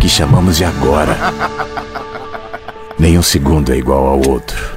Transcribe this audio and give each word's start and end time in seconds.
que 0.00 0.08
chamamos 0.08 0.56
de 0.56 0.64
agora? 0.64 1.16
Nenhum 2.98 3.22
segundo 3.22 3.72
é 3.72 3.76
igual 3.76 4.06
ao 4.06 4.28
outro. 4.28 4.76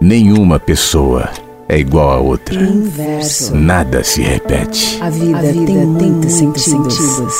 Nenhuma 0.00 0.58
pessoa 0.58 1.28
é 1.68 1.78
igual 1.78 2.10
a 2.10 2.18
outra. 2.18 2.60
Inverso. 2.60 3.54
Nada 3.54 4.04
se 4.04 4.22
repete. 4.22 4.98
A 5.02 5.10
vida, 5.10 5.38
A 5.38 5.42
vida 5.42 5.66
tem, 5.66 5.86
muitos 5.86 6.32
sentidos. 6.32 6.94
sentidos. 6.94 7.34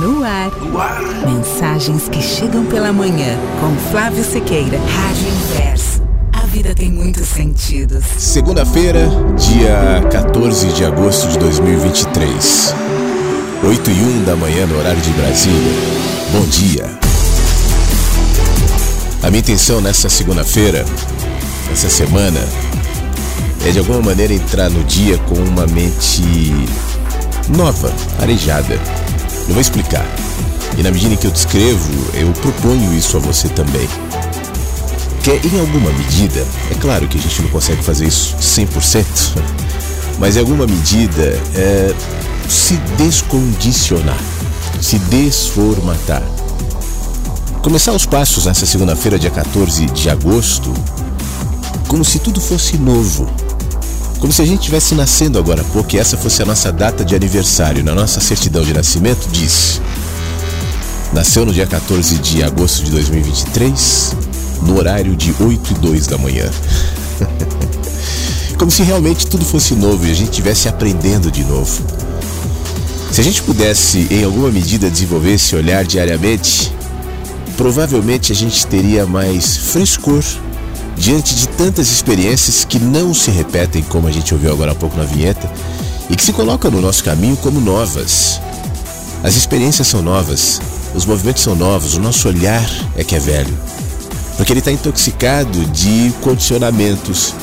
No 0.00 0.24
ar. 0.24 0.50
no 0.50 0.78
ar. 0.78 1.00
Mensagens 1.26 2.08
que 2.08 2.20
chegam 2.20 2.64
pela 2.66 2.92
manhã 2.92 3.38
com 3.60 3.90
Flávio 3.90 4.24
Sequeira, 4.24 4.78
Rádio 4.78 5.28
Inverso 5.28 6.06
vida 6.56 6.74
tem 6.74 6.90
muitos 6.90 7.28
sentidos. 7.28 8.02
Segunda-feira, 8.16 9.06
dia 9.36 10.02
14 10.10 10.68
de 10.68 10.86
agosto 10.86 11.28
de 11.28 11.38
2023. 11.38 12.74
8 13.62 13.90
e 13.90 13.94
1 13.94 14.24
da 14.24 14.36
manhã 14.36 14.66
no 14.66 14.78
horário 14.78 15.00
de 15.00 15.10
Brasília. 15.10 15.72
Bom 16.32 16.44
dia. 16.46 16.84
A 19.22 19.30
minha 19.30 19.40
intenção 19.40 19.80
nessa 19.80 20.08
segunda-feira, 20.08 20.84
essa 21.72 21.88
semana, 21.88 22.40
é 23.66 23.70
de 23.70 23.78
alguma 23.78 24.00
maneira 24.00 24.32
entrar 24.32 24.70
no 24.70 24.84
dia 24.84 25.18
com 25.18 25.34
uma 25.34 25.66
mente 25.66 26.22
nova, 27.48 27.92
arejada. 28.20 28.74
Eu 29.48 29.54
vou 29.54 29.60
explicar. 29.60 30.06
E 30.76 30.82
na 30.82 30.90
medida 30.90 31.14
em 31.14 31.16
que 31.16 31.26
eu 31.26 31.32
descrevo, 31.32 31.90
eu 32.14 32.32
proponho 32.34 32.92
isso 32.94 33.16
a 33.16 33.20
você 33.20 33.48
também 33.48 33.88
que 35.26 35.48
em 35.48 35.58
alguma 35.58 35.90
medida, 35.90 36.46
é 36.70 36.74
claro 36.80 37.08
que 37.08 37.18
a 37.18 37.20
gente 37.20 37.42
não 37.42 37.48
consegue 37.48 37.82
fazer 37.82 38.06
isso 38.06 38.36
100%, 38.36 39.04
mas 40.20 40.36
em 40.36 40.38
alguma 40.38 40.68
medida 40.68 41.36
é, 41.52 41.92
se 42.52 42.76
descondicionar, 42.96 44.20
se 44.80 44.98
desformatar. 44.98 46.22
Começar 47.62 47.92
os 47.92 48.06
passos 48.06 48.46
nessa 48.46 48.64
segunda-feira, 48.64 49.18
dia 49.18 49.30
14 49.30 49.86
de 49.86 50.08
agosto, 50.08 50.72
como 51.88 52.04
se 52.04 52.18
tudo 52.18 52.40
fosse 52.40 52.76
novo. 52.76 53.28
Como 54.20 54.32
se 54.32 54.40
a 54.40 54.46
gente 54.46 54.60
estivesse 54.60 54.94
nascendo 54.94 55.38
agora 55.38 55.60
há 55.60 55.64
pouco 55.64 55.94
e 55.94 55.98
essa 55.98 56.16
fosse 56.16 56.42
a 56.42 56.46
nossa 56.46 56.72
data 56.72 57.04
de 57.04 57.14
aniversário. 57.14 57.84
Na 57.84 57.94
nossa 57.94 58.20
certidão 58.20 58.62
de 58.62 58.72
nascimento 58.72 59.28
diz: 59.30 59.80
Nasceu 61.12 61.44
no 61.44 61.52
dia 61.52 61.66
14 61.66 62.16
de 62.18 62.42
agosto 62.42 62.82
de 62.84 62.90
2023, 62.92 64.16
no 64.62 64.78
horário 64.78 65.14
de 65.14 65.34
8 65.38 65.72
e 65.72 65.74
2 65.74 66.06
da 66.06 66.18
manhã. 66.18 66.50
Como 68.58 68.70
se 68.70 68.82
realmente 68.82 69.26
tudo 69.26 69.44
fosse 69.44 69.74
novo 69.74 70.06
e 70.06 70.10
a 70.10 70.14
gente 70.14 70.30
estivesse 70.30 70.68
aprendendo 70.68 71.30
de 71.30 71.44
novo. 71.44 71.84
Se 73.10 73.20
a 73.20 73.24
gente 73.24 73.42
pudesse, 73.42 74.06
em 74.10 74.24
alguma 74.24 74.50
medida, 74.50 74.90
desenvolver 74.90 75.34
esse 75.34 75.56
olhar 75.56 75.84
diariamente, 75.84 76.72
provavelmente 77.56 78.32
a 78.32 78.34
gente 78.34 78.66
teria 78.66 79.06
mais 79.06 79.56
frescor 79.56 80.22
diante 80.96 81.34
de 81.34 81.48
tantas 81.48 81.90
experiências 81.90 82.64
que 82.64 82.78
não 82.78 83.14
se 83.14 83.30
repetem, 83.30 83.82
como 83.82 84.08
a 84.08 84.12
gente 84.12 84.34
ouviu 84.34 84.52
agora 84.52 84.72
há 84.72 84.74
pouco 84.74 84.96
na 84.96 85.04
vinheta, 85.04 85.50
e 86.10 86.16
que 86.16 86.22
se 86.22 86.32
colocam 86.32 86.70
no 86.70 86.80
nosso 86.80 87.02
caminho 87.04 87.36
como 87.36 87.60
novas. 87.60 88.40
As 89.22 89.34
experiências 89.34 89.88
são 89.88 90.02
novas, 90.02 90.60
os 90.94 91.04
movimentos 91.06 91.42
são 91.42 91.54
novos, 91.54 91.94
o 91.94 92.00
nosso 92.00 92.28
olhar 92.28 92.68
é 92.96 93.04
que 93.04 93.14
é 93.14 93.18
velho. 93.18 93.56
Porque 94.36 94.52
ele 94.52 94.60
está 94.60 94.70
intoxicado 94.70 95.64
de 95.66 96.12
condicionamentos, 96.20 97.34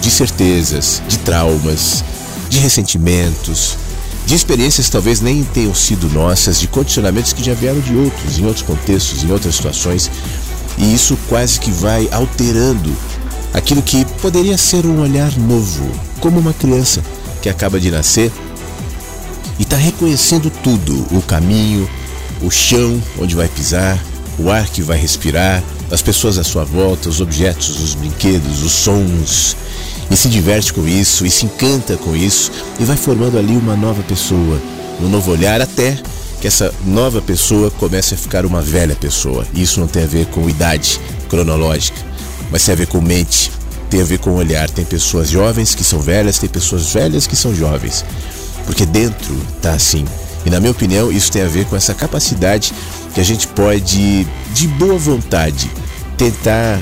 de 0.00 0.10
certezas, 0.10 1.02
de 1.06 1.18
traumas, 1.18 2.02
de 2.48 2.58
ressentimentos, 2.58 3.76
de 4.28 4.34
experiências 4.34 4.90
talvez 4.90 5.22
nem 5.22 5.42
tenham 5.42 5.74
sido 5.74 6.06
nossas, 6.10 6.60
de 6.60 6.68
condicionamentos 6.68 7.32
que 7.32 7.42
já 7.42 7.54
vieram 7.54 7.80
de 7.80 7.96
outros, 7.96 8.38
em 8.38 8.44
outros 8.44 8.60
contextos, 8.60 9.24
em 9.24 9.32
outras 9.32 9.54
situações. 9.54 10.10
E 10.76 10.92
isso 10.92 11.18
quase 11.30 11.58
que 11.58 11.70
vai 11.70 12.06
alterando 12.12 12.94
aquilo 13.54 13.80
que 13.80 14.04
poderia 14.20 14.58
ser 14.58 14.84
um 14.84 15.00
olhar 15.00 15.34
novo, 15.38 15.90
como 16.20 16.38
uma 16.38 16.52
criança 16.52 17.02
que 17.40 17.48
acaba 17.48 17.80
de 17.80 17.90
nascer 17.90 18.30
e 19.58 19.62
está 19.62 19.76
reconhecendo 19.76 20.52
tudo: 20.62 21.06
o 21.10 21.22
caminho, 21.22 21.88
o 22.42 22.50
chão 22.50 23.02
onde 23.18 23.34
vai 23.34 23.48
pisar, 23.48 23.98
o 24.38 24.50
ar 24.50 24.68
que 24.68 24.82
vai 24.82 24.98
respirar, 24.98 25.64
as 25.90 26.02
pessoas 26.02 26.36
à 26.36 26.44
sua 26.44 26.66
volta, 26.66 27.08
os 27.08 27.22
objetos, 27.22 27.80
os 27.80 27.94
brinquedos, 27.94 28.62
os 28.62 28.72
sons, 28.72 29.56
e 30.10 30.16
se 30.16 30.28
diverte 30.28 30.72
com 30.72 30.86
isso, 30.86 31.26
e 31.26 31.30
se 31.30 31.46
encanta 31.46 31.96
com 31.96 32.16
isso, 32.16 32.50
e 32.78 32.84
vai 32.84 32.96
formando 32.96 33.38
ali 33.38 33.56
uma 33.56 33.76
nova 33.76 34.02
pessoa, 34.02 34.60
um 35.00 35.08
novo 35.08 35.30
olhar, 35.30 35.60
até 35.60 35.98
que 36.40 36.46
essa 36.46 36.72
nova 36.86 37.20
pessoa 37.20 37.70
comece 37.70 38.14
a 38.14 38.16
ficar 38.16 38.46
uma 38.46 38.60
velha 38.62 38.94
pessoa. 38.94 39.46
Isso 39.52 39.80
não 39.80 39.86
tem 39.86 40.04
a 40.04 40.06
ver 40.06 40.26
com 40.26 40.48
idade 40.48 41.00
cronológica, 41.28 41.98
mas 42.50 42.64
tem 42.64 42.72
a 42.72 42.76
ver 42.76 42.86
com 42.86 43.00
mente, 43.00 43.50
tem 43.90 44.00
a 44.00 44.04
ver 44.04 44.18
com 44.18 44.34
olhar. 44.34 44.70
Tem 44.70 44.84
pessoas 44.84 45.28
jovens 45.28 45.74
que 45.74 45.82
são 45.82 46.00
velhas, 46.00 46.38
tem 46.38 46.48
pessoas 46.48 46.92
velhas 46.92 47.26
que 47.26 47.34
são 47.34 47.54
jovens, 47.54 48.04
porque 48.66 48.86
dentro 48.86 49.36
tá 49.60 49.72
assim. 49.72 50.04
E 50.46 50.50
na 50.50 50.60
minha 50.60 50.70
opinião, 50.70 51.10
isso 51.10 51.32
tem 51.32 51.42
a 51.42 51.48
ver 51.48 51.66
com 51.66 51.76
essa 51.76 51.92
capacidade 51.92 52.72
que 53.12 53.20
a 53.20 53.24
gente 53.24 53.48
pode, 53.48 54.26
de 54.54 54.68
boa 54.68 54.96
vontade, 54.96 55.70
tentar 56.16 56.80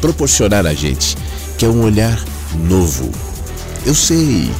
proporcionar 0.00 0.66
a 0.66 0.74
gente, 0.74 1.16
que 1.58 1.64
é 1.64 1.68
um 1.68 1.82
olhar 1.82 2.24
novo. 2.54 3.10
Eu 3.84 3.94
sei. 3.94 4.50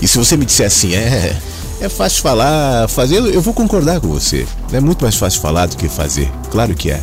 E 0.00 0.08
se 0.08 0.18
você 0.18 0.36
me 0.36 0.44
disser 0.44 0.66
assim, 0.66 0.94
é, 0.94 1.36
é 1.80 1.88
fácil 1.88 2.22
falar, 2.22 2.88
fazer, 2.88 3.16
eu 3.16 3.40
vou 3.40 3.54
concordar 3.54 4.00
com 4.00 4.08
você. 4.08 4.46
É 4.72 4.80
muito 4.80 5.02
mais 5.02 5.16
fácil 5.16 5.40
falar 5.40 5.66
do 5.66 5.76
que 5.76 5.88
fazer. 5.88 6.30
Claro 6.50 6.74
que 6.74 6.90
é. 6.90 7.00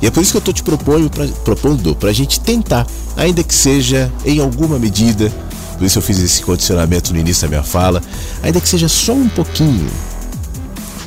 E 0.00 0.06
é 0.06 0.10
por 0.10 0.20
isso 0.20 0.32
que 0.32 0.36
eu 0.36 0.52
estou 0.52 0.52
te 0.52 0.62
propondo 0.62 1.94
para 1.94 2.10
a 2.10 2.12
gente 2.12 2.40
tentar, 2.40 2.86
ainda 3.16 3.42
que 3.44 3.54
seja 3.54 4.12
em 4.24 4.40
alguma 4.40 4.76
medida, 4.76 5.32
por 5.78 5.84
isso 5.84 5.98
eu 5.98 6.02
fiz 6.02 6.18
esse 6.18 6.42
condicionamento 6.42 7.12
no 7.12 7.20
início 7.20 7.42
da 7.42 7.48
minha 7.48 7.62
fala, 7.62 8.02
ainda 8.42 8.60
que 8.60 8.68
seja 8.68 8.88
só 8.88 9.12
um 9.12 9.28
pouquinho, 9.28 9.88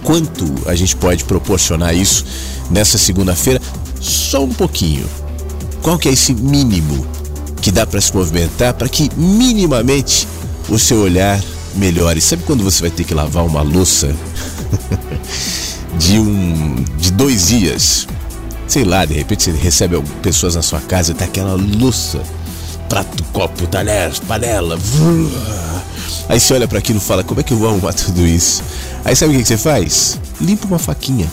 quanto 0.01 0.45
a 0.65 0.75
gente 0.75 0.95
pode 0.95 1.25
proporcionar 1.25 1.93
isso 1.93 2.25
nessa 2.71 2.97
segunda-feira? 2.97 3.61
Só 3.99 4.43
um 4.43 4.53
pouquinho. 4.53 5.05
Qual 5.81 5.97
que 5.97 6.07
é 6.07 6.13
esse 6.13 6.33
mínimo 6.33 7.05
que 7.65 7.71
dá 7.71 7.83
para 7.83 7.99
se 7.99 8.15
movimentar 8.15 8.75
para 8.75 8.87
que 8.87 9.09
minimamente 9.17 10.27
o 10.69 10.77
seu 10.77 10.99
olhar 10.99 11.41
melhore? 11.73 12.21
Sabe 12.21 12.43
quando 12.43 12.63
você 12.63 12.79
vai 12.79 12.91
ter 12.91 13.03
que 13.03 13.11
lavar 13.11 13.43
uma 13.43 13.63
louça 13.63 14.15
de 15.97 16.19
um 16.19 16.75
de 16.95 17.11
dois 17.11 17.47
dias 17.47 18.07
Sei 18.67 18.83
lá, 18.83 19.03
de 19.03 19.15
repente 19.15 19.45
você 19.45 19.51
recebe 19.51 19.99
pessoas 20.21 20.53
na 20.53 20.61
sua 20.61 20.79
casa 20.79 21.11
e 21.11 21.15
tá 21.15 21.25
aquela 21.25 21.55
louça, 21.55 22.21
prato, 22.87 23.23
copo, 23.33 23.65
talher, 23.65 24.11
panela. 24.27 24.77
Aí 26.29 26.39
você 26.39 26.53
olha 26.53 26.67
para 26.67 26.77
aquilo 26.77 26.99
e 26.99 27.01
fala: 27.01 27.23
como 27.23 27.39
é 27.39 27.43
que 27.43 27.53
eu 27.53 27.57
vou 27.57 27.69
arrumar 27.69 27.93
tudo 27.97 28.25
isso? 28.25 28.61
Aí 29.03 29.15
sabe 29.15 29.35
o 29.35 29.39
que 29.39 29.45
você 29.45 29.57
faz? 29.57 30.19
Limpa 30.39 30.67
uma 30.67 30.79
faquinha. 30.79 31.27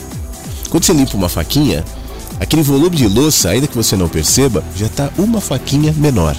Quando 0.71 0.85
você 0.85 0.95
limpa 0.95 1.15
uma 1.15 1.29
faquinha, 1.29 1.85
aquele 2.43 2.63
volume 2.63 2.97
de 2.97 3.07
louça, 3.07 3.51
ainda 3.51 3.69
que 3.69 3.77
você 3.77 3.97
não 3.97 4.09
perceba, 4.09 4.65
já 4.77 4.87
está 4.87 5.11
uma 5.17 5.41
faquinha 5.41 5.93
menor. 5.97 6.37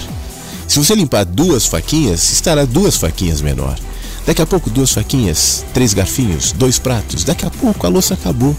Se 0.68 0.78
você 0.78 0.94
limpar 0.94 1.24
duas 1.24 1.66
faquinhas, 1.66 2.30
estará 2.30 2.66
duas 2.66 2.96
faquinhas 2.96 3.40
menor. 3.40 3.78
Daqui 4.26 4.42
a 4.42 4.46
pouco, 4.46 4.68
duas 4.68 4.92
faquinhas, 4.92 5.64
três 5.72 5.94
garfinhos, 5.94 6.52
dois 6.52 6.78
pratos. 6.78 7.24
Daqui 7.24 7.46
a 7.46 7.50
pouco, 7.50 7.86
a 7.86 7.90
louça 7.90 8.14
acabou. 8.14 8.54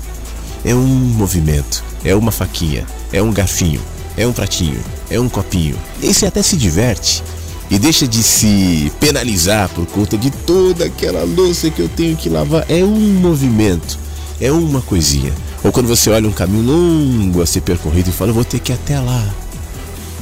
É 0.64 0.74
um 0.74 0.86
movimento, 0.86 1.84
é 2.04 2.16
uma 2.16 2.32
faquinha, 2.32 2.86
é 3.14 3.22
um 3.22 3.32
garfinho, 3.32 3.82
é 4.18 4.26
um 4.26 4.34
pratinho, 4.34 4.80
é 5.10 5.20
um 5.20 5.30
copinho. 5.30 5.76
E 6.02 6.12
você 6.12 6.26
até 6.26 6.42
se 6.42 6.58
diverte 6.58 7.24
e 7.70 7.78
deixa 7.78 8.08
de 8.08 8.24
se 8.24 8.92
penalizar 9.00 9.70
por 9.70 9.86
conta 9.86 10.18
de 10.18 10.32
toda 10.32 10.86
aquela 10.86 11.24
louça 11.24 11.70
que 11.70 11.82
eu 11.82 11.90
tenho 11.90 12.16
que 12.18 12.28
lavar. 12.28 12.66
É 12.68 12.84
um 12.84 13.14
movimento, 13.20 14.00
é 14.40 14.52
uma 14.52 14.82
coisinha. 14.82 15.34
Ou 15.64 15.72
quando 15.72 15.88
você 15.88 16.10
olha 16.10 16.28
um 16.28 16.32
caminho 16.32 16.64
longo 16.64 17.42
a 17.42 17.46
ser 17.46 17.62
percorrido 17.62 18.10
e 18.10 18.14
fala, 18.14 18.32
vou 18.32 18.46
ter 18.46 18.60
que 18.60 18.72
ir 18.72 18.76
até 18.76 19.00
lá. 19.00 19.24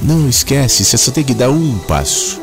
Não 0.02 0.28
esquece, 0.28 0.84
você 0.84 0.98
só 0.98 1.12
tem 1.12 1.24
que 1.24 1.34
dar 1.34 1.50
um 1.50 1.78
passo. 1.80 2.42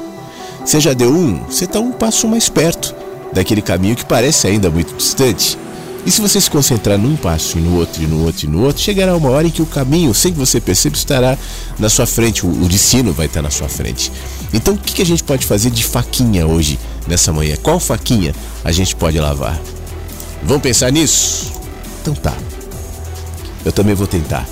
Você 0.65 0.81
já 0.81 0.93
deu 0.93 1.11
um, 1.11 1.45
você 1.45 1.65
está 1.65 1.81
um 1.81 1.93
passo 1.93 2.29
mais 2.29 2.49
perto 2.49 2.95
daquele 3.33 3.63
caminho 3.63 3.97
que 3.97 4.05
parece 4.05 4.47
ainda 4.47 4.71
muito 4.71 4.95
distante. 4.95 5.59
E 6.05 6.11
se 6.11 6.21
você 6.21 6.41
se 6.41 6.51
concentrar 6.51 6.97
num 6.97 7.15
passo 7.15 7.59
e 7.59 7.61
no 7.61 7.77
outro, 7.77 8.03
e 8.03 8.07
no 8.07 8.25
outro, 8.25 8.47
e 8.47 8.49
no 8.49 8.63
outro, 8.63 8.83
chegará 8.83 9.15
uma 9.15 9.29
hora 9.29 9.47
em 9.47 9.51
que 9.51 9.61
o 9.61 9.67
caminho, 9.67 10.15
sem 10.15 10.33
que 10.33 10.39
você 10.39 10.59
perceba, 10.61 10.97
estará 10.97 11.37
na 11.79 11.91
sua 11.91 12.07
frente, 12.07 12.47
o, 12.47 12.69
destino 12.69 13.13
vai 13.13 13.27
estar 13.27 13.43
na 13.43 13.51
sua 13.51 13.69
frente. 13.69 14.11
Então, 14.53 14.75
o 14.75 14.79
que 14.79 15.03
a 15.03 15.07
gente 15.07 15.23
pode 15.23 15.45
fazer 15.45 15.71
de 15.71 15.85
faquinha 15.85 16.47
hoje, 16.47 16.79
nessa 17.07 17.33
manhã? 17.33 17.55
Qual 17.63 17.79
faquinha 17.79 18.35
a 18.65 18.73
gente 18.73 18.97
pode 18.97 19.19
lavar? 19.19 19.61
Vamos 20.43 20.63
pensar 20.63 20.91
nisso? 20.91 21.60
Então 22.01 22.15
tá. 22.15 22.37
Eu 23.65 23.73
também 23.73 23.95
vou 23.95 24.07
tentar. 24.07 24.47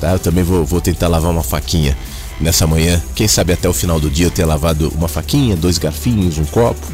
Tá? 0.00 0.12
Eu 0.12 0.18
também 0.18 0.44
vou, 0.44 0.64
vou 0.64 0.80
tentar 0.80 1.08
lavar 1.08 1.30
uma 1.30 1.42
faquinha 1.42 1.96
nessa 2.40 2.66
manhã. 2.66 3.02
Quem 3.14 3.28
sabe 3.28 3.52
até 3.52 3.68
o 3.68 3.72
final 3.72 4.00
do 4.00 4.10
dia 4.10 4.26
eu 4.26 4.30
ter 4.30 4.44
lavado 4.44 4.92
uma 4.94 5.08
faquinha, 5.08 5.56
dois 5.56 5.78
garfinhos, 5.78 6.38
um 6.38 6.44
copo. 6.44 6.86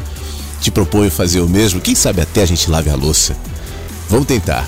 Te 0.59 0.71
proponho 0.71 1.11
fazer 1.11 1.41
o 1.41 1.49
mesmo. 1.49 1.81
Quem 1.81 1.95
sabe 1.95 2.21
até 2.21 2.43
a 2.43 2.45
gente 2.45 2.69
lave 2.69 2.89
a 2.89 2.95
louça. 2.95 3.35
Vamos 4.09 4.27
tentar. 4.27 4.67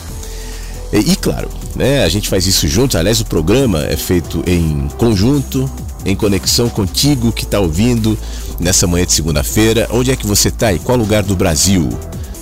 E, 0.91 1.11
e 1.11 1.15
claro, 1.15 1.49
né, 1.75 2.03
a 2.03 2.09
gente 2.09 2.29
faz 2.29 2.45
isso 2.45 2.67
juntos. 2.67 2.95
Aliás, 2.95 3.19
o 3.21 3.25
programa 3.25 3.83
é 3.85 3.95
feito 3.95 4.43
em 4.45 4.87
conjunto, 4.97 5.69
em 6.05 6.15
conexão 6.15 6.69
contigo 6.69 7.31
que 7.31 7.43
está 7.43 7.59
ouvindo 7.59 8.17
nessa 8.59 8.87
manhã 8.87 9.05
de 9.05 9.13
segunda-feira. 9.13 9.87
Onde 9.91 10.11
é 10.11 10.15
que 10.15 10.27
você 10.27 10.49
está? 10.49 10.73
Em 10.73 10.79
qual 10.79 10.97
lugar 10.97 11.23
do 11.23 11.35
Brasil? 11.35 11.89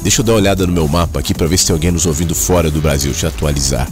Deixa 0.04 0.20
eu 0.20 0.26
dar 0.26 0.34
uma 0.34 0.40
olhada 0.40 0.68
no 0.68 0.74
meu 0.74 0.86
mapa 0.86 1.18
aqui 1.18 1.34
para 1.34 1.48
ver 1.48 1.58
se 1.58 1.66
tem 1.66 1.74
alguém 1.74 1.90
nos 1.90 2.06
ouvindo 2.06 2.36
fora 2.36 2.70
do 2.70 2.82
Brasil. 2.82 3.14
Eu 3.24 3.30
atualizar. 3.30 3.90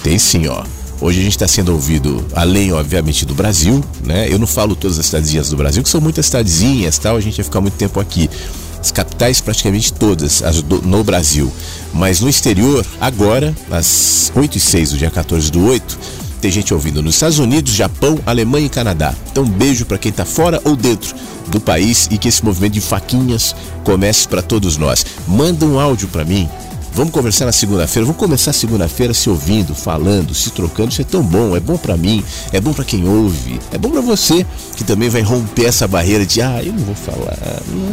Tem 0.00 0.16
sim, 0.16 0.46
ó. 0.46 0.62
Hoje 1.00 1.18
a 1.18 1.22
gente 1.24 1.32
está 1.32 1.48
sendo 1.48 1.72
ouvido, 1.72 2.24
além, 2.36 2.72
obviamente, 2.72 3.26
do 3.26 3.34
Brasil, 3.34 3.82
né? 4.04 4.32
Eu 4.32 4.38
não 4.38 4.46
falo 4.46 4.76
todas 4.76 4.96
as 4.96 5.06
cidadezinhas 5.06 5.50
do 5.50 5.56
Brasil, 5.56 5.82
que 5.82 5.88
são 5.88 6.00
muitas 6.00 6.26
cidadezinhas 6.26 6.98
tal, 6.98 7.16
a 7.16 7.20
gente 7.20 7.36
vai 7.36 7.44
ficar 7.44 7.60
muito 7.60 7.74
tempo 7.74 7.98
aqui. 7.98 8.30
As 8.78 8.92
capitais 8.92 9.40
praticamente 9.40 9.92
todas 9.92 10.40
as 10.40 10.62
do, 10.62 10.80
no 10.82 11.02
Brasil. 11.02 11.52
Mas 11.92 12.20
no 12.20 12.28
exterior, 12.28 12.86
agora, 13.00 13.52
às 13.72 14.30
8 14.36 14.56
e 14.56 14.60
6 14.60 14.90
do 14.92 14.98
dia 14.98 15.10
14 15.10 15.50
do 15.50 15.66
8, 15.66 15.98
tem 16.40 16.50
gente 16.50 16.72
ouvindo 16.72 17.02
nos 17.02 17.14
Estados 17.14 17.38
Unidos, 17.38 17.72
Japão, 17.72 18.18
Alemanha 18.24 18.66
e 18.66 18.70
Canadá. 18.70 19.14
Então, 19.30 19.44
um 19.44 19.48
beijo 19.48 19.84
para 19.84 19.98
quem 19.98 20.10
está 20.10 20.24
fora 20.24 20.60
ou 20.64 20.74
dentro 20.74 21.14
do 21.48 21.60
país 21.60 22.08
e 22.10 22.18
que 22.18 22.28
esse 22.28 22.44
movimento 22.44 22.72
de 22.72 22.80
faquinhas 22.80 23.54
comece 23.84 24.26
para 24.26 24.42
todos 24.42 24.76
nós. 24.76 25.04
Manda 25.26 25.64
um 25.66 25.78
áudio 25.78 26.08
para 26.08 26.24
mim, 26.24 26.48
Vamos 26.92 27.12
conversar 27.12 27.46
na 27.46 27.52
segunda-feira. 27.52 28.04
Vamos 28.04 28.18
começar 28.18 28.52
segunda-feira 28.52 29.14
se 29.14 29.30
ouvindo, 29.30 29.74
falando, 29.74 30.34
se 30.34 30.50
trocando. 30.50 30.90
Isso 30.90 31.00
é 31.00 31.04
tão 31.04 31.22
bom. 31.22 31.56
É 31.56 31.60
bom 31.60 31.76
para 31.76 31.96
mim, 31.96 32.24
é 32.52 32.60
bom 32.60 32.72
para 32.72 32.84
quem 32.84 33.08
ouve, 33.08 33.60
é 33.72 33.78
bom 33.78 33.90
para 33.90 34.00
você 34.00 34.44
que 34.76 34.84
também 34.84 35.08
vai 35.08 35.22
romper 35.22 35.66
essa 35.66 35.86
barreira 35.86 36.26
de 36.26 36.42
ah, 36.42 36.60
eu 36.62 36.72
não 36.72 36.84
vou 36.84 36.94
falar. 36.94 37.36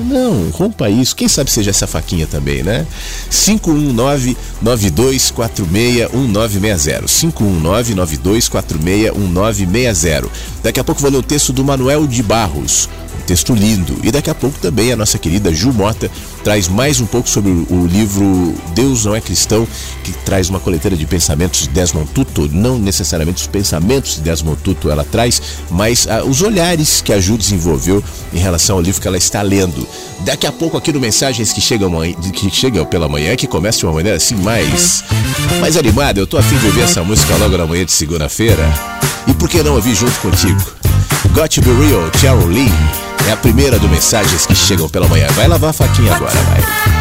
Não, 0.09 0.49
rompa 0.51 0.89
isso. 0.89 1.15
Quem 1.15 1.27
sabe 1.27 1.51
seja 1.51 1.69
essa 1.69 1.85
faquinha 1.85 2.25
também, 2.25 2.63
né? 2.63 2.87
519 3.29 4.35
92461960. 4.63 7.07
519 7.07 7.95
92461960. 7.95 10.25
Daqui 10.63 10.79
a 10.79 10.83
pouco 10.83 11.01
vou 11.01 11.11
ler 11.11 11.17
o 11.17 11.23
texto 11.23 11.53
do 11.53 11.63
Manuel 11.63 12.07
de 12.07 12.23
Barros 12.23 12.89
texto 13.27 13.53
lindo. 13.53 13.99
E 14.03 14.09
daqui 14.09 14.29
a 14.29 14.35
pouco 14.35 14.57
também 14.59 14.91
a 14.91 14.95
nossa 14.95 15.19
querida 15.19 15.53
Ju 15.53 15.73
Mota 15.73 16.09
traz 16.43 16.69
mais 16.69 17.01
um 17.01 17.05
pouco 17.05 17.29
sobre 17.29 17.51
o 17.51 17.85
livro 17.85 18.55
Deus 18.73 19.03
Não 19.03 19.13
é 19.13 19.19
Cristão, 19.19 19.67
que 20.03 20.13
traz 20.13 20.49
uma 20.49 20.61
coleteira 20.61 20.95
de 20.95 21.05
pensamentos 21.05 21.61
de 21.61 21.67
Desmond 21.67 22.09
Tutu, 22.11 22.49
não 22.49 22.79
necessariamente 22.79 23.41
os 23.41 23.47
pensamentos 23.47 24.15
de 24.15 24.21
Desmond 24.21 24.57
Tutu 24.63 24.89
ela 24.89 25.03
traz, 25.03 25.41
mas 25.69 26.07
ah, 26.09 26.23
os 26.23 26.41
olhares 26.41 27.01
que 27.01 27.11
a 27.11 27.19
Ju 27.19 27.37
desenvolveu 27.37 28.01
em 28.33 28.39
relação 28.39 28.77
ao 28.77 28.81
livro 28.81 29.01
que 29.01 29.07
ela 29.07 29.17
está 29.17 29.41
lendo. 29.41 29.85
Daqui 30.21 30.47
a 30.47 30.51
pouco 30.51 30.77
aqui 30.77 30.93
no 30.93 30.99
Mensagens 30.99 31.51
que 31.51 31.59
chegam, 31.59 31.91
que 32.33 32.49
chegam 32.49 32.85
pela 32.85 33.09
manhã, 33.09 33.35
que 33.35 33.45
começa 33.45 33.79
de 33.79 33.85
uma 33.85 33.93
maneira 33.93 34.17
assim 34.17 34.35
mais, 34.35 35.03
mais 35.59 35.75
animada. 35.75 36.19
Eu 36.19 36.25
tô 36.25 36.37
afim 36.37 36.57
de 36.57 36.65
ouvir 36.65 36.81
essa 36.81 37.03
música 37.03 37.35
logo 37.35 37.57
na 37.57 37.67
manhã 37.67 37.83
de 37.83 37.91
segunda-feira. 37.91 38.63
E 39.27 39.33
por 39.33 39.49
que 39.49 39.61
não 39.61 39.75
ouvir 39.75 39.95
junto 39.95 40.17
contigo? 40.19 40.61
Got 41.33 41.49
to 41.49 41.61
Be 41.61 41.71
Real, 41.71 42.09
Cheryl 42.17 42.47
Lee. 42.47 43.06
É 43.27 43.31
a 43.31 43.37
primeira 43.37 43.77
do 43.77 43.89
Mensagens 43.89 44.45
que 44.45 44.55
chegam 44.55 44.87
pela 44.87 45.07
manhã. 45.07 45.27
Vai 45.35 45.47
lavar 45.47 45.71
a 45.71 45.73
faquinha 45.73 46.15
agora, 46.15 46.31
vai. 46.31 46.96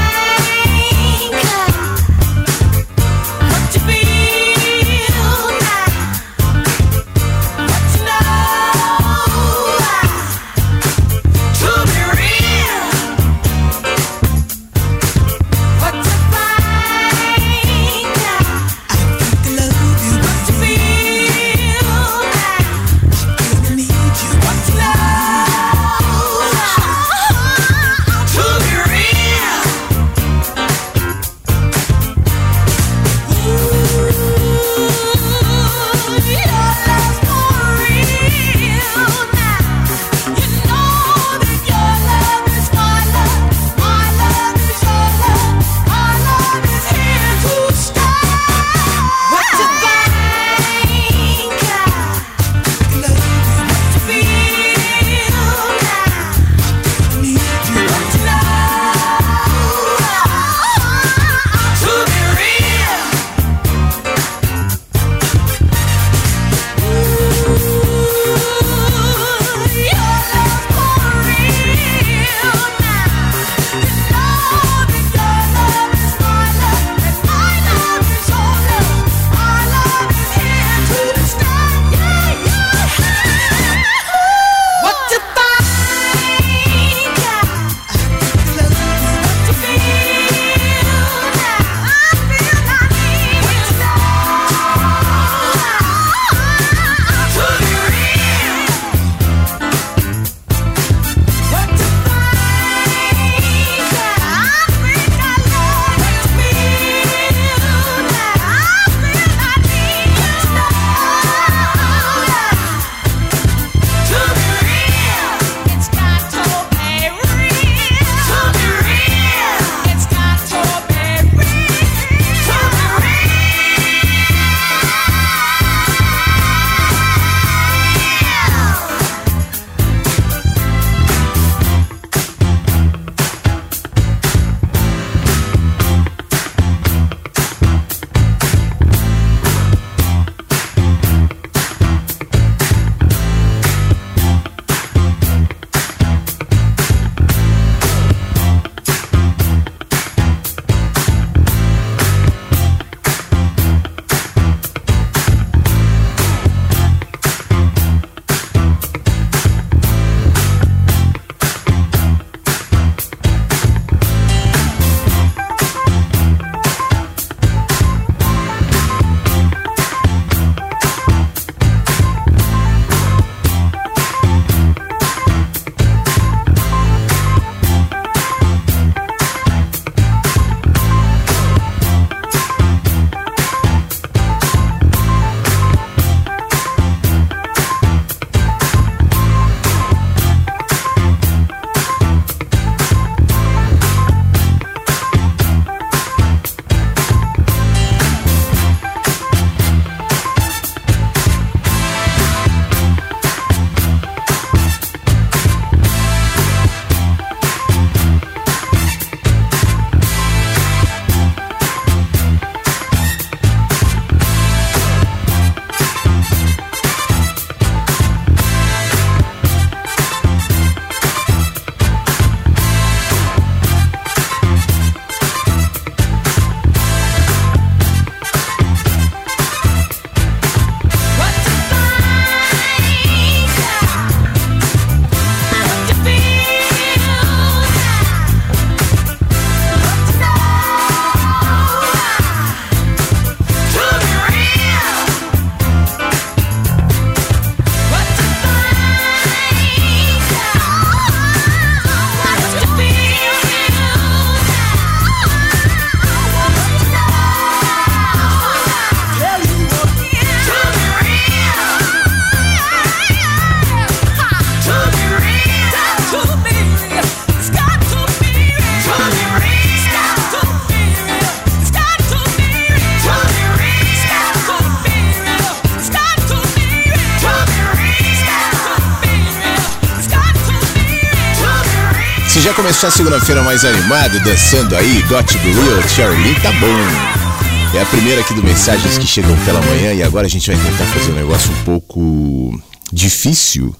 Começou 282.77 282.89
a 282.89 282.93
segunda-feira 282.93 283.43
mais 283.43 283.65
animado, 283.65 284.23
dançando 284.23 284.77
aí, 284.77 285.01
Got 285.05 285.25
to 285.25 285.39
Be 285.39 285.89
Charlie, 285.89 286.39
tá 286.43 286.53
bom. 286.53 287.75
É 287.75 287.81
a 287.81 287.87
primeira 287.87 288.21
aqui 288.21 288.35
do 288.35 288.43
Mensagens 288.43 288.99
que 288.99 289.07
chegam 289.07 289.35
pela 289.47 289.63
manhã 289.63 289.95
e 289.95 290.03
agora 290.03 290.27
a 290.27 290.29
gente 290.29 290.51
vai 290.51 290.63
tentar 290.63 290.85
fazer 290.85 291.11
um 291.11 291.15
negócio 291.15 291.51
um 291.51 291.65
pouco 291.65 292.63
difícil. 292.93 293.75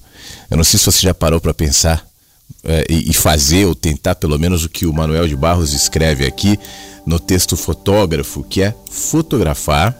Eu 0.49 0.57
não 0.57 0.63
sei 0.63 0.79
se 0.79 0.85
você 0.87 1.01
já 1.01 1.13
parou 1.13 1.39
para 1.39 1.53
pensar 1.53 2.07
é, 2.63 2.85
e 2.89 3.13
fazer 3.13 3.65
ou 3.65 3.75
tentar 3.75 4.15
pelo 4.15 4.39
menos 4.39 4.65
o 4.65 4.69
que 4.69 4.87
o 4.87 4.93
Manuel 4.93 5.27
de 5.27 5.35
Barros 5.35 5.73
escreve 5.73 6.25
aqui 6.25 6.57
no 7.05 7.19
texto 7.19 7.55
fotógrafo, 7.55 8.43
que 8.43 8.63
é 8.63 8.73
fotografar 8.89 9.95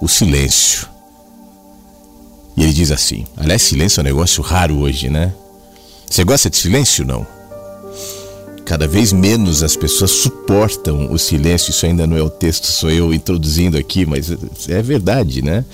o 0.00 0.06
silêncio. 0.06 0.86
E 2.56 2.62
ele 2.62 2.72
diz 2.72 2.92
assim: 2.92 3.26
aliás, 3.36 3.60
silêncio 3.60 3.98
é 3.98 4.02
um 4.02 4.04
negócio 4.04 4.40
raro 4.40 4.78
hoje, 4.78 5.08
né? 5.10 5.34
Você 6.08 6.22
gosta 6.22 6.48
de 6.48 6.56
silêncio 6.56 7.04
não? 7.04 7.41
Cada 8.64 8.86
vez 8.86 9.12
menos 9.12 9.62
as 9.62 9.76
pessoas 9.76 10.10
suportam 10.10 11.12
o 11.12 11.18
silêncio. 11.18 11.70
Isso 11.70 11.84
ainda 11.84 12.06
não 12.06 12.16
é 12.16 12.22
o 12.22 12.30
texto, 12.30 12.66
sou 12.66 12.90
eu 12.90 13.12
introduzindo 13.12 13.76
aqui, 13.76 14.06
mas 14.06 14.30
é 14.68 14.82
verdade, 14.82 15.42
né? 15.42 15.64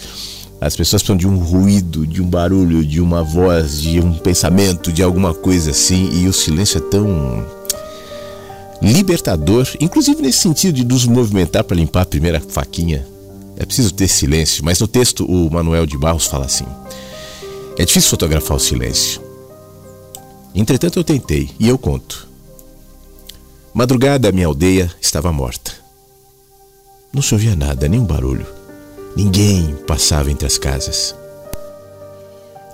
As 0.60 0.74
pessoas 0.74 1.02
precisam 1.02 1.16
de 1.16 1.28
um 1.28 1.38
ruído, 1.38 2.04
de 2.06 2.20
um 2.20 2.26
barulho, 2.26 2.84
de 2.84 3.00
uma 3.00 3.22
voz, 3.22 3.80
de 3.80 4.00
um 4.00 4.12
pensamento, 4.14 4.92
de 4.92 5.02
alguma 5.02 5.32
coisa 5.32 5.70
assim, 5.70 6.10
e 6.12 6.26
o 6.26 6.32
silêncio 6.32 6.78
é 6.78 6.80
tão 6.80 7.46
libertador, 8.82 9.68
inclusive 9.80 10.20
nesse 10.20 10.38
sentido 10.38 10.74
de 10.74 10.84
nos 10.84 11.06
movimentar 11.06 11.62
para 11.62 11.76
limpar 11.76 12.02
a 12.02 12.06
primeira 12.06 12.40
faquinha. 12.40 13.06
É 13.56 13.64
preciso 13.64 13.92
ter 13.92 14.08
silêncio, 14.08 14.64
mas 14.64 14.80
no 14.80 14.88
texto 14.88 15.24
o 15.24 15.50
Manuel 15.50 15.86
de 15.86 15.96
Barros 15.96 16.26
fala 16.26 16.46
assim: 16.46 16.66
É 17.76 17.84
difícil 17.84 18.10
fotografar 18.10 18.56
o 18.56 18.60
silêncio. 18.60 19.20
Entretanto, 20.54 20.98
eu 20.98 21.04
tentei 21.04 21.50
e 21.58 21.68
eu 21.68 21.78
conto. 21.78 22.27
Madrugada, 23.78 24.32
minha 24.32 24.48
aldeia 24.48 24.92
estava 25.00 25.32
morta. 25.32 25.70
Não 27.12 27.22
se 27.22 27.32
ouvia 27.32 27.54
nada, 27.54 27.86
nenhum 27.86 28.04
barulho. 28.04 28.44
Ninguém 29.14 29.72
passava 29.86 30.32
entre 30.32 30.48
as 30.48 30.58
casas. 30.58 31.14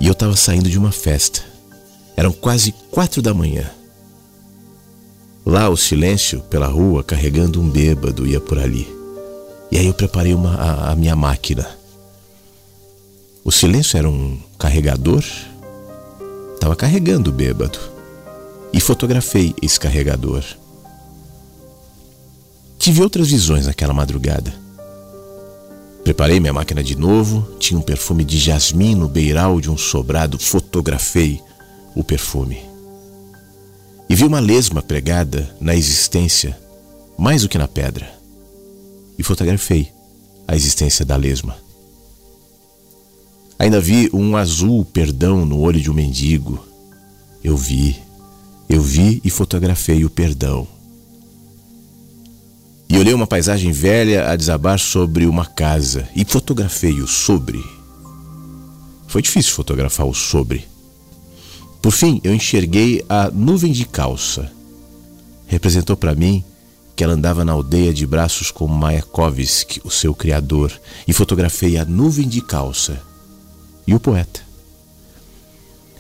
E 0.00 0.06
eu 0.06 0.12
estava 0.12 0.34
saindo 0.34 0.70
de 0.70 0.78
uma 0.78 0.90
festa. 0.90 1.44
Eram 2.16 2.32
quase 2.32 2.72
quatro 2.90 3.20
da 3.20 3.34
manhã. 3.34 3.70
Lá 5.44 5.68
o 5.68 5.76
silêncio 5.76 6.40
pela 6.48 6.68
rua, 6.68 7.04
carregando 7.04 7.60
um 7.60 7.68
bêbado, 7.68 8.26
ia 8.26 8.40
por 8.40 8.58
ali. 8.58 8.88
E 9.70 9.76
aí 9.76 9.84
eu 9.84 9.92
preparei 9.92 10.32
uma, 10.32 10.54
a, 10.54 10.92
a 10.92 10.96
minha 10.96 11.14
máquina. 11.14 11.68
O 13.44 13.52
silêncio 13.52 13.98
era 13.98 14.08
um 14.08 14.38
carregador 14.58 15.22
Estava 16.54 16.74
carregando 16.74 17.28
o 17.28 17.34
bêbado. 17.34 17.78
E 18.72 18.80
fotografei 18.80 19.54
esse 19.60 19.78
carregador. 19.78 20.42
Tive 22.78 23.02
outras 23.02 23.30
visões 23.30 23.66
naquela 23.66 23.94
madrugada. 23.94 24.52
Preparei 26.04 26.38
minha 26.38 26.52
máquina 26.52 26.82
de 26.82 26.94
novo, 26.94 27.56
tinha 27.58 27.78
um 27.78 27.82
perfume 27.82 28.24
de 28.24 28.38
jasmim 28.38 28.94
no 28.94 29.08
beiral 29.08 29.58
de 29.60 29.70
um 29.70 29.76
sobrado, 29.76 30.38
fotografei 30.38 31.40
o 31.94 32.04
perfume. 32.04 32.60
E 34.08 34.14
vi 34.14 34.24
uma 34.24 34.38
lesma 34.38 34.82
pregada 34.82 35.56
na 35.58 35.74
existência, 35.74 36.58
mais 37.16 37.42
do 37.42 37.48
que 37.48 37.56
na 37.56 37.66
pedra. 37.66 38.12
E 39.18 39.22
fotografei 39.22 39.90
a 40.46 40.54
existência 40.54 41.04
da 41.06 41.16
lesma. 41.16 41.56
Ainda 43.58 43.80
vi 43.80 44.10
um 44.12 44.36
azul 44.36 44.84
perdão 44.84 45.46
no 45.46 45.58
olho 45.60 45.80
de 45.80 45.90
um 45.90 45.94
mendigo. 45.94 46.62
Eu 47.42 47.56
vi, 47.56 47.96
eu 48.68 48.82
vi 48.82 49.22
e 49.24 49.30
fotografei 49.30 50.04
o 50.04 50.10
perdão. 50.10 50.66
E 52.88 52.98
olhei 52.98 53.14
uma 53.14 53.26
paisagem 53.26 53.72
velha 53.72 54.30
a 54.30 54.36
desabar 54.36 54.78
sobre 54.78 55.26
uma 55.26 55.46
casa 55.46 56.08
e 56.14 56.24
fotografei 56.24 57.00
o 57.00 57.06
sobre. 57.06 57.64
Foi 59.06 59.22
difícil 59.22 59.52
fotografar 59.52 60.06
o 60.06 60.14
sobre. 60.14 60.66
Por 61.80 61.92
fim, 61.92 62.20
eu 62.24 62.34
enxerguei 62.34 63.04
a 63.08 63.30
nuvem 63.30 63.72
de 63.72 63.84
calça. 63.84 64.50
Representou 65.46 65.96
para 65.96 66.14
mim 66.14 66.44
que 66.96 67.02
ela 67.02 67.14
andava 67.14 67.44
na 67.44 67.52
aldeia 67.52 67.92
de 67.92 68.06
braços 68.06 68.50
com 68.50 68.66
Mayakovsky, 68.66 69.80
o 69.84 69.90
seu 69.90 70.14
criador, 70.14 70.72
e 71.06 71.12
fotografei 71.12 71.76
a 71.76 71.84
nuvem 71.84 72.28
de 72.28 72.40
calça 72.40 73.00
e 73.86 73.94
o 73.94 74.00
poeta. 74.00 74.40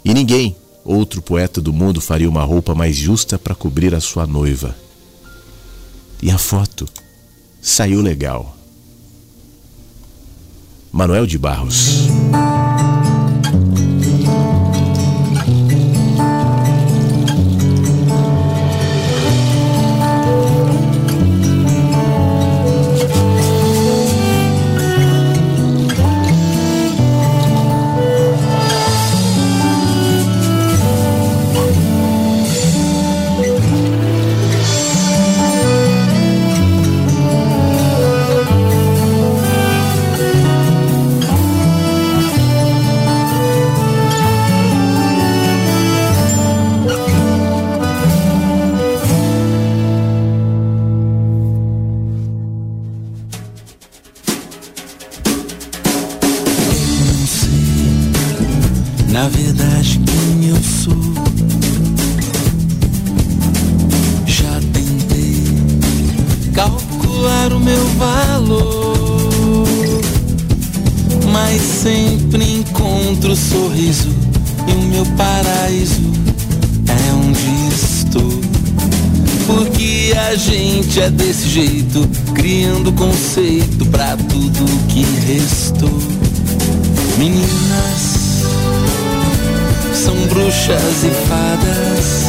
E 0.04 0.14
ninguém, 0.14 0.56
outro 0.84 1.20
poeta 1.20 1.60
do 1.60 1.72
mundo, 1.72 2.00
faria 2.00 2.28
uma 2.28 2.44
roupa 2.44 2.74
mais 2.74 2.96
justa 2.96 3.38
para 3.38 3.54
cobrir 3.54 3.94
a 3.94 4.00
sua 4.00 4.26
noiva. 4.26 4.74
E 6.24 6.30
a 6.30 6.38
foto 6.38 6.88
saiu 7.60 8.00
legal. 8.00 8.56
Manuel 10.90 11.26
de 11.26 11.36
Barros. 11.36 12.08
bruxas 90.54 91.04
e 91.04 91.10
fadas. 91.28 92.24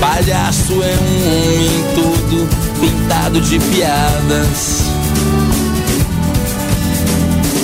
Palhaço 0.00 0.82
é 0.82 0.96
um 0.96 1.16
homem 1.26 1.84
todo 1.94 2.48
pintado 2.80 3.40
de 3.40 3.58
piadas. 3.58 4.82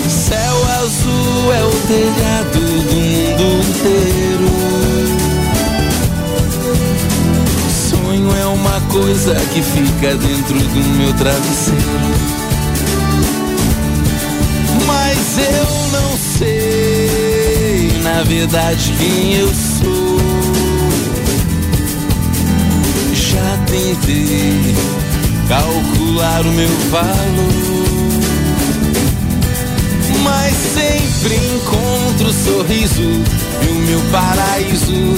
Céu 0.09 0.57
azul 0.81 1.53
é 1.53 1.63
o 1.65 1.71
telhado 1.87 2.59
do 2.59 2.95
mundo 2.95 3.45
inteiro. 3.69 4.51
Sonho 7.91 8.37
é 8.37 8.47
uma 8.47 8.81
coisa 8.93 9.35
que 9.53 9.63
fica 9.63 10.17
dentro 10.17 10.59
do 10.59 10.99
meu 10.99 11.13
travesseiro. 11.15 12.43
Mas 14.87 15.39
eu 15.39 16.01
não 16.01 16.19
sei 16.39 17.02
na 18.15 18.23
verdade 18.25 18.93
quem 18.99 19.37
eu 19.37 19.49
sou. 19.49 20.21
Já 23.15 23.57
tentei 23.67 24.75
calcular 25.49 26.43
o 26.43 26.53
meu 26.53 26.69
valor, 26.91 28.21
mas 30.23 30.55
sempre 30.75 31.37
encontro 31.37 32.29
o 32.29 32.33
sorriso 32.33 33.03
e 33.03 33.69
o 33.71 33.75
meu 33.87 34.01
paraíso 34.13 35.17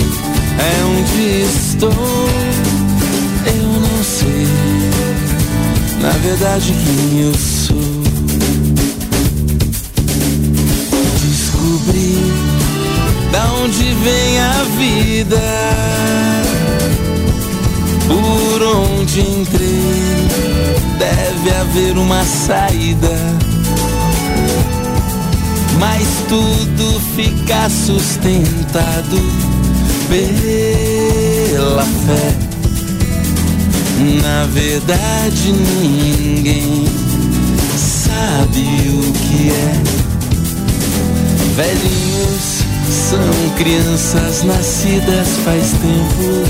é 0.56 0.84
onde 0.84 1.42
estou. 1.42 1.90
Eu 3.46 3.80
não 3.80 4.04
sei, 4.04 4.46
na 6.00 6.10
verdade, 6.10 6.72
quem 6.72 7.20
eu 7.22 7.34
sou. 7.34 7.74
Descobri 11.22 12.43
da 13.34 13.52
onde 13.54 13.82
vem 13.94 14.38
a 14.38 14.64
vida, 14.78 15.42
por 18.06 18.62
onde 18.62 19.20
entrei, 19.22 20.28
deve 21.00 21.50
haver 21.50 21.98
uma 21.98 22.24
saída. 22.24 23.18
Mas 25.80 26.06
tudo 26.28 27.00
fica 27.16 27.68
sustentado 27.68 29.18
pela 30.08 31.82
fé. 31.82 32.36
Na 34.22 34.46
verdade, 34.46 35.50
ninguém 35.50 36.84
sabe 37.76 38.62
o 38.90 39.12
que 39.12 39.50
é. 39.50 39.82
Velhinhos 41.56 42.73
são 42.94 43.50
crianças 43.56 44.44
nascidas 44.44 45.28
faz 45.44 45.72
tempo. 45.72 46.44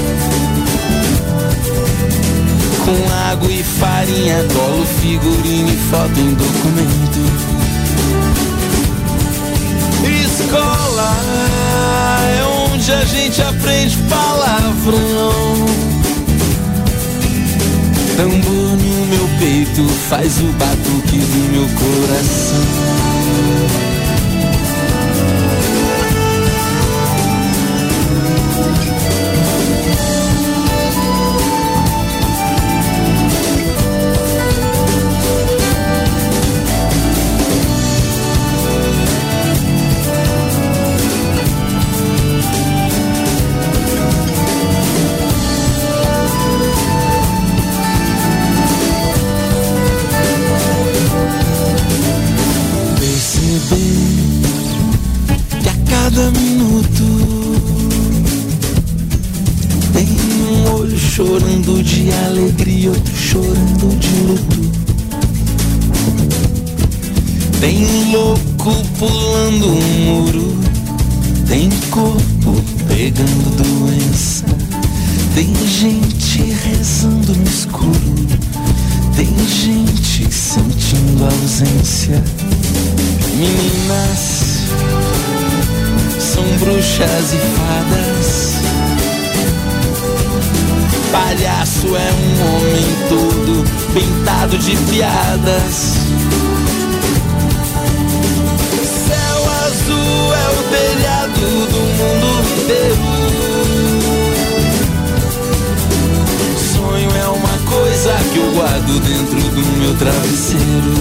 Com 2.85 2.99
água 3.31 3.51
e 3.51 3.63
farinha, 3.63 4.45
colo, 4.53 4.85
figurino 5.01 5.71
e 5.71 5.77
foto 5.91 6.21
em 6.21 6.35
documento. 6.35 7.21
Escola 10.25 11.17
é 12.29 12.45
onde 12.73 12.93
a 12.93 13.05
gente 13.07 13.41
aprende 13.41 13.97
palavrão. 14.09 15.33
Tambor 18.17 18.77
no 18.77 19.07
meu 19.07 19.27
peito 19.39 19.89
faz 20.09 20.39
o 20.39 20.53
batuque 20.53 21.19
do 21.19 21.53
meu 21.53 21.67
coração. 21.79 23.84
Tem 75.35 75.53
gente 75.67 76.43
rezando 76.65 77.35
no 77.35 77.45
escuro 77.45 78.29
Tem 79.17 79.27
gente 79.49 80.33
sentindo 80.33 81.25
ausência 81.25 82.23
Meninas 83.37 84.55
são 86.35 86.43
bruxas 86.59 87.33
e 87.33 87.39
fadas. 87.57 88.55
Palhaço 91.13 91.87
é 91.97 92.11
um 92.13 92.57
homem 92.57 92.87
todo 93.09 93.65
pintado 93.95 94.59
de 94.59 94.77
piadas. 94.91 95.95
Céu 99.07 99.41
azul 99.67 100.35
é 100.35 100.47
o 100.51 100.63
telhado 100.71 101.47
do 101.71 101.81
mundo 101.99 102.63
inteiro. 102.63 103.14
Que 108.05 108.39
eu 108.39 108.53
guardo 108.53 109.01
dentro 109.01 109.41
do 109.41 109.79
meu 109.79 109.95
travesseiro. 109.97 110.95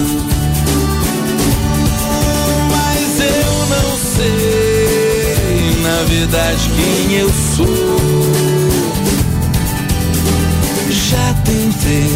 Mas 2.70 3.20
eu 3.20 3.66
não 3.68 3.98
sei 4.16 5.76
na 5.82 6.02
verdade 6.04 6.70
quem 6.70 7.18
eu 7.18 7.30
sou. 7.54 7.66
Já 10.88 11.34
tentei 11.44 12.10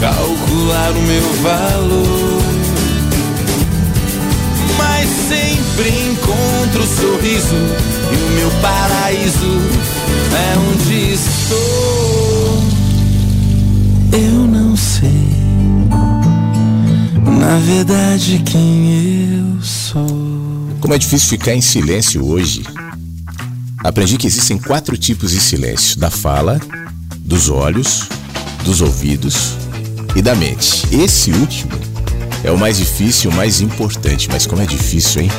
calcular 0.00 0.90
o 0.90 1.02
meu 1.02 1.32
valor, 1.42 2.42
mas 4.76 5.08
sempre 5.28 5.88
encontro 6.10 6.82
o 6.82 6.86
sorriso 6.86 7.56
e 8.10 8.16
o 8.16 8.30
meu 8.40 8.50
paraíso 8.60 9.60
é 10.32 10.58
onde 10.58 11.12
estou. 11.12 12.17
Na 17.38 17.56
verdade, 17.58 18.42
quem 18.44 19.54
eu 19.56 19.62
sou. 19.62 20.06
Como 20.80 20.92
é 20.92 20.98
difícil 20.98 21.28
ficar 21.28 21.54
em 21.54 21.60
silêncio 21.60 22.26
hoje. 22.26 22.64
Aprendi 23.84 24.18
que 24.18 24.26
existem 24.26 24.58
quatro 24.58 24.98
tipos 24.98 25.30
de 25.30 25.40
silêncio: 25.40 25.98
da 25.98 26.10
fala, 26.10 26.60
dos 27.20 27.48
olhos, 27.48 28.08
dos 28.64 28.80
ouvidos 28.80 29.54
e 30.16 30.20
da 30.20 30.34
mente. 30.34 30.82
Esse 30.90 31.30
último 31.30 31.72
é 32.42 32.50
o 32.50 32.58
mais 32.58 32.78
difícil, 32.78 33.30
o 33.30 33.34
mais 33.34 33.60
importante, 33.60 34.28
mas 34.30 34.44
como 34.44 34.60
é 34.60 34.66
difícil, 34.66 35.22
hein? 35.22 35.30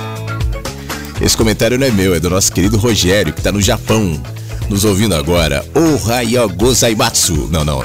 Esse 1.21 1.35
comentário 1.35 1.77
não 1.77 1.85
é 1.85 1.91
meu, 1.91 2.15
é 2.15 2.19
do 2.19 2.29
nosso 2.29 2.49
querido 2.51 2.77
Rogério, 2.77 3.33
que 3.33 3.41
está 3.41 3.51
no 3.51 3.61
Japão, 3.61 4.21
nos 4.69 4.85
ouvindo 4.85 5.15
agora. 5.15 5.65
Ohayo 5.75 6.47
gozaimatsu. 6.47 7.49
Não, 7.51 7.65
não. 7.65 7.83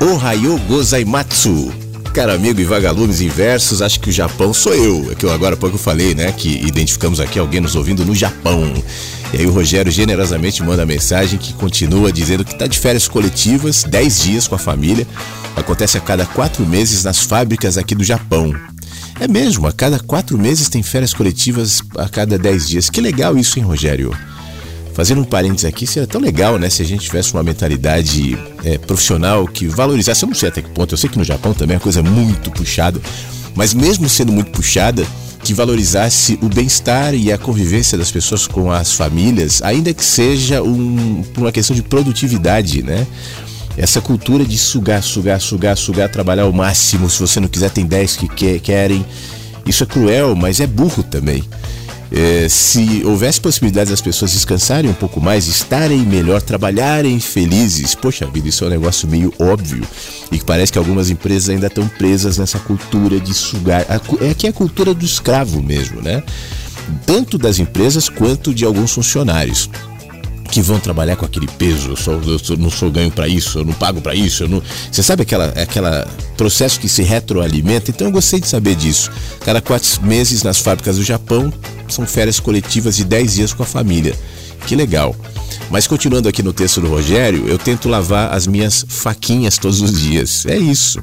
Ohayo 0.00 0.58
gozaimatsu 0.68 1.87
caro 2.08 2.32
amigo 2.32 2.60
e 2.60 2.64
vagalumes 2.64 3.20
inversos, 3.20 3.82
acho 3.82 4.00
que 4.00 4.08
o 4.08 4.12
Japão 4.12 4.52
sou 4.52 4.74
eu. 4.74 5.10
É 5.10 5.14
que 5.14 5.24
eu 5.24 5.32
agora 5.32 5.54
há 5.54 5.58
pouco 5.58 5.78
falei, 5.78 6.14
né? 6.14 6.32
Que 6.32 6.48
identificamos 6.66 7.20
aqui 7.20 7.38
alguém 7.38 7.60
nos 7.60 7.74
ouvindo 7.74 8.04
no 8.04 8.14
Japão. 8.14 8.72
E 9.32 9.38
aí 9.38 9.46
o 9.46 9.52
Rogério 9.52 9.92
generosamente 9.92 10.62
manda 10.62 10.86
mensagem 10.86 11.38
que 11.38 11.52
continua 11.52 12.12
dizendo 12.12 12.44
que 12.44 12.52
está 12.52 12.66
de 12.66 12.78
férias 12.78 13.06
coletivas, 13.06 13.84
10 13.84 14.22
dias 14.22 14.48
com 14.48 14.54
a 14.54 14.58
família. 14.58 15.06
Acontece 15.54 15.98
a 15.98 16.00
cada 16.00 16.24
quatro 16.24 16.64
meses 16.66 17.04
nas 17.04 17.20
fábricas 17.20 17.76
aqui 17.76 17.94
do 17.94 18.04
Japão. 18.04 18.54
É 19.20 19.26
mesmo, 19.26 19.66
a 19.66 19.72
cada 19.72 19.98
quatro 19.98 20.38
meses 20.38 20.68
tem 20.68 20.82
férias 20.82 21.12
coletivas 21.12 21.82
a 21.96 22.08
cada 22.08 22.38
10 22.38 22.68
dias. 22.68 22.90
Que 22.90 23.00
legal 23.00 23.36
isso, 23.36 23.58
hein, 23.58 23.64
Rogério? 23.64 24.16
Fazendo 24.98 25.20
um 25.20 25.24
parênteses 25.24 25.64
aqui, 25.64 25.86
seria 25.86 26.08
tão 26.08 26.20
legal, 26.20 26.58
né, 26.58 26.68
se 26.68 26.82
a 26.82 26.84
gente 26.84 27.04
tivesse 27.04 27.32
uma 27.32 27.44
mentalidade 27.44 28.36
é, 28.64 28.78
profissional 28.78 29.46
que 29.46 29.68
valorizasse. 29.68 30.24
Eu 30.24 30.26
não 30.26 30.34
sei 30.34 30.48
até 30.48 30.60
que 30.60 30.70
ponto, 30.70 30.92
eu 30.92 30.98
sei 30.98 31.08
que 31.08 31.16
no 31.16 31.22
Japão 31.22 31.54
também 31.54 31.76
é 31.76 31.78
coisa 31.78 32.02
muito 32.02 32.50
puxada, 32.50 33.00
mas 33.54 33.72
mesmo 33.72 34.08
sendo 34.08 34.32
muito 34.32 34.50
puxada, 34.50 35.06
que 35.44 35.54
valorizasse 35.54 36.36
o 36.42 36.48
bem-estar 36.48 37.14
e 37.14 37.30
a 37.30 37.38
convivência 37.38 37.96
das 37.96 38.10
pessoas 38.10 38.48
com 38.48 38.72
as 38.72 38.92
famílias, 38.92 39.62
ainda 39.62 39.94
que 39.94 40.04
seja 40.04 40.64
um, 40.64 41.22
uma 41.36 41.52
questão 41.52 41.76
de 41.76 41.82
produtividade, 41.82 42.82
né? 42.82 43.06
Essa 43.76 44.00
cultura 44.00 44.44
de 44.44 44.58
sugar, 44.58 45.00
sugar, 45.04 45.40
sugar, 45.40 45.76
sugar, 45.76 46.08
trabalhar 46.08 46.42
ao 46.42 46.52
máximo, 46.52 47.08
se 47.08 47.20
você 47.20 47.38
não 47.38 47.46
quiser, 47.46 47.70
tem 47.70 47.86
10 47.86 48.16
que 48.16 48.58
querem. 48.58 49.06
Isso 49.64 49.84
é 49.84 49.86
cruel, 49.86 50.34
mas 50.34 50.58
é 50.58 50.66
burro 50.66 51.04
também. 51.04 51.44
É, 52.10 52.48
se 52.48 53.02
houvesse 53.04 53.40
possibilidade 53.40 53.90
das 53.90 54.00
pessoas 54.00 54.32
descansarem 54.32 54.90
um 54.90 54.94
pouco 54.94 55.20
mais, 55.20 55.46
estarem 55.46 56.00
melhor, 56.00 56.40
trabalharem 56.40 57.20
felizes, 57.20 57.94
poxa 57.94 58.26
vida, 58.26 58.48
isso 58.48 58.64
é 58.64 58.66
um 58.66 58.70
negócio 58.70 59.06
meio 59.06 59.32
óbvio 59.38 59.86
e 60.32 60.38
que 60.38 60.44
parece 60.44 60.72
que 60.72 60.78
algumas 60.78 61.10
empresas 61.10 61.50
ainda 61.50 61.66
estão 61.66 61.86
presas 61.86 62.38
nessa 62.38 62.58
cultura 62.58 63.20
de 63.20 63.34
sugar. 63.34 63.84
É 64.20 64.34
que 64.34 64.46
é 64.46 64.50
a 64.50 64.52
cultura 64.52 64.94
do 64.94 65.04
escravo 65.04 65.62
mesmo, 65.62 66.00
né? 66.00 66.22
Tanto 67.04 67.36
das 67.36 67.58
empresas 67.58 68.08
quanto 68.08 68.54
de 68.54 68.64
alguns 68.64 68.92
funcionários 68.92 69.68
que 70.50 70.62
vão 70.62 70.80
trabalhar 70.80 71.16
com 71.16 71.24
aquele 71.24 71.46
peso, 71.46 71.94
eu, 72.06 72.40
eu 72.50 72.56
não 72.56 72.70
sou 72.70 72.90
ganho 72.90 73.10
para 73.10 73.28
isso, 73.28 73.58
eu 73.58 73.64
não 73.64 73.72
pago 73.74 74.00
para 74.00 74.14
isso, 74.14 74.44
eu 74.44 74.48
não... 74.48 74.62
Você 74.90 75.02
sabe 75.02 75.22
aquela, 75.22 75.46
aquela 75.48 76.08
processo 76.36 76.80
que 76.80 76.88
se 76.88 77.02
retroalimenta? 77.02 77.90
Então 77.90 78.06
eu 78.06 78.12
gostei 78.12 78.40
de 78.40 78.48
saber 78.48 78.74
disso. 78.74 79.10
Cada 79.40 79.60
quatro 79.60 80.02
meses 80.02 80.42
nas 80.42 80.58
fábricas 80.58 80.96
do 80.96 81.04
Japão 81.04 81.52
são 81.88 82.06
férias 82.06 82.40
coletivas 82.40 82.96
de 82.96 83.04
10 83.04 83.34
dias 83.34 83.52
com 83.52 83.62
a 83.62 83.66
família. 83.66 84.14
Que 84.66 84.74
legal. 84.74 85.14
Mas 85.70 85.86
continuando 85.86 86.28
aqui 86.28 86.42
no 86.42 86.52
texto 86.52 86.80
do 86.80 86.88
Rogério, 86.88 87.46
eu 87.46 87.58
tento 87.58 87.88
lavar 87.88 88.32
as 88.32 88.46
minhas 88.46 88.84
faquinhas 88.88 89.58
todos 89.58 89.80
os 89.80 90.00
dias. 90.00 90.46
É 90.46 90.56
isso. 90.56 91.02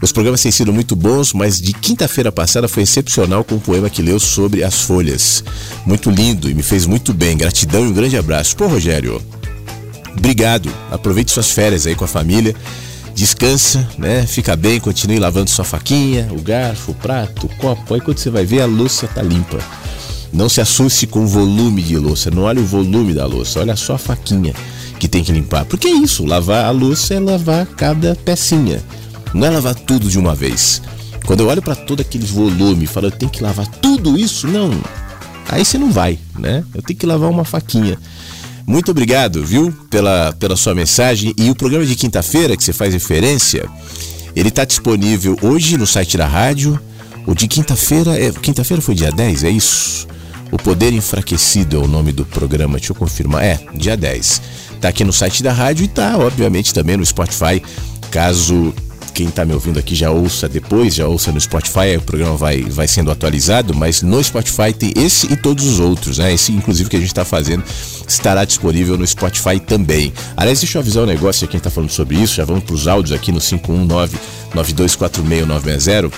Os 0.00 0.12
programas 0.12 0.40
têm 0.42 0.52
sido 0.52 0.72
muito 0.72 0.94
bons, 0.94 1.32
mas 1.32 1.60
de 1.60 1.72
quinta-feira 1.72 2.30
passada 2.30 2.68
foi 2.68 2.84
excepcional 2.84 3.42
com 3.42 3.56
o 3.56 3.60
poema 3.60 3.90
que 3.90 4.00
leu 4.00 4.20
sobre 4.20 4.62
as 4.62 4.82
folhas. 4.82 5.42
Muito 5.84 6.08
lindo 6.08 6.48
e 6.48 6.54
me 6.54 6.62
fez 6.62 6.86
muito 6.86 7.12
bem. 7.12 7.36
Gratidão 7.36 7.84
e 7.84 7.88
um 7.88 7.92
grande 7.92 8.16
abraço. 8.16 8.56
Pô, 8.56 8.68
Rogério, 8.68 9.20
obrigado. 10.16 10.70
Aproveite 10.90 11.32
suas 11.32 11.50
férias 11.50 11.86
aí 11.86 11.96
com 11.96 12.04
a 12.04 12.08
família. 12.08 12.54
Descansa, 13.12 13.88
né? 13.98 14.24
Fica 14.24 14.54
bem, 14.54 14.78
continue 14.78 15.18
lavando 15.18 15.50
sua 15.50 15.64
faquinha, 15.64 16.28
o 16.30 16.40
garfo, 16.40 16.92
o 16.92 16.94
prato, 16.94 17.46
o 17.46 17.56
copo. 17.56 17.92
Aí 17.92 18.00
quando 18.00 18.18
você 18.18 18.30
vai 18.30 18.46
ver, 18.46 18.60
a 18.60 18.66
louça 18.66 19.08
tá 19.08 19.20
limpa. 19.20 19.58
Não 20.32 20.48
se 20.48 20.60
assuste 20.60 21.08
com 21.08 21.24
o 21.24 21.26
volume 21.26 21.82
de 21.82 21.96
louça, 21.96 22.30
não 22.30 22.42
olhe 22.42 22.60
o 22.60 22.64
volume 22.64 23.14
da 23.14 23.26
louça, 23.26 23.58
olha 23.58 23.74
só 23.74 23.94
a 23.94 23.98
faquinha 23.98 24.54
que 25.00 25.08
tem 25.08 25.24
que 25.24 25.32
limpar. 25.32 25.64
Porque 25.64 25.88
é 25.88 25.92
isso, 25.92 26.24
lavar 26.24 26.64
a 26.64 26.70
louça 26.70 27.14
é 27.14 27.18
lavar 27.18 27.66
cada 27.66 28.14
pecinha. 28.14 28.80
Não 29.34 29.46
é 29.46 29.50
lavar 29.50 29.74
tudo 29.74 30.08
de 30.08 30.18
uma 30.18 30.34
vez. 30.34 30.82
Quando 31.26 31.40
eu 31.40 31.48
olho 31.48 31.62
para 31.62 31.76
todo 31.76 32.00
aquele 32.00 32.24
volume 32.24 32.84
e 32.84 32.86
falo, 32.86 33.08
eu 33.08 33.10
tenho 33.10 33.30
que 33.30 33.42
lavar 33.42 33.66
tudo 33.66 34.18
isso, 34.18 34.46
não. 34.46 34.70
Aí 35.48 35.64
você 35.64 35.78
não 35.78 35.90
vai, 35.90 36.18
né? 36.38 36.64
Eu 36.74 36.82
tenho 36.82 36.98
que 36.98 37.06
lavar 37.06 37.30
uma 37.30 37.44
faquinha. 37.44 37.98
Muito 38.66 38.90
obrigado, 38.90 39.44
viu, 39.44 39.72
pela, 39.88 40.32
pela 40.38 40.56
sua 40.56 40.74
mensagem. 40.74 41.34
E 41.38 41.50
o 41.50 41.54
programa 41.54 41.86
de 41.86 41.96
quinta-feira, 41.96 42.56
que 42.56 42.62
você 42.62 42.72
faz 42.72 42.92
referência, 42.92 43.66
ele 44.36 44.50
está 44.50 44.64
disponível 44.64 45.36
hoje 45.42 45.78
no 45.78 45.86
site 45.86 46.16
da 46.16 46.26
rádio. 46.26 46.78
O 47.26 47.34
de 47.34 47.48
quinta-feira, 47.48 48.18
é, 48.18 48.30
quinta-feira 48.30 48.82
foi 48.82 48.94
dia 48.94 49.10
10, 49.10 49.44
é 49.44 49.50
isso? 49.50 50.06
O 50.50 50.56
Poder 50.56 50.92
Enfraquecido 50.92 51.76
é 51.76 51.78
o 51.78 51.86
nome 51.86 52.12
do 52.12 52.24
programa, 52.24 52.78
deixa 52.78 52.92
eu 52.92 52.96
confirmar. 52.96 53.42
É, 53.42 53.60
dia 53.74 53.96
10. 53.96 54.42
Tá 54.80 54.88
aqui 54.88 55.04
no 55.04 55.12
site 55.12 55.42
da 55.42 55.52
rádio 55.52 55.84
e 55.84 55.88
tá, 55.88 56.16
obviamente, 56.16 56.72
também 56.72 56.96
no 56.96 57.04
Spotify, 57.04 57.62
caso 58.10 58.72
quem 59.12 59.28
está 59.28 59.44
me 59.44 59.52
ouvindo 59.52 59.78
aqui 59.78 59.94
já 59.94 60.10
ouça 60.10 60.48
depois, 60.48 60.94
já 60.94 61.06
ouça 61.06 61.30
no 61.32 61.40
Spotify, 61.40 61.96
o 61.96 62.02
programa 62.02 62.36
vai, 62.36 62.62
vai 62.62 62.88
sendo 62.88 63.10
atualizado, 63.10 63.74
mas 63.74 64.02
no 64.02 64.22
Spotify 64.22 64.72
tem 64.72 64.92
esse 64.96 65.32
e 65.32 65.36
todos 65.36 65.66
os 65.66 65.80
outros, 65.80 66.18
né? 66.18 66.32
Esse, 66.32 66.52
inclusive, 66.52 66.88
que 66.88 66.96
a 66.96 66.98
gente 67.00 67.08
está 67.08 67.24
fazendo, 67.24 67.64
estará 68.06 68.44
disponível 68.44 68.96
no 68.96 69.06
Spotify 69.06 69.58
também. 69.60 70.12
Aliás, 70.36 70.60
deixa 70.60 70.78
eu 70.78 70.82
avisar 70.82 71.02
um 71.02 71.06
negócio 71.06 71.44
aqui, 71.44 71.52
quem 71.52 71.58
está 71.58 71.70
falando 71.70 71.90
sobre 71.90 72.16
isso, 72.16 72.34
já 72.34 72.44
vamos 72.44 72.64
para 72.64 72.74
os 72.74 72.86
áudios 72.86 73.12
aqui 73.12 73.32
no 73.32 73.40
519-9246-960. 74.54 76.12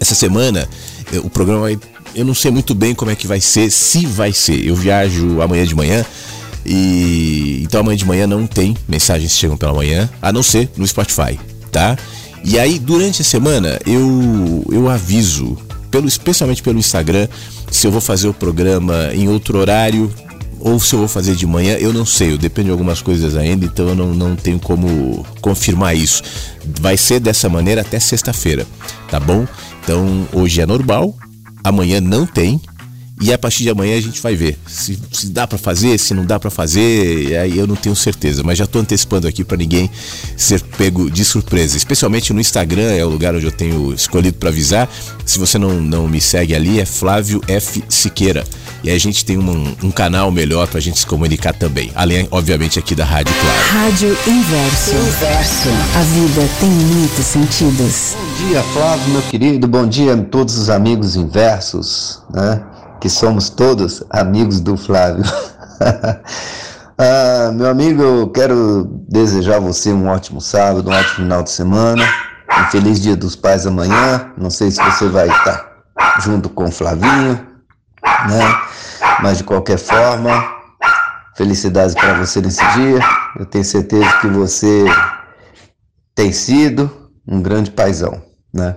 Essa 0.00 0.14
semana, 0.14 0.68
eh, 1.12 1.18
o 1.18 1.30
programa 1.30 1.62
vai. 1.62 1.78
Eu 2.14 2.24
não 2.24 2.34
sei 2.34 2.50
muito 2.50 2.74
bem 2.74 2.94
como 2.94 3.10
é 3.10 3.16
que 3.16 3.26
vai 3.26 3.40
ser, 3.40 3.70
se 3.70 4.06
vai 4.06 4.32
ser. 4.32 4.64
Eu 4.64 4.76
viajo 4.76 5.40
amanhã 5.40 5.64
de 5.66 5.74
manhã. 5.74 6.04
E 6.66 7.60
então 7.62 7.80
amanhã 7.80 7.96
de 7.96 8.04
manhã 8.06 8.26
não 8.26 8.46
tem 8.46 8.76
mensagens 8.88 9.32
que 9.32 9.38
chegam 9.38 9.56
pela 9.56 9.74
manhã, 9.74 10.08
a 10.22 10.32
não 10.32 10.42
ser 10.42 10.70
no 10.76 10.86
Spotify 10.86 11.38
tá? 11.74 11.98
E 12.44 12.56
aí, 12.56 12.78
durante 12.78 13.20
a 13.20 13.24
semana, 13.24 13.80
eu, 13.84 14.64
eu 14.70 14.88
aviso, 14.88 15.58
pelo, 15.90 16.06
especialmente 16.06 16.62
pelo 16.62 16.78
Instagram, 16.78 17.26
se 17.68 17.86
eu 17.86 17.90
vou 17.90 18.00
fazer 18.00 18.28
o 18.28 18.34
programa 18.34 19.10
em 19.12 19.28
outro 19.28 19.58
horário 19.58 20.12
ou 20.60 20.78
se 20.78 20.94
eu 20.94 21.00
vou 21.00 21.08
fazer 21.08 21.34
de 21.34 21.46
manhã, 21.46 21.76
eu 21.78 21.92
não 21.92 22.06
sei, 22.06 22.32
eu 22.32 22.38
dependo 22.38 22.66
de 22.66 22.70
algumas 22.70 23.02
coisas 23.02 23.36
ainda, 23.36 23.66
então 23.66 23.88
eu 23.88 23.94
não, 23.94 24.14
não 24.14 24.36
tenho 24.36 24.60
como 24.60 25.26
confirmar 25.40 25.96
isso. 25.96 26.22
Vai 26.80 26.96
ser 26.96 27.18
dessa 27.18 27.48
maneira 27.48 27.80
até 27.80 27.98
sexta-feira, 27.98 28.64
tá 29.10 29.18
bom? 29.18 29.46
Então 29.82 30.28
hoje 30.32 30.60
é 30.60 30.66
normal, 30.66 31.14
amanhã 31.64 32.00
não 32.00 32.24
tem, 32.24 32.60
e 33.24 33.32
a 33.32 33.38
partir 33.38 33.62
de 33.62 33.70
amanhã 33.70 33.96
a 33.96 34.00
gente 34.02 34.20
vai 34.20 34.36
ver 34.36 34.58
se, 34.66 34.98
se 35.10 35.28
dá 35.28 35.46
para 35.46 35.56
fazer, 35.56 35.98
se 35.98 36.12
não 36.12 36.26
dá 36.26 36.38
para 36.38 36.50
fazer, 36.50 37.34
aí 37.38 37.56
eu 37.56 37.66
não 37.66 37.74
tenho 37.74 37.96
certeza, 37.96 38.42
mas 38.42 38.58
já 38.58 38.66
tô 38.66 38.78
antecipando 38.78 39.26
aqui 39.26 39.42
para 39.42 39.56
ninguém 39.56 39.90
ser 40.36 40.60
pego 40.60 41.10
de 41.10 41.24
surpresa. 41.24 41.74
Especialmente 41.74 42.34
no 42.34 42.40
Instagram, 42.40 42.92
é 42.92 43.02
o 43.02 43.08
lugar 43.08 43.34
onde 43.34 43.46
eu 43.46 43.50
tenho 43.50 43.94
escolhido 43.94 44.36
para 44.36 44.50
avisar. 44.50 44.90
Se 45.24 45.38
você 45.38 45.56
não, 45.56 45.80
não 45.80 46.06
me 46.06 46.20
segue 46.20 46.54
ali, 46.54 46.78
é 46.78 46.84
Flávio 46.84 47.40
F. 47.48 47.82
Siqueira. 47.88 48.44
E 48.82 48.90
aí 48.90 48.96
a 48.96 49.00
gente 49.00 49.24
tem 49.24 49.38
um, 49.38 49.74
um 49.82 49.90
canal 49.90 50.30
melhor 50.30 50.68
pra 50.68 50.78
gente 50.78 50.98
se 50.98 51.06
comunicar 51.06 51.54
também. 51.54 51.90
Além, 51.94 52.28
obviamente, 52.30 52.78
aqui 52.78 52.94
da 52.94 53.06
Rádio 53.06 53.34
Claro. 53.40 53.68
Rádio 53.70 54.18
Inverso. 54.26 54.94
Inverso. 54.94 55.68
A 55.96 56.02
vida 56.02 56.50
tem 56.60 56.68
muitos 56.68 57.24
sentidos. 57.24 58.14
Bom 58.14 58.48
dia, 58.48 58.62
Flávio, 58.74 59.08
meu 59.08 59.22
querido. 59.22 59.66
Bom 59.66 59.86
dia 59.86 60.12
a 60.12 60.22
todos 60.22 60.58
os 60.58 60.68
amigos 60.68 61.16
inversos, 61.16 62.20
né? 62.30 62.73
Que 63.00 63.08
somos 63.08 63.50
todos 63.50 64.02
amigos 64.10 64.60
do 64.60 64.76
Flávio. 64.76 65.24
ah, 66.98 67.50
meu 67.52 67.68
amigo, 67.68 68.02
eu 68.02 68.28
quero 68.28 68.84
desejar 69.08 69.56
a 69.56 69.60
você 69.60 69.92
um 69.92 70.08
ótimo 70.08 70.40
sábado, 70.40 70.90
um 70.90 70.92
ótimo 70.92 71.16
final 71.16 71.42
de 71.42 71.50
semana, 71.50 72.04
um 72.58 72.64
feliz 72.70 73.00
dia 73.00 73.16
dos 73.16 73.36
pais 73.36 73.66
amanhã. 73.66 74.32
Não 74.38 74.50
sei 74.50 74.70
se 74.70 74.82
você 74.82 75.08
vai 75.08 75.28
estar 75.28 75.74
junto 76.20 76.48
com 76.48 76.64
o 76.64 76.72
Flavinho, 76.72 77.46
né? 78.28 78.60
Mas 79.22 79.38
de 79.38 79.44
qualquer 79.44 79.78
forma, 79.78 80.54
felicidades 81.36 81.94
para 81.94 82.14
você 82.14 82.40
nesse 82.40 82.64
dia. 82.72 83.00
Eu 83.38 83.46
tenho 83.46 83.64
certeza 83.64 84.10
que 84.20 84.28
você 84.28 84.84
tem 86.14 86.32
sido 86.32 86.90
um 87.26 87.40
grande 87.42 87.70
paizão, 87.70 88.22
né? 88.52 88.76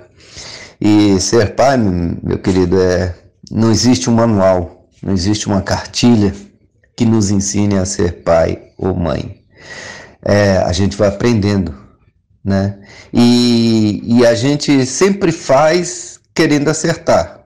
E 0.79 1.19
ser 1.19 1.55
pai, 1.55 1.77
meu 1.77 2.37
querido, 2.39 2.79
é 2.79 3.15
não 3.51 3.71
existe 3.71 4.09
um 4.09 4.13
manual, 4.13 4.87
não 5.01 5.13
existe 5.13 5.47
uma 5.47 5.61
cartilha 5.61 6.33
que 6.95 7.05
nos 7.05 7.29
ensine 7.29 7.77
a 7.77 7.85
ser 7.85 8.23
pai 8.23 8.71
ou 8.77 8.95
mãe. 8.95 9.41
É, 10.23 10.57
a 10.57 10.71
gente 10.73 10.97
vai 10.97 11.07
aprendendo, 11.07 11.73
né? 12.43 12.79
E, 13.13 14.01
e 14.03 14.25
a 14.25 14.33
gente 14.33 14.85
sempre 14.85 15.31
faz 15.31 16.19
querendo 16.33 16.69
acertar. 16.69 17.45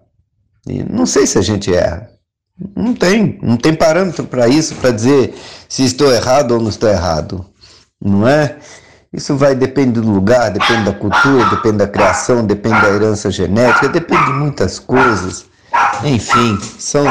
E 0.67 0.83
não 0.83 1.05
sei 1.05 1.27
se 1.27 1.37
a 1.37 1.41
gente 1.41 1.73
erra. 1.73 2.09
Não 2.75 2.93
tem, 2.93 3.39
não 3.41 3.57
tem 3.57 3.73
parâmetro 3.73 4.25
para 4.25 4.47
isso, 4.47 4.75
para 4.75 4.91
dizer 4.91 5.33
se 5.67 5.83
estou 5.83 6.11
errado 6.13 6.51
ou 6.51 6.61
não 6.61 6.69
estou 6.69 6.89
errado, 6.89 7.45
não 7.99 8.27
é? 8.27 8.57
Isso 9.11 9.35
vai 9.35 9.55
depende 9.55 9.99
do 9.99 10.09
lugar, 10.09 10.51
depende 10.51 10.85
da 10.85 10.93
cultura, 10.93 11.49
depende 11.49 11.77
da 11.77 11.87
criação, 11.87 12.45
depende 12.45 12.79
da 12.81 12.89
herança 12.89 13.31
genética, 13.31 13.89
depende 13.89 14.25
de 14.25 14.31
muitas 14.33 14.79
coisas. 14.79 15.50
Enfim, 16.03 16.59
são 16.79 17.05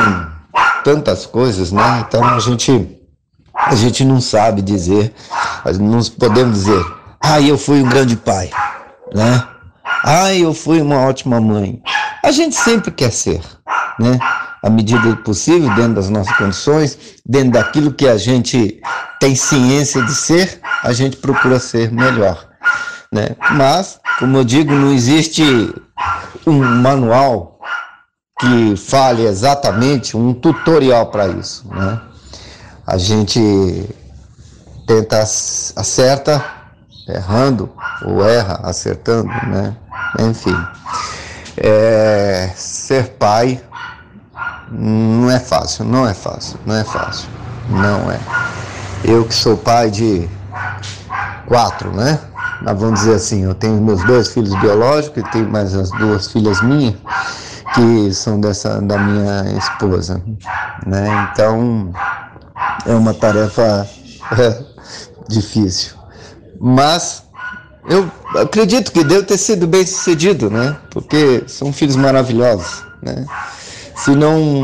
tantas 0.85 1.27
coisas, 1.27 1.73
né? 1.73 2.05
Então 2.07 2.25
a 2.25 2.39
gente 2.39 3.01
a 3.55 3.75
gente 3.75 4.05
não 4.05 4.21
sabe 4.21 4.63
dizer, 4.63 5.15
não 5.79 6.03
podemos 6.19 6.65
dizer, 6.65 6.85
ah, 7.21 7.41
eu 7.41 7.59
fui 7.59 7.83
um 7.83 7.89
grande 7.89 8.17
pai, 8.17 8.51
né? 9.15 9.47
Ah, 10.03 10.33
eu 10.33 10.55
fui 10.55 10.81
uma 10.81 10.97
ótima 11.01 11.41
mãe. 11.41 11.83
A 12.23 12.31
gente 12.31 12.57
sempre 12.57 12.91
quer 12.91 13.13
ser, 13.13 13.41
né? 13.99 14.19
À 14.63 14.71
medida 14.71 15.01
do 15.01 15.17
possível, 15.19 15.69
dentro 15.75 15.95
das 15.95 16.09
nossas 16.09 16.35
condições, 16.37 16.99
dentro 17.27 17.53
daquilo 17.53 17.93
que 17.93 18.09
a 18.09 18.17
gente 18.17 18.81
tem 19.19 19.35
ciência 19.35 20.03
de 20.03 20.15
ser, 20.15 20.61
a 20.83 20.93
gente 20.93 21.17
procura 21.19 21.59
ser 21.59 21.93
melhor, 21.93 22.49
né? 23.13 23.37
Mas, 23.53 24.01
como 24.19 24.39
eu 24.39 24.45
digo, 24.45 24.73
não 24.73 24.93
existe 24.93 25.43
um 26.47 26.59
manual 26.59 27.50
que 28.41 28.75
fale 28.75 29.27
exatamente 29.27 30.17
um 30.17 30.33
tutorial 30.33 31.07
para 31.07 31.29
isso, 31.29 31.67
né? 31.69 32.01
A 32.87 32.97
gente 32.97 33.89
tenta 34.87 35.21
acerta 35.21 36.43
errando 37.07 37.71
ou 38.03 38.27
erra 38.27 38.61
acertando, 38.65 39.29
né? 39.47 39.77
Enfim, 40.19 40.57
é, 41.57 42.51
ser 42.57 43.11
pai 43.19 43.63
não 44.71 45.31
é 45.31 45.39
fácil, 45.39 45.85
não 45.85 46.09
é 46.09 46.15
fácil, 46.15 46.59
não 46.65 46.75
é 46.75 46.85
fácil, 46.85 47.29
não 47.69 48.11
é. 48.11 48.19
Eu 49.05 49.27
que 49.27 49.35
sou 49.35 49.57
pai 49.57 49.91
de 49.91 50.29
quatro, 51.47 51.93
né? 51.93 52.19
Mas 52.63 52.79
vamos 52.79 53.01
dizer 53.01 53.17
assim, 53.17 53.45
eu 53.45 53.55
tenho 53.55 53.81
meus 53.81 54.03
dois 54.05 54.29
filhos 54.29 54.55
biológicos 54.61 55.23
e 55.23 55.31
tenho 55.31 55.49
mais 55.49 55.75
as 55.75 55.91
duas 55.91 56.31
filhas 56.31 56.63
minhas 56.63 56.95
que 57.75 58.13
são 58.13 58.41
dessa 58.41 58.81
da 58.81 58.99
minha 58.99 59.59
esposa, 59.59 60.23
né? 60.87 61.31
Então 61.33 61.93
é 62.87 62.95
uma 62.95 63.15
tarefa 63.15 63.89
é, 64.39 64.63
difícil, 65.29 65.95
mas 66.61 67.25
eu 67.89 68.11
acredito 68.37 68.93
que 68.93 69.03
deve 69.03 69.25
ter 69.25 69.39
sido 69.39 69.67
bem 69.67 69.87
sucedido, 69.87 70.51
né? 70.51 70.77
Porque 70.91 71.45
são 71.47 71.73
filhos 71.73 71.97
maravilhosos, 71.97 72.85
né? 73.03 73.27
Se 73.97 74.11
não, 74.13 74.63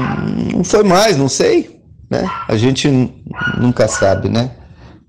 não 0.54 0.64
foi 0.64 0.82
mais, 0.82 1.16
não 1.16 1.28
sei, 1.28 1.80
né? 2.10 2.28
A 2.48 2.56
gente 2.56 2.88
nunca 3.58 3.88
sabe, 3.88 4.28
né? 4.28 4.50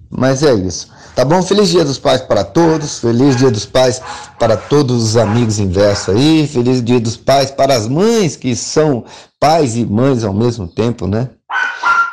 Mas 0.09 0.43
é 0.43 0.53
isso. 0.53 0.91
Tá 1.17 1.25
bom? 1.25 1.41
Feliz 1.41 1.69
Dia 1.69 1.83
dos 1.83 1.97
Pais 1.97 2.21
para 2.21 2.43
todos. 2.43 2.99
Feliz 2.99 3.35
Dia 3.35 3.49
dos 3.49 3.65
Pais 3.65 3.99
para 4.37 4.55
todos 4.55 5.03
os 5.03 5.17
amigos 5.17 5.57
inverso 5.57 6.11
aí. 6.11 6.47
Feliz 6.47 6.79
Dia 6.83 6.99
dos 6.99 7.17
Pais 7.17 7.49
para 7.49 7.75
as 7.75 7.87
mães 7.87 8.35
que 8.35 8.55
são 8.55 9.03
pais 9.39 9.75
e 9.75 9.83
mães 9.83 10.23
ao 10.23 10.31
mesmo 10.31 10.67
tempo, 10.67 11.07
né? 11.07 11.27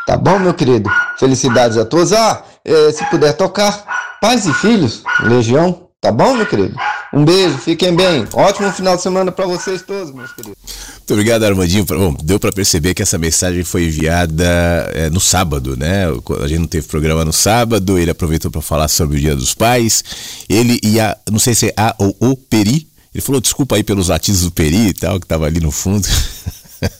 Tá 0.07 0.17
bom, 0.17 0.39
meu 0.39 0.55
querido? 0.55 0.91
Felicidades 1.19 1.77
a 1.77 1.85
todos. 1.85 2.15
Ah, 2.15 2.45
é, 2.65 2.93
se 2.93 3.05
puder 3.11 3.35
tocar, 3.35 3.85
pais 4.23 4.47
e 4.47 4.55
filhos, 4.55 5.03
Legião, 5.21 5.84
Tá 6.05 6.13
bom, 6.13 6.37
meu 6.37 6.45
querido? 6.45 6.77
Um 7.15 7.25
beijo, 7.25 7.57
fiquem 7.57 7.97
bem. 7.97 8.27
Ótimo 8.35 8.71
final 8.73 8.95
de 8.95 9.01
semana 9.01 9.33
para 9.33 9.47
vocês 9.47 9.81
todos, 9.81 10.13
meus 10.13 10.31
queridos. 10.35 10.59
Muito 10.97 11.15
obrigado, 11.15 11.45
Armandinho. 11.45 11.83
Bom, 11.87 12.15
deu 12.23 12.39
para 12.39 12.53
perceber 12.53 12.93
que 12.93 13.03
essa 13.03 13.17
mensagem 13.17 13.65
foi 13.65 13.85
enviada 13.85 14.45
é, 14.93 15.09
no 15.09 15.19
sábado, 15.19 15.79
né? 15.79 16.05
A 16.43 16.47
gente 16.47 16.59
não 16.59 16.67
teve 16.67 16.87
programa 16.89 17.25
no 17.25 17.33
sábado, 17.33 17.99
ele 17.99 18.11
aproveitou 18.11 18.51
para 18.51 18.61
falar 18.61 18.89
sobre 18.89 19.17
o 19.17 19.21
Dia 19.21 19.35
dos 19.35 19.55
Pais. 19.55 20.05
Ele 20.47 20.79
e 20.83 21.01
a, 21.01 21.17
não 21.33 21.39
sei 21.39 21.55
se 21.55 21.69
é 21.69 21.75
a 21.75 21.95
ou 21.99 22.15
o 22.21 22.37
Peri, 22.37 22.87
ele 23.15 23.23
falou 23.23 23.41
desculpa 23.41 23.77
aí 23.77 23.83
pelos 23.83 24.09
latidos 24.09 24.43
do 24.43 24.51
Peri 24.51 24.89
e 24.89 24.93
tal, 24.93 25.19
que 25.19 25.27
tava 25.27 25.47
ali 25.47 25.59
no 25.59 25.71
fundo. 25.71 26.07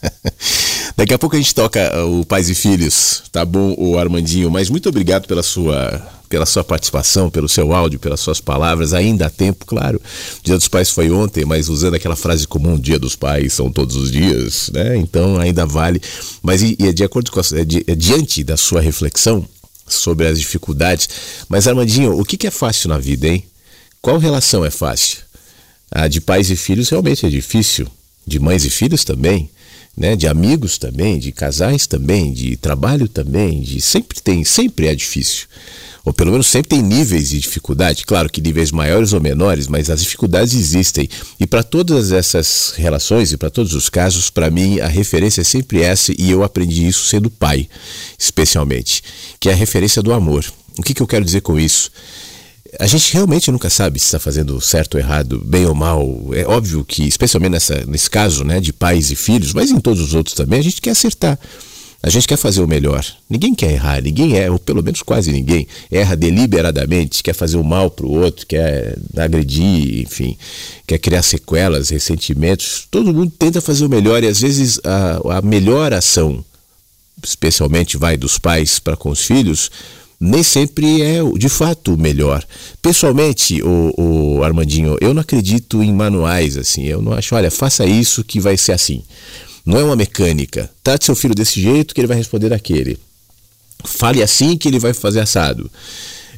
Daqui 0.97 1.13
a 1.13 1.19
pouco 1.19 1.37
a 1.37 1.39
gente 1.39 1.55
toca 1.55 2.07
o 2.07 2.25
Pais 2.25 2.49
e 2.49 2.55
Filhos, 2.55 3.25
tá 3.31 3.45
bom, 3.45 3.75
o 3.77 3.99
Armandinho? 3.99 4.51
Mas 4.51 4.71
muito 4.71 4.89
obrigado 4.89 5.27
pela 5.27 5.43
sua, 5.43 6.01
pela 6.35 6.47
sua 6.47 6.65
participação, 6.65 7.31
pelo 7.31 7.49
seu 7.49 7.73
áudio, 7.73 8.01
pelas 8.01 8.19
suas 8.19 8.41
palavras. 8.41 8.93
Ainda 8.93 9.27
há 9.27 9.31
tempo, 9.31 9.65
claro. 9.65 10.03
Dia 10.43 10.57
dos 10.57 10.67
Pais 10.67 10.91
foi 10.91 11.09
ontem, 11.09 11.45
mas 11.45 11.69
usando 11.69 11.95
aquela 11.95 12.17
frase 12.17 12.45
comum, 12.45 12.77
Dia 12.77 12.99
dos 12.99 13.15
Pais 13.15 13.53
são 13.53 13.71
todos 13.71 13.95
os 13.95 14.11
dias, 14.11 14.69
né? 14.75 14.97
Então 14.97 15.39
ainda 15.39 15.65
vale. 15.65 16.03
Mas 16.43 16.61
e, 16.61 16.77
e 16.77 16.89
é 16.89 16.93
de 16.93 17.05
acordo 17.05 17.31
com 17.31 17.39
a, 17.39 17.43
é 17.53 17.65
di, 17.65 17.85
é 17.87 17.95
diante 17.95 18.43
da 18.43 18.57
sua 18.57 18.81
reflexão 18.81 19.47
sobre 19.87 20.27
as 20.27 20.41
dificuldades. 20.41 21.09
Mas 21.49 21.69
Armandinho, 21.69 22.19
o 22.19 22.25
que, 22.25 22.37
que 22.37 22.49
é 22.49 22.51
fácil 22.51 22.89
na 22.89 22.99
vida, 22.99 23.29
hein? 23.29 23.45
Qual 24.03 24.19
relação 24.19 24.65
é 24.65 24.71
fácil? 24.71 25.19
A 25.89 26.09
de 26.09 26.21
pais 26.21 26.51
e 26.51 26.57
filhos 26.57 26.89
realmente 26.89 27.25
é 27.25 27.29
difícil. 27.29 27.87
De 28.27 28.41
mães 28.41 28.65
e 28.65 28.71
filhos 28.71 29.05
também 29.05 29.49
né, 29.97 30.17
de 30.17 30.27
amigos 30.27 30.77
também, 30.79 31.19
de 31.19 31.31
casais 31.31 31.87
também, 31.87 32.33
de 32.33 32.57
trabalho 32.57 33.09
também, 33.09 33.61
de 33.61 33.81
sempre 33.81 34.21
tem, 34.21 34.45
sempre 34.45 34.89
é 34.89 34.95
difícil. 34.95 35.47
Ou 36.05 36.13
pelo 36.13 36.31
menos 36.31 36.47
sempre 36.47 36.69
tem 36.69 36.83
níveis 36.83 37.31
de 37.31 37.41
dificuldade, 37.41 38.05
claro 38.05 38.29
que 38.29 38.41
níveis 38.41 38.71
maiores 38.71 39.13
ou 39.15 39.21
menores, 39.21 39.67
mas 39.67 39.89
as 39.89 40.03
dificuldades 40.03 40.53
existem. 40.53 41.09
E 41.41 41.47
para 41.47 41.63
todas 41.63 42.13
essas 42.13 42.75
relações 42.77 43.33
e 43.33 43.37
para 43.39 43.49
todos 43.49 43.73
os 43.73 43.89
casos, 43.89 44.29
para 44.29 44.51
mim 44.51 44.81
a 44.81 44.87
referência 44.87 45.41
é 45.41 45.45
sempre 45.45 45.81
essa 45.81 46.13
e 46.19 46.31
eu 46.31 46.45
aprendi 46.45 46.87
isso 46.87 47.07
sendo 47.07 47.31
pai, 47.31 47.69
especialmente, 48.19 49.03
que 49.41 49.49
é 49.49 49.53
a 49.53 49.57
referência 49.57 50.03
do 50.03 50.13
amor. 50.13 50.45
O 50.77 50.83
que, 50.83 50.93
que 50.93 51.01
eu 51.01 51.07
quero 51.07 51.25
dizer 51.25 51.41
com 51.41 51.59
isso? 51.59 51.91
a 52.79 52.87
gente 52.87 53.13
realmente 53.13 53.51
nunca 53.51 53.71
sabe 53.71 53.99
se 53.99 54.07
está 54.07 54.19
fazendo 54.19 54.61
certo 54.61 54.95
ou 54.95 55.01
errado, 55.01 55.41
bem 55.45 55.67
ou 55.67 55.75
mal. 55.75 56.05
É 56.33 56.45
óbvio 56.47 56.85
que, 56.85 57.05
especialmente 57.05 57.53
nessa, 57.53 57.85
nesse 57.87 58.11
caso 58.11 58.45
né, 58.45 58.61
de 58.61 58.73
pais 58.73 59.11
e 59.11 59.17
filhos, 59.17 59.53
mas 59.53 59.71
em 59.71 59.81
todos 59.81 60.03
os 60.03 60.15
outros 60.15 60.35
também, 60.35 60.59
a 60.59 60.63
gente 60.63 60.81
quer 60.81 60.91
acertar. 60.91 61.39
A 62.05 62.11
gente 62.11 62.29
quer 62.29 62.37
fazer 62.37 62.61
o 62.61 62.69
melhor. 62.69 63.03
Ninguém 63.31 63.55
quer 63.55 63.73
errar, 63.73 64.03
ninguém 64.03 64.37
é, 64.37 64.51
ou 64.51 64.59
pelo 64.59 64.83
menos 64.83 65.01
quase 65.01 65.33
ninguém, 65.33 65.67
erra 65.91 66.15
deliberadamente, 66.15 67.23
quer 67.23 67.33
fazer 67.33 67.57
o 67.57 67.65
mal 67.65 67.91
para 67.91 68.05
o 68.05 68.13
outro, 68.13 68.47
quer 68.47 68.99
agredir, 69.17 70.03
enfim, 70.03 70.37
quer 70.87 70.99
criar 70.99 71.23
sequelas, 71.23 71.89
ressentimentos. 71.89 72.87
Todo 72.91 73.15
mundo 73.15 73.33
tenta 73.39 73.59
fazer 73.59 73.87
o 73.87 73.89
melhor 73.89 74.23
e 74.23 74.27
às 74.27 74.39
vezes 74.39 74.79
a, 74.85 75.39
a 75.39 75.41
melhor 75.41 75.95
ação, 75.95 76.45
especialmente 77.25 77.97
vai 77.97 78.19
dos 78.19 78.37
pais 78.37 78.79
para 78.79 78.99
com 78.99 79.09
os 79.09 79.25
filhos, 79.25 79.71
nem 80.21 80.43
sempre 80.43 81.01
é 81.01 81.21
de 81.39 81.49
fato 81.49 81.95
o 81.95 81.99
melhor. 81.99 82.45
Pessoalmente, 82.83 83.63
o, 83.63 83.95
o, 83.97 84.45
Armandinho, 84.45 84.99
eu 85.01 85.15
não 85.15 85.23
acredito 85.23 85.83
em 85.83 85.93
manuais 85.93 86.59
assim. 86.59 86.85
Eu 86.85 87.01
não 87.01 87.15
acho, 87.15 87.35
olha, 87.35 87.51
faça 87.51 87.87
isso 87.87 88.23
que 88.23 88.39
vai 88.39 88.59
ser 88.59 88.73
assim. 88.73 89.03
Não 89.65 89.79
é 89.79 89.85
uma 89.85 89.97
mecânica. 89.97 90.71
Trate 90.83 91.05
seu 91.05 91.15
filho 91.15 91.35
desse 91.35 91.61
jeito 91.61 91.95
que 91.95 92.01
ele 92.01 92.09
vai 92.09 92.17
responder 92.17 92.51
daquele. 92.51 92.99
Fale 93.85 94.23
assim 94.23 94.57
que 94.57 94.69
ele 94.69 94.79
vai 94.79 94.93
fazer 94.93 95.21
assado. 95.21 95.71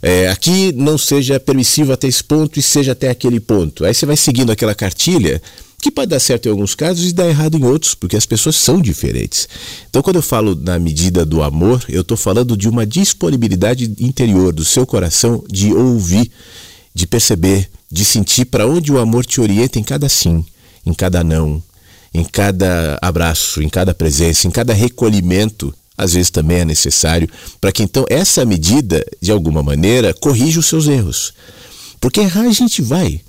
É, 0.03 0.29
aqui 0.29 0.73
não 0.73 0.99
seja 0.99 1.41
permissivo 1.41 1.93
até 1.93 2.07
esse 2.07 2.23
ponto 2.23 2.59
e 2.59 2.63
seja 2.63 2.93
até 2.93 3.09
aquele 3.09 3.41
ponto. 3.41 3.85
Aí 3.85 3.95
você 3.95 4.07
vai 4.07 4.17
seguindo 4.17 4.53
aquela 4.53 4.75
cartilha 4.75 5.41
que 5.81 5.91
pode 5.91 6.11
dar 6.11 6.21
certo 6.21 6.47
em 6.47 6.51
alguns 6.51 6.75
casos 6.75 7.11
e 7.11 7.13
dar 7.13 7.29
errado 7.29 7.57
em 7.57 7.65
outros, 7.65 7.95
porque 7.95 8.17
as 8.17 8.27
pessoas 8.27 8.57
são 8.57 8.81
diferentes. 8.81 9.49
Então, 9.89 10.03
quando 10.03 10.17
eu 10.17 10.23
falo 10.23 10.55
na 10.55 10.79
medida 10.79 11.25
do 11.25 11.43
amor, 11.43 11.85
eu 11.89 12.01
estou 12.01 12.17
falando 12.17 12.57
de 12.57 12.69
uma 12.69 12.87
disponibilidade 12.87 13.85
interior 14.01 14.53
do 14.53 14.65
seu 14.65 14.87
coração 14.87 15.45
de 15.49 15.73
ouvir, 15.73 16.31
de 16.95 17.07
perceber, 17.07 17.69
de 17.91 18.05
sentir 18.05 18.47
para 18.47 18.67
onde 18.67 18.91
o 18.91 18.99
amor 18.99 19.25
te 19.25 19.41
orienta 19.41 19.79
em 19.79 19.83
cada 19.83 20.09
sim, 20.09 20.45
em 20.85 20.95
cada 20.95 21.23
não, 21.23 21.63
em 22.17 22.25
cada 22.25 22.99
abraço, 23.03 23.63
em 23.63 23.69
cada 23.69 23.95
presença, 23.95 24.49
em 24.49 24.51
cada 24.51 24.73
recolhimento. 24.73 25.73
Às 25.99 26.15
vezes 26.15 26.31
também 26.31 26.59
é 26.59 26.65
necessário 26.65 27.29
para 27.61 27.73
que 27.73 27.83
então 27.83 28.05
essa 28.09 28.45
medida, 28.45 29.05
de 29.21 29.31
alguma 29.31 29.63
maneira, 29.63 30.15
corrija 30.15 30.61
os 30.61 30.67
seus 30.67 30.87
erros. 30.87 31.33
Porque 32.01 32.21
errar 32.21 32.43
a 32.43 32.53
gente 32.53 32.83
vai. 32.83 33.21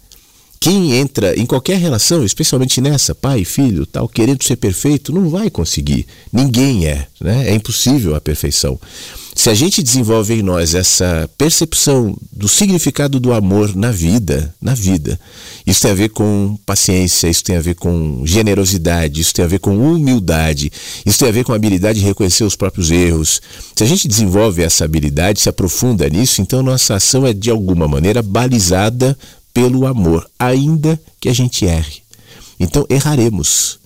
Quem 0.60 0.94
entra 0.94 1.38
em 1.40 1.46
qualquer 1.46 1.78
relação, 1.78 2.24
especialmente 2.24 2.82
nessa, 2.82 3.14
pai, 3.14 3.46
filho, 3.46 3.86
tal, 3.86 4.08
querendo 4.08 4.44
ser 4.44 4.56
perfeito, 4.56 5.14
não 5.14 5.30
vai 5.30 5.50
conseguir. 5.50 6.08
Ninguém 6.34 6.88
é, 6.88 7.08
né? 7.22 7.50
É 7.50 7.54
impossível 7.54 8.16
a 8.16 8.22
perfeição. 8.22 8.80
Se 9.38 9.52
a 9.52 9.54
gente 9.54 9.84
desenvolve 9.84 10.34
em 10.34 10.42
nós 10.42 10.74
essa 10.74 11.30
percepção 11.38 12.18
do 12.34 12.48
significado 12.48 13.20
do 13.20 13.32
amor 13.32 13.76
na 13.76 13.92
vida, 13.92 14.52
na 14.60 14.74
vida, 14.74 15.20
isso 15.66 15.84
tem 15.84 15.92
a 15.92 15.94
ver 15.94 16.10
com 16.10 16.58
paciência, 16.66 17.30
isso 17.30 17.44
tem 17.44 17.56
a 17.56 17.62
ver 17.62 17.76
com 17.76 18.24
generosidade, 18.26 19.22
isso 19.22 19.36
tem 19.36 19.46
a 19.46 19.48
ver 19.48 19.60
com 19.60 19.78
humildade, 19.78 20.72
isso 21.06 21.20
tem 21.20 21.30
a 21.30 21.32
ver 21.32 21.44
com 21.44 21.54
a 21.54 21.56
habilidade 21.56 22.00
de 22.00 22.06
reconhecer 22.06 22.46
os 22.46 22.56
próprios 22.56 22.90
erros. 22.90 23.40
Se 23.76 23.84
a 23.84 23.88
gente 23.88 24.08
desenvolve 24.08 24.64
essa 24.64 24.86
habilidade, 24.86 25.40
se 25.40 25.48
aprofunda 25.48 26.10
nisso, 26.10 26.42
então 26.42 26.64
nossa 26.64 26.96
ação 26.96 27.24
é 27.24 27.32
de 27.32 27.52
alguma 27.52 27.88
maneira 27.88 28.24
balizada 28.24 29.16
pelo 29.54 29.86
amor, 29.86 30.28
ainda 30.40 31.00
que 31.20 31.30
a 31.30 31.34
gente 31.34 31.64
erre. 31.64 32.02
Então 32.60 32.88
erraremos, 32.90 33.78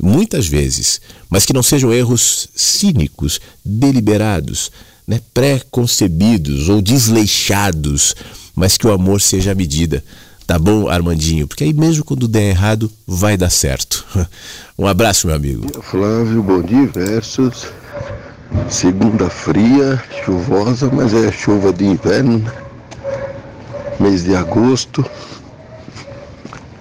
muitas 0.00 0.46
vezes, 0.46 1.00
mas 1.28 1.44
que 1.44 1.52
não 1.52 1.64
sejam 1.64 1.92
erros 1.92 2.48
cínicos, 2.54 3.40
deliberados, 3.64 4.70
né, 5.10 5.20
pré-concebidos 5.34 6.68
ou 6.68 6.80
desleixados, 6.80 8.14
mas 8.54 8.78
que 8.78 8.86
o 8.86 8.92
amor 8.92 9.20
seja 9.20 9.50
a 9.50 9.54
medida. 9.56 10.04
Tá 10.46 10.56
bom, 10.56 10.88
Armandinho? 10.88 11.48
Porque 11.48 11.64
aí 11.64 11.72
mesmo 11.72 12.04
quando 12.04 12.28
der 12.28 12.50
errado, 12.50 12.88
vai 13.08 13.36
dar 13.36 13.50
certo. 13.50 14.06
Um 14.78 14.86
abraço, 14.86 15.26
meu 15.26 15.36
amigo. 15.36 15.66
Flávio, 15.82 16.42
bom 16.42 16.62
dia, 16.62 16.86
versos. 16.86 17.66
Segunda 18.66 19.28
fria, 19.28 20.02
chuvosa, 20.24 20.90
mas 20.90 21.12
é 21.12 21.30
chuva 21.30 21.70
de 21.70 21.84
inverno, 21.84 22.42
mês 23.98 24.24
de 24.24 24.34
agosto, 24.34 25.04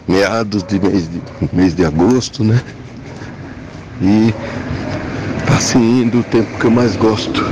meados 0.08 0.64
de 0.64 0.80
mês 0.80 1.10
de, 1.10 1.22
mês 1.52 1.76
de 1.76 1.84
agosto, 1.84 2.42
né? 2.42 2.64
E 4.02 4.34
se 5.60 5.78
indo 5.78 6.20
o 6.20 6.24
tempo 6.24 6.58
que 6.58 6.66
eu 6.66 6.72
mais 6.72 6.96
gosto. 6.96 7.44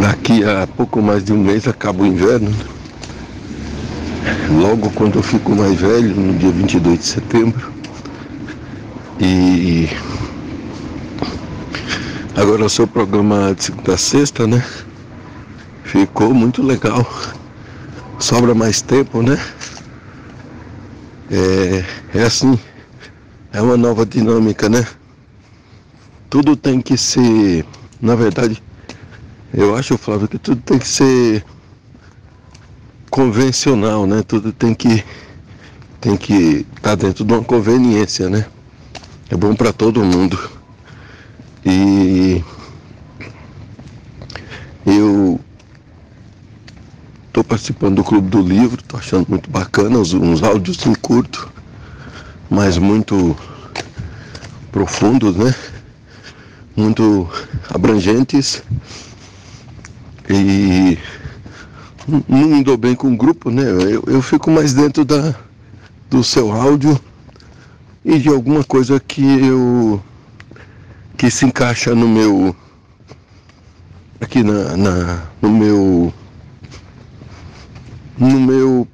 Daqui 0.00 0.44
a 0.44 0.66
pouco 0.66 1.00
mais 1.00 1.24
de 1.24 1.32
um 1.32 1.38
mês 1.38 1.66
acaba 1.66 2.02
o 2.02 2.06
inverno. 2.06 2.50
Né? 2.50 2.56
Logo 4.60 4.90
quando 4.90 5.16
eu 5.16 5.22
fico 5.22 5.54
mais 5.54 5.78
velho, 5.78 6.14
no 6.14 6.38
dia 6.38 6.50
22 6.50 6.98
de 6.98 7.04
setembro. 7.04 7.72
E 9.20 9.88
agora 12.36 12.64
o 12.64 12.68
seu 12.68 12.86
programa 12.86 13.54
de 13.54 13.64
segunda 13.64 13.94
a 13.94 13.98
sexta, 13.98 14.46
né? 14.46 14.62
Ficou 15.84 16.34
muito 16.34 16.62
legal 16.62 17.06
sobra 18.18 18.54
mais 18.54 18.80
tempo, 18.80 19.22
né? 19.22 19.38
É, 21.30 21.84
é 22.14 22.22
assim, 22.22 22.58
é 23.52 23.60
uma 23.60 23.76
nova 23.76 24.06
dinâmica, 24.06 24.68
né? 24.68 24.86
Tudo 26.30 26.56
tem 26.56 26.80
que 26.80 26.96
ser, 26.96 27.64
na 28.00 28.14
verdade, 28.14 28.62
eu 29.56 29.74
acho, 29.74 29.98
Flávio, 29.98 30.28
que 30.28 30.38
tudo 30.38 30.60
tem 30.62 30.78
que 30.78 30.86
ser 30.86 31.44
convencional, 33.10 34.06
né? 34.06 34.22
Tudo 34.22 34.52
tem 34.52 34.74
que 34.74 35.04
tem 36.00 36.16
que 36.16 36.66
estar 36.76 36.90
tá 36.90 36.94
dentro 36.94 37.24
de 37.24 37.32
uma 37.32 37.42
conveniência, 37.42 38.28
né? 38.28 38.46
É 39.28 39.36
bom 39.36 39.54
para 39.56 39.72
todo 39.72 40.04
mundo. 40.04 40.38
E 41.64 42.44
eu 44.84 45.40
Estou 47.36 47.44
participando 47.44 47.96
do 47.96 48.02
Clube 48.02 48.30
do 48.30 48.40
Livro, 48.40 48.80
estou 48.80 48.98
achando 48.98 49.26
muito 49.28 49.50
bacana, 49.50 49.98
uns, 49.98 50.14
uns 50.14 50.42
áudios 50.42 50.86
em 50.86 50.94
curto, 50.94 51.52
mas 52.48 52.78
muito 52.78 53.36
profundos, 54.72 55.36
né? 55.36 55.54
Muito 56.74 57.28
abrangentes. 57.68 58.62
E 60.28 60.98
não 62.06 62.48
me 62.48 62.62
dou 62.62 62.76
bem 62.76 62.94
com 62.94 63.12
o 63.12 63.16
grupo, 63.16 63.50
né? 63.50 63.62
Eu, 63.62 64.02
eu 64.06 64.22
fico 64.22 64.50
mais 64.50 64.72
dentro 64.74 65.04
da, 65.04 65.34
do 66.10 66.22
seu 66.22 66.50
áudio 66.52 67.00
e 68.04 68.18
de 68.18 68.28
alguma 68.28 68.62
coisa 68.64 69.00
que 69.00 69.22
eu 69.22 70.02
que 71.16 71.30
se 71.30 71.46
encaixa 71.46 71.94
no 71.94 72.08
meu 72.08 72.54
aqui 74.20 74.42
na, 74.42 74.76
na 74.76 75.22
no 75.40 75.50
meu 75.50 76.14
no 78.18 78.40
meu 78.40 78.88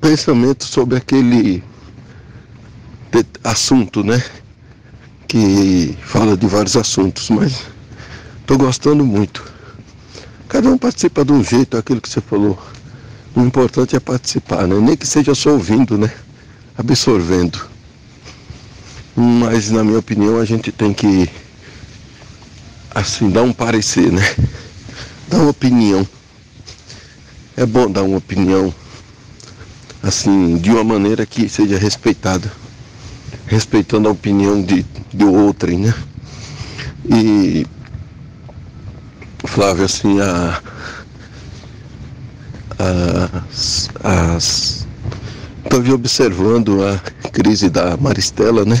pensamento 0.00 0.64
sobre 0.64 0.96
aquele 0.96 1.62
assunto, 3.44 4.02
né? 4.02 4.22
Que 5.28 5.96
fala 6.02 6.36
de 6.36 6.46
vários 6.46 6.76
assuntos, 6.76 7.30
mas 7.30 7.66
estou 8.40 8.58
gostando 8.58 9.04
muito. 9.04 9.53
Cada 10.54 10.70
um 10.70 10.78
participa 10.78 11.24
de 11.24 11.32
um 11.32 11.42
jeito, 11.42 11.76
aquilo 11.76 12.00
que 12.00 12.08
você 12.08 12.20
falou. 12.20 12.56
O 13.34 13.40
importante 13.40 13.96
é 13.96 13.98
participar, 13.98 14.68
né? 14.68 14.76
Nem 14.78 14.96
que 14.96 15.04
seja 15.04 15.34
só 15.34 15.50
ouvindo, 15.50 15.98
né? 15.98 16.08
Absorvendo. 16.78 17.58
Mas 19.16 19.72
na 19.72 19.82
minha 19.82 19.98
opinião 19.98 20.38
a 20.38 20.44
gente 20.44 20.70
tem 20.70 20.94
que 20.94 21.28
assim 22.94 23.30
dar 23.30 23.42
um 23.42 23.52
parecer, 23.52 24.12
né? 24.12 24.22
Dar 25.26 25.38
uma 25.38 25.50
opinião. 25.50 26.06
É 27.56 27.66
bom 27.66 27.90
dar 27.90 28.04
uma 28.04 28.18
opinião 28.18 28.72
assim, 30.04 30.56
de 30.58 30.70
uma 30.70 30.84
maneira 30.84 31.26
que 31.26 31.48
seja 31.48 31.76
respeitada. 31.76 32.52
Respeitando 33.44 34.08
a 34.08 34.12
opinião 34.12 34.62
de, 34.62 34.86
de 35.12 35.24
outrem, 35.24 35.78
né? 35.80 35.94
E 37.10 37.66
Flávio, 39.46 39.84
assim, 39.84 40.20
a, 40.20 40.60
as, 42.78 43.90
as 44.02 44.86
estou 45.64 45.94
observando 45.94 46.84
a 46.84 46.98
crise 47.30 47.68
da 47.68 47.96
Maristela, 47.96 48.64
né? 48.64 48.80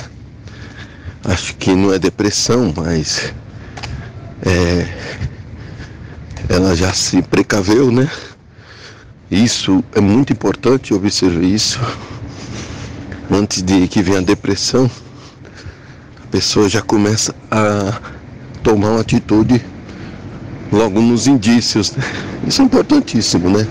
Acho 1.24 1.56
que 1.56 1.74
não 1.74 1.92
é 1.92 1.98
depressão, 1.98 2.72
mas 2.76 3.32
é, 4.42 4.86
ela 6.48 6.76
já 6.76 6.92
se 6.92 7.20
precaveu, 7.22 7.90
né? 7.90 8.08
Isso 9.30 9.82
é 9.94 10.00
muito 10.00 10.32
importante 10.32 10.94
observar 10.94 11.42
isso. 11.42 11.80
Antes 13.30 13.62
de 13.62 13.88
que 13.88 14.02
venha 14.02 14.18
a 14.18 14.22
depressão, 14.22 14.90
a 16.22 16.26
pessoa 16.28 16.68
já 16.68 16.82
começa 16.82 17.34
a 17.50 18.00
tomar 18.62 18.90
uma 18.90 19.00
atitude 19.00 19.64
logo 20.74 21.00
nos 21.00 21.26
indícios. 21.26 21.92
Isso 22.46 22.60
é 22.60 22.64
importantíssimo, 22.64 23.48
né? 23.48 23.66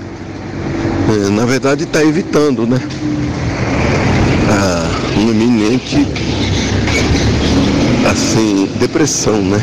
É, 1.09 1.29
na 1.29 1.45
verdade 1.45 1.83
está 1.83 2.03
evitando, 2.03 2.65
né? 2.65 2.79
A, 4.49 5.19
iminente 5.19 6.07
assim, 8.09 8.69
depressão, 8.79 9.41
né? 9.41 9.59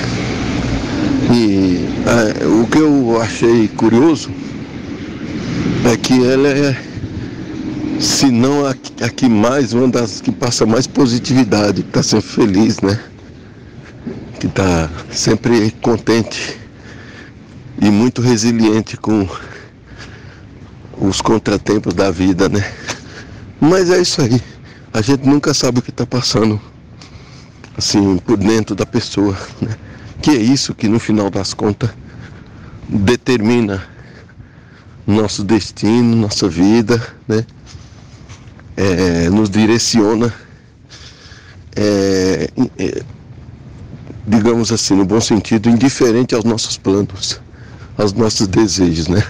E 1.33 1.89
a, 2.07 2.61
o 2.63 2.67
que 2.67 2.79
eu 2.79 3.21
achei 3.21 3.69
curioso 3.69 4.31
é 5.91 5.97
que 5.97 6.25
ela 6.25 6.49
é, 6.49 6.77
se 7.99 8.31
não 8.31 8.67
a, 8.67 8.71
a 8.71 9.09
que 9.09 9.29
mais, 9.29 9.73
uma 9.73 9.89
das 9.89 10.21
que 10.21 10.31
passa 10.31 10.67
mais 10.67 10.87
positividade, 10.87 11.83
que 11.83 11.89
está 11.89 12.03
sempre 12.03 12.29
feliz, 12.29 12.81
né? 12.81 12.99
Que 14.39 14.47
está 14.47 14.91
sempre 15.11 15.71
contente 15.81 16.60
e 17.81 17.91
muito 17.91 18.21
resiliente 18.21 18.97
com 18.97 19.27
os 20.99 21.21
contratempos 21.23 21.95
da 21.95 22.11
vida, 22.11 22.49
né? 22.49 22.71
Mas 23.59 23.91
é 23.91 24.01
isso 24.01 24.21
aí. 24.21 24.41
A 24.93 25.01
gente 25.01 25.27
nunca 25.27 25.55
sabe 25.55 25.79
o 25.79 25.83
que 25.83 25.91
está 25.91 26.07
passando 26.07 26.61
assim 27.77 28.19
por 28.19 28.37
dentro 28.37 28.75
da 28.75 28.85
pessoa, 28.85 29.37
né? 29.61 29.75
Que 30.21 30.31
é 30.31 30.37
isso 30.37 30.75
que 30.75 30.89
no 30.89 31.01
final 31.01 31.31
das 31.31 31.55
contas 31.55 31.91
determina 32.87 33.83
nosso 35.07 35.43
destino, 35.43 36.15
nossa 36.17 36.49
vida, 36.49 37.01
né? 37.27 37.47
É, 38.77 39.31
nos 39.31 39.49
direciona, 39.49 40.33
é, 41.75 42.51
é, 42.79 43.03
digamos 44.27 44.71
assim, 44.71 44.95
no 44.95 45.05
bom 45.05 45.21
sentido, 45.21 45.69
indiferente 45.69 46.35
aos 46.35 46.45
nossos 46.45 46.77
planos 46.77 47.41
aos 48.01 48.13
nossos 48.13 48.49
desejos, 48.49 49.09
né? 49.09 49.23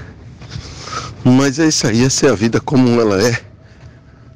Mas 1.24 1.58
é 1.58 1.66
isso 1.66 1.86
aí, 1.86 2.04
essa 2.04 2.26
é 2.26 2.30
a 2.30 2.34
vida 2.34 2.60
como 2.60 3.00
ela 3.00 3.20
é. 3.20 3.38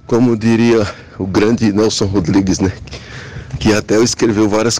Como 0.06 0.36
diria 0.36 0.86
o 1.18 1.26
grande 1.26 1.72
Nelson 1.72 2.06
Rodrigues, 2.06 2.58
né? 2.58 2.72
Que 3.58 3.72
até 3.72 3.98
escreveu 4.02 4.48
várias 4.48 4.78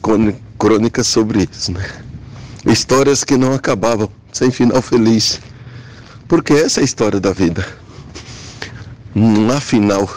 crônicas 0.59 1.07
sobre 1.07 1.49
isso, 1.51 1.73
né? 1.73 1.87
Histórias 2.67 3.25
que 3.25 3.37
não 3.37 3.55
acabavam, 3.55 4.11
sem 4.33 4.51
final 4.51 4.83
feliz. 4.83 5.41
Porque 6.27 6.53
essa 6.53 6.81
é 6.81 6.83
a 6.83 6.85
história 6.85 7.21
da 7.21 7.33
vida. 7.33 7.67
Há 9.55 9.61
final. 9.61 10.11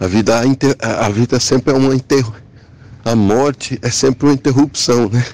A 0.00 0.06
vida, 0.06 0.42
a 0.80 1.08
vida 1.08 1.38
sempre 1.38 1.72
é 1.72 1.76
uma 1.76 1.94
interrupção. 1.94 2.42
A 3.04 3.14
morte 3.14 3.78
é 3.82 3.90
sempre 3.90 4.26
uma 4.26 4.34
interrupção, 4.34 5.08
né? 5.08 5.24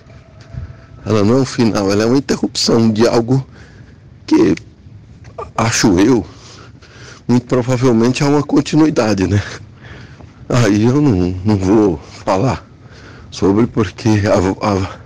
Ela 1.04 1.24
não 1.24 1.38
é 1.38 1.40
um 1.40 1.44
final, 1.44 1.90
ela 1.90 2.02
é 2.02 2.06
uma 2.06 2.18
interrupção 2.18 2.90
de 2.90 3.06
algo 3.06 3.46
que, 4.26 4.54
acho 5.56 5.98
eu, 5.98 6.26
muito 7.26 7.46
provavelmente 7.46 8.22
há 8.22 8.28
uma 8.28 8.42
continuidade, 8.42 9.26
né? 9.26 9.42
Aí 10.48 10.84
eu 10.84 11.00
não, 11.00 11.30
não 11.44 11.56
vou 11.56 11.98
falar 12.24 12.66
sobre 13.30 13.66
porque 13.66 14.08
há, 14.26 14.66
há, 14.66 15.00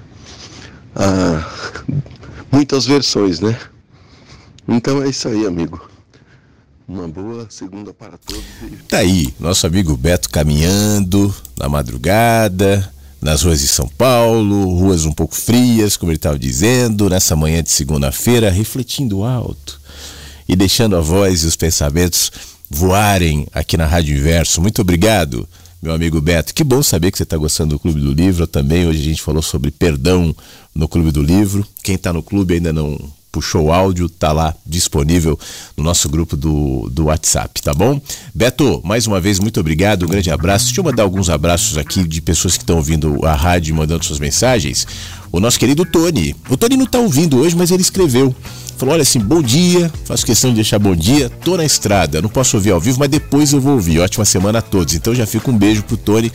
há 0.97 1.51
muitas 2.51 2.87
versões, 2.87 3.41
né? 3.41 3.59
Então 4.67 5.03
é 5.03 5.09
isso 5.09 5.29
aí, 5.29 5.47
amigo. 5.47 5.89
Uma 6.89 7.09
boa 7.09 7.47
segunda 7.49 7.95
para 7.95 8.19
todos. 8.19 8.45
Tá 8.89 8.99
aí, 8.99 9.35
nosso 9.39 9.67
amigo 9.67 9.97
Beto 9.97 10.29
caminhando 10.29 11.35
na 11.59 11.69
madrugada, 11.69 12.93
nas 13.25 13.43
ruas 13.43 13.61
de 13.61 13.69
São 13.69 13.89
Paulo, 13.89 14.77
ruas 14.79 15.07
um 15.07 15.13
pouco 15.13 15.35
frias, 15.35 15.97
como 15.97 16.13
ele 16.13 16.19
estava 16.19 16.39
dizendo, 16.39 17.09
nessa 17.09 17.35
manhã 17.35 17.63
de 17.63 17.71
segunda-feira, 17.71 18.51
refletindo 18.51 19.25
alto 19.25 19.81
e 20.47 20.55
deixando 20.55 20.95
a 20.95 21.01
voz 21.01 21.43
e 21.43 21.47
os 21.47 21.57
pensamentos 21.57 22.31
voarem 22.69 23.47
aqui 23.55 23.79
na 23.79 23.87
Rádio 23.87 24.15
Inverso. 24.15 24.61
Muito 24.61 24.83
obrigado, 24.83 25.49
meu 25.83 25.95
amigo 25.95 26.21
Beto. 26.21 26.53
Que 26.53 26.63
bom 26.63 26.83
saber 26.83 27.11
que 27.11 27.17
você 27.17 27.23
está 27.23 27.39
gostando 27.39 27.77
do 27.77 27.79
Clube 27.79 27.99
do 27.99 28.13
Livro 28.13 28.47
também. 28.47 28.87
Hoje 28.87 29.01
a 29.01 29.05
gente 29.05 29.23
falou 29.23 29.41
sobre 29.41 29.71
perdão 29.71 30.37
no 30.75 30.87
Clube 30.87 31.11
do 31.11 31.23
Livro. 31.23 31.67
Quem 31.83 31.95
está 31.95 32.13
no 32.13 32.23
clube 32.23 32.53
ainda 32.53 32.75
não 32.75 33.01
puxou 33.35 33.65
o 33.65 33.73
áudio, 33.73 34.09
tá 34.09 34.31
lá 34.31 34.55
disponível 34.65 35.37
no 35.77 35.83
nosso 35.83 36.09
grupo 36.09 36.37
do, 36.37 36.89
do 36.89 37.07
WhatsApp, 37.07 37.61
tá 37.61 37.75
bom? 37.75 38.01
Beto, 38.33 38.81
mais 38.85 39.09
uma 39.09 39.21
vez, 39.21 39.41
muito 39.41 39.59
obrigado, 39.59 40.05
um 40.05 40.09
grande 40.09 40.31
abraço. 40.31 40.67
Deixa 40.67 40.81
eu 40.81 40.85
mandar 40.85 41.03
alguns 41.03 41.29
abraços 41.29 41.77
aqui 41.77 42.07
de 42.07 42.21
pessoas 42.21 42.57
que 42.57 42.63
estão 42.63 42.77
ouvindo 42.77 43.27
a 43.27 43.35
rádio 43.35 43.75
mandando 43.75 44.05
suas 44.05 44.21
mensagens. 44.21 44.87
O 45.33 45.41
nosso 45.41 45.59
querido 45.59 45.85
Tony. 45.85 46.37
O 46.49 46.57
Tony 46.57 46.77
não 46.77 46.85
está 46.85 47.01
ouvindo 47.01 47.39
hoje, 47.39 47.57
mas 47.57 47.73
ele 47.73 47.83
escreveu. 47.83 48.33
Falou: 48.79 48.95
olha 48.95 49.03
assim, 49.03 49.19
bom 49.19 49.43
dia, 49.43 49.91
faço 50.05 50.25
questão 50.25 50.51
de 50.51 50.57
deixar 50.57 50.79
bom 50.79 50.95
dia, 50.95 51.29
tô 51.29 51.57
na 51.57 51.65
estrada, 51.65 52.23
não 52.23 52.29
posso 52.29 52.57
ouvir 52.57 52.71
ao 52.71 52.81
vivo, 52.81 53.01
mas 53.01 53.09
depois 53.09 53.53
eu 53.53 53.61
vou 53.61 53.73
ouvir. 53.73 53.99
Ótima 53.99 54.25
semana 54.25 54.61
a 54.61 54.63
todos. 54.63 54.95
Então 54.95 55.13
já 55.13 55.27
fica 55.27 55.51
um 55.51 55.59
beijo 55.59 55.83
pro 55.83 55.97
Tony. 55.97 56.31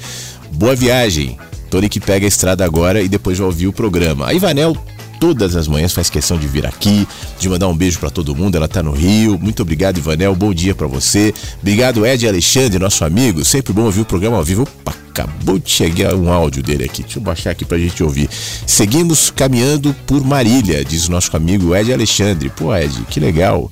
Boa 0.51 0.75
viagem. 0.75 1.37
Tony 1.69 1.87
que 1.87 2.01
pega 2.01 2.25
a 2.25 2.27
estrada 2.27 2.65
agora 2.65 3.01
e 3.01 3.07
depois 3.07 3.37
vai 3.37 3.47
ouvir 3.47 3.67
o 3.67 3.73
programa. 3.73 4.27
A 4.27 4.33
Ivanel 4.33 4.75
todas 5.20 5.55
as 5.55 5.67
manhãs 5.67 5.93
faz 5.93 6.09
questão 6.09 6.38
de 6.38 6.47
vir 6.47 6.65
aqui, 6.65 7.07
de 7.39 7.49
mandar 7.49 7.67
um 7.67 7.76
beijo 7.76 7.99
para 7.99 8.09
todo 8.09 8.36
mundo. 8.36 8.55
Ela 8.55 8.67
tá 8.67 8.82
no 8.82 8.91
Rio. 8.91 9.38
Muito 9.38 9.61
obrigado, 9.61 9.97
Ivanel. 9.97 10.36
Bom 10.36 10.53
dia 10.53 10.74
para 10.74 10.88
você. 10.88 11.34
Obrigado, 11.61 12.05
Ed 12.05 12.28
Alexandre, 12.28 12.80
nosso 12.80 13.03
amigo. 13.03 13.43
Sempre 13.43 13.74
bom 13.74 13.84
ouvir 13.84 14.01
o 14.01 14.05
programa 14.05 14.38
ao 14.38 14.43
vivo. 14.43 14.63
Opa, 14.63 14.95
acabou 15.09 15.59
de 15.59 15.70
chegar 15.70 16.15
um 16.15 16.32
áudio 16.32 16.63
dele 16.63 16.86
aqui. 16.86 17.03
Deixa 17.03 17.20
eu 17.20 17.24
baixar 17.24 17.51
aqui 17.51 17.65
pra 17.65 17.78
gente 17.78 18.01
ouvir. 18.01 18.30
Seguimos 18.65 19.30
caminhando 19.30 19.93
por 20.07 20.24
Marília, 20.24 20.84
diz 20.86 21.07
o 21.07 21.11
nosso 21.11 21.36
amigo 21.36 21.76
Ed 21.76 21.91
Alexandre. 21.91 22.49
Pô, 22.49 22.74
Ed, 22.74 23.05
que 23.09 23.20
legal. 23.20 23.70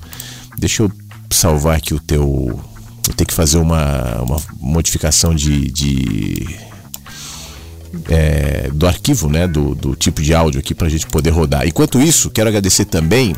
Deixa 0.58 0.82
eu 0.82 0.92
salvar 1.30 1.76
aqui 1.76 1.94
o 1.94 2.00
teu. 2.00 2.24
Vou 2.24 3.14
ter 3.16 3.24
que 3.24 3.32
fazer 3.32 3.56
uma, 3.56 4.20
uma 4.20 4.36
modificação 4.60 5.34
de, 5.34 5.70
de 5.70 6.67
é, 8.08 8.70
do 8.72 8.86
arquivo, 8.86 9.28
né, 9.28 9.46
do, 9.46 9.74
do 9.74 9.96
tipo 9.96 10.22
de 10.22 10.34
áudio 10.34 10.60
aqui 10.60 10.74
para 10.74 10.86
a 10.86 10.90
gente 10.90 11.06
poder 11.06 11.30
rodar. 11.30 11.66
Enquanto 11.66 12.00
isso, 12.00 12.30
quero 12.30 12.48
agradecer 12.48 12.84
também 12.84 13.34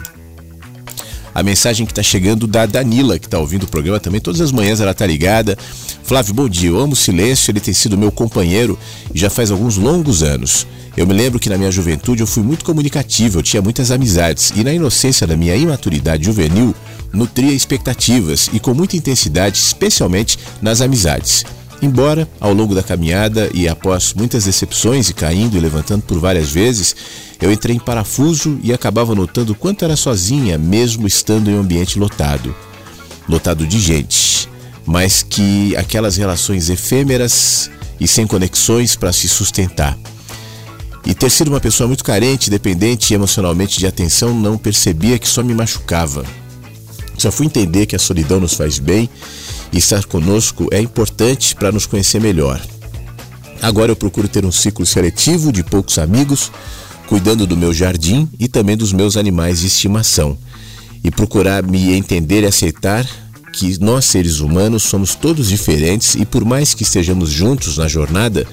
a 1.34 1.42
mensagem 1.42 1.86
que 1.86 1.92
está 1.92 2.02
chegando 2.02 2.46
da 2.46 2.66
Danila, 2.66 3.18
que 3.18 3.26
está 3.26 3.38
ouvindo 3.38 3.64
o 3.64 3.68
programa 3.68 4.00
também. 4.00 4.20
Todas 4.20 4.40
as 4.40 4.52
manhãs 4.52 4.80
ela 4.80 4.90
está 4.90 5.06
ligada. 5.06 5.56
Flávio, 6.02 6.34
bom 6.34 6.48
dia. 6.48 6.70
Eu 6.70 6.78
amo 6.78 6.92
o 6.92 6.96
silêncio, 6.96 7.50
ele 7.50 7.60
tem 7.60 7.72
sido 7.72 7.96
meu 7.96 8.10
companheiro 8.10 8.78
já 9.14 9.30
faz 9.30 9.50
alguns 9.50 9.76
longos 9.76 10.22
anos. 10.22 10.66
Eu 10.96 11.06
me 11.06 11.14
lembro 11.14 11.38
que 11.38 11.48
na 11.48 11.56
minha 11.56 11.70
juventude 11.70 12.20
eu 12.20 12.26
fui 12.26 12.42
muito 12.42 12.64
comunicativo, 12.64 13.38
eu 13.38 13.42
tinha 13.42 13.62
muitas 13.62 13.90
amizades 13.90 14.52
e 14.56 14.64
na 14.64 14.72
inocência 14.72 15.26
da 15.26 15.36
minha 15.36 15.54
imaturidade 15.54 16.24
juvenil 16.24 16.74
nutria 17.12 17.52
expectativas 17.52 18.50
e 18.52 18.58
com 18.58 18.74
muita 18.74 18.96
intensidade, 18.96 19.56
especialmente 19.56 20.38
nas 20.60 20.80
amizades. 20.80 21.44
Embora, 21.82 22.28
ao 22.38 22.52
longo 22.52 22.74
da 22.74 22.82
caminhada 22.82 23.48
e 23.54 23.66
após 23.66 24.12
muitas 24.12 24.44
decepções 24.44 25.08
e 25.08 25.14
caindo 25.14 25.56
e 25.56 25.60
levantando 25.60 26.02
por 26.02 26.18
várias 26.18 26.50
vezes, 26.50 26.94
eu 27.40 27.50
entrei 27.50 27.74
em 27.74 27.80
parafuso 27.80 28.58
e 28.62 28.72
acabava 28.72 29.14
notando 29.14 29.54
quanto 29.54 29.84
era 29.84 29.96
sozinha, 29.96 30.58
mesmo 30.58 31.06
estando 31.06 31.50
em 31.50 31.54
um 31.54 31.60
ambiente 31.60 31.98
lotado. 31.98 32.54
lotado 33.28 33.66
de 33.66 33.78
gente, 33.78 34.48
mas 34.84 35.22
que 35.22 35.74
aquelas 35.76 36.16
relações 36.16 36.68
efêmeras 36.68 37.70
e 38.00 38.08
sem 38.08 38.26
conexões 38.26 38.96
para 38.96 39.12
se 39.12 39.28
sustentar. 39.28 39.96
E 41.06 41.14
ter 41.14 41.30
sido 41.30 41.48
uma 41.48 41.60
pessoa 41.60 41.86
muito 41.86 42.04
carente, 42.04 42.50
dependente 42.50 43.14
emocionalmente 43.14 43.78
de 43.78 43.86
atenção, 43.86 44.34
não 44.34 44.58
percebia 44.58 45.18
que 45.18 45.28
só 45.28 45.42
me 45.42 45.54
machucava. 45.54 46.24
Só 47.16 47.30
fui 47.30 47.46
entender 47.46 47.86
que 47.86 47.94
a 47.94 47.98
solidão 47.98 48.40
nos 48.40 48.54
faz 48.54 48.78
bem 48.78 49.08
estar 49.78 50.04
conosco 50.04 50.68
é 50.70 50.80
importante 50.80 51.54
para 51.54 51.72
nos 51.72 51.86
conhecer 51.86 52.20
melhor. 52.20 52.60
Agora 53.62 53.92
eu 53.92 53.96
procuro 53.96 54.28
ter 54.28 54.44
um 54.44 54.52
ciclo 54.52 54.86
seletivo 54.86 55.52
de 55.52 55.62
poucos 55.62 55.98
amigos, 55.98 56.50
cuidando 57.06 57.46
do 57.46 57.56
meu 57.56 57.72
jardim 57.72 58.28
e 58.38 58.48
também 58.48 58.76
dos 58.76 58.92
meus 58.92 59.16
animais 59.16 59.60
de 59.60 59.66
estimação, 59.66 60.36
e 61.04 61.10
procurar 61.10 61.62
me 61.62 61.92
entender 61.92 62.42
e 62.42 62.46
aceitar 62.46 63.06
que 63.52 63.78
nós 63.80 64.04
seres 64.04 64.40
humanos 64.40 64.84
somos 64.84 65.14
todos 65.14 65.48
diferentes 65.48 66.14
e 66.14 66.24
por 66.24 66.44
mais 66.44 66.72
que 66.72 66.84
estejamos 66.84 67.30
juntos 67.30 67.78
na 67.78 67.88
jornada, 67.88 68.46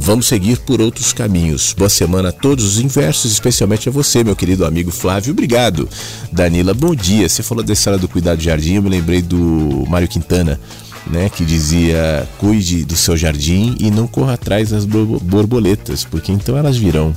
vamos 0.00 0.26
seguir 0.26 0.58
por 0.58 0.80
outros 0.80 1.12
caminhos. 1.12 1.74
Boa 1.76 1.88
semana 1.88 2.30
a 2.30 2.32
todos 2.32 2.64
os 2.64 2.78
inversos, 2.78 3.32
especialmente 3.32 3.88
a 3.88 3.92
você, 3.92 4.22
meu 4.22 4.36
querido 4.36 4.64
amigo 4.64 4.90
Flávio. 4.90 5.32
Obrigado. 5.32 5.88
Danila, 6.32 6.72
bom 6.72 6.94
dia. 6.94 7.28
Você 7.28 7.42
falou 7.42 7.64
da 7.64 7.72
história 7.72 7.98
do 7.98 8.08
cuidado 8.08 8.38
do 8.38 8.44
jardim, 8.44 8.74
eu 8.74 8.82
me 8.82 8.88
lembrei 8.88 9.20
do 9.20 9.84
Mário 9.88 10.08
Quintana. 10.08 10.60
Né, 11.06 11.30
que 11.30 11.42
dizia 11.42 12.28
cuide 12.36 12.84
do 12.84 12.94
seu 12.94 13.16
jardim 13.16 13.76
e 13.80 13.90
não 13.90 14.06
corra 14.06 14.34
atrás 14.34 14.68
das 14.68 14.84
borboletas, 14.84 16.04
porque 16.04 16.30
então 16.30 16.54
elas 16.54 16.76
virão. 16.76 17.14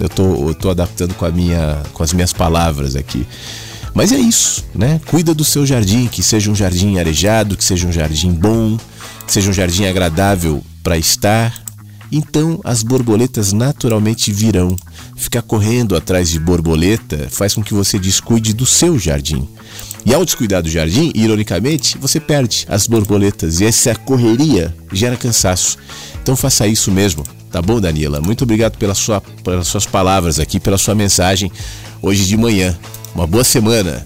Eu 0.00 0.08
tô, 0.08 0.48
eu 0.48 0.54
tô 0.54 0.68
adaptando 0.68 1.14
com, 1.14 1.24
a 1.24 1.30
minha, 1.30 1.80
com 1.92 2.02
as 2.02 2.12
minhas 2.12 2.32
palavras 2.32 2.96
aqui. 2.96 3.24
Mas 3.94 4.10
é 4.10 4.18
isso, 4.18 4.64
né? 4.74 5.00
Cuida 5.06 5.32
do 5.34 5.44
seu 5.44 5.64
jardim, 5.64 6.08
que 6.08 6.22
seja 6.22 6.50
um 6.50 6.56
jardim 6.56 6.98
arejado, 6.98 7.56
que 7.56 7.62
seja 7.62 7.86
um 7.86 7.92
jardim 7.92 8.32
bom, 8.32 8.76
que 9.26 9.32
seja 9.32 9.50
um 9.50 9.52
jardim 9.52 9.84
agradável 9.84 10.62
para 10.82 10.96
estar. 10.96 11.54
Então 12.12 12.60
as 12.64 12.82
borboletas 12.82 13.52
naturalmente 13.52 14.32
virão. 14.32 14.76
Ficar 15.16 15.42
correndo 15.42 15.94
atrás 15.94 16.30
de 16.30 16.38
borboleta 16.38 17.28
faz 17.30 17.54
com 17.54 17.62
que 17.62 17.74
você 17.74 17.98
descuide 17.98 18.52
do 18.52 18.66
seu 18.66 18.98
jardim. 18.98 19.46
E 20.04 20.14
ao 20.14 20.24
descuidar 20.24 20.62
do 20.62 20.70
jardim, 20.70 21.12
ironicamente, 21.14 21.98
você 21.98 22.18
perde 22.18 22.66
as 22.68 22.86
borboletas 22.86 23.60
e 23.60 23.66
essa 23.66 23.94
correria 23.94 24.74
gera 24.92 25.16
cansaço. 25.16 25.76
Então 26.22 26.34
faça 26.34 26.66
isso 26.66 26.90
mesmo, 26.90 27.22
tá 27.52 27.60
bom, 27.60 27.80
Danila? 27.80 28.20
Muito 28.20 28.44
obrigado 28.44 28.78
pela 28.78 28.94
sua, 28.94 29.20
pelas 29.20 29.68
suas 29.68 29.86
palavras 29.86 30.40
aqui, 30.40 30.58
pela 30.58 30.78
sua 30.78 30.94
mensagem 30.94 31.52
hoje 32.02 32.26
de 32.26 32.36
manhã. 32.36 32.76
Uma 33.14 33.26
boa 33.26 33.44
semana. 33.44 34.04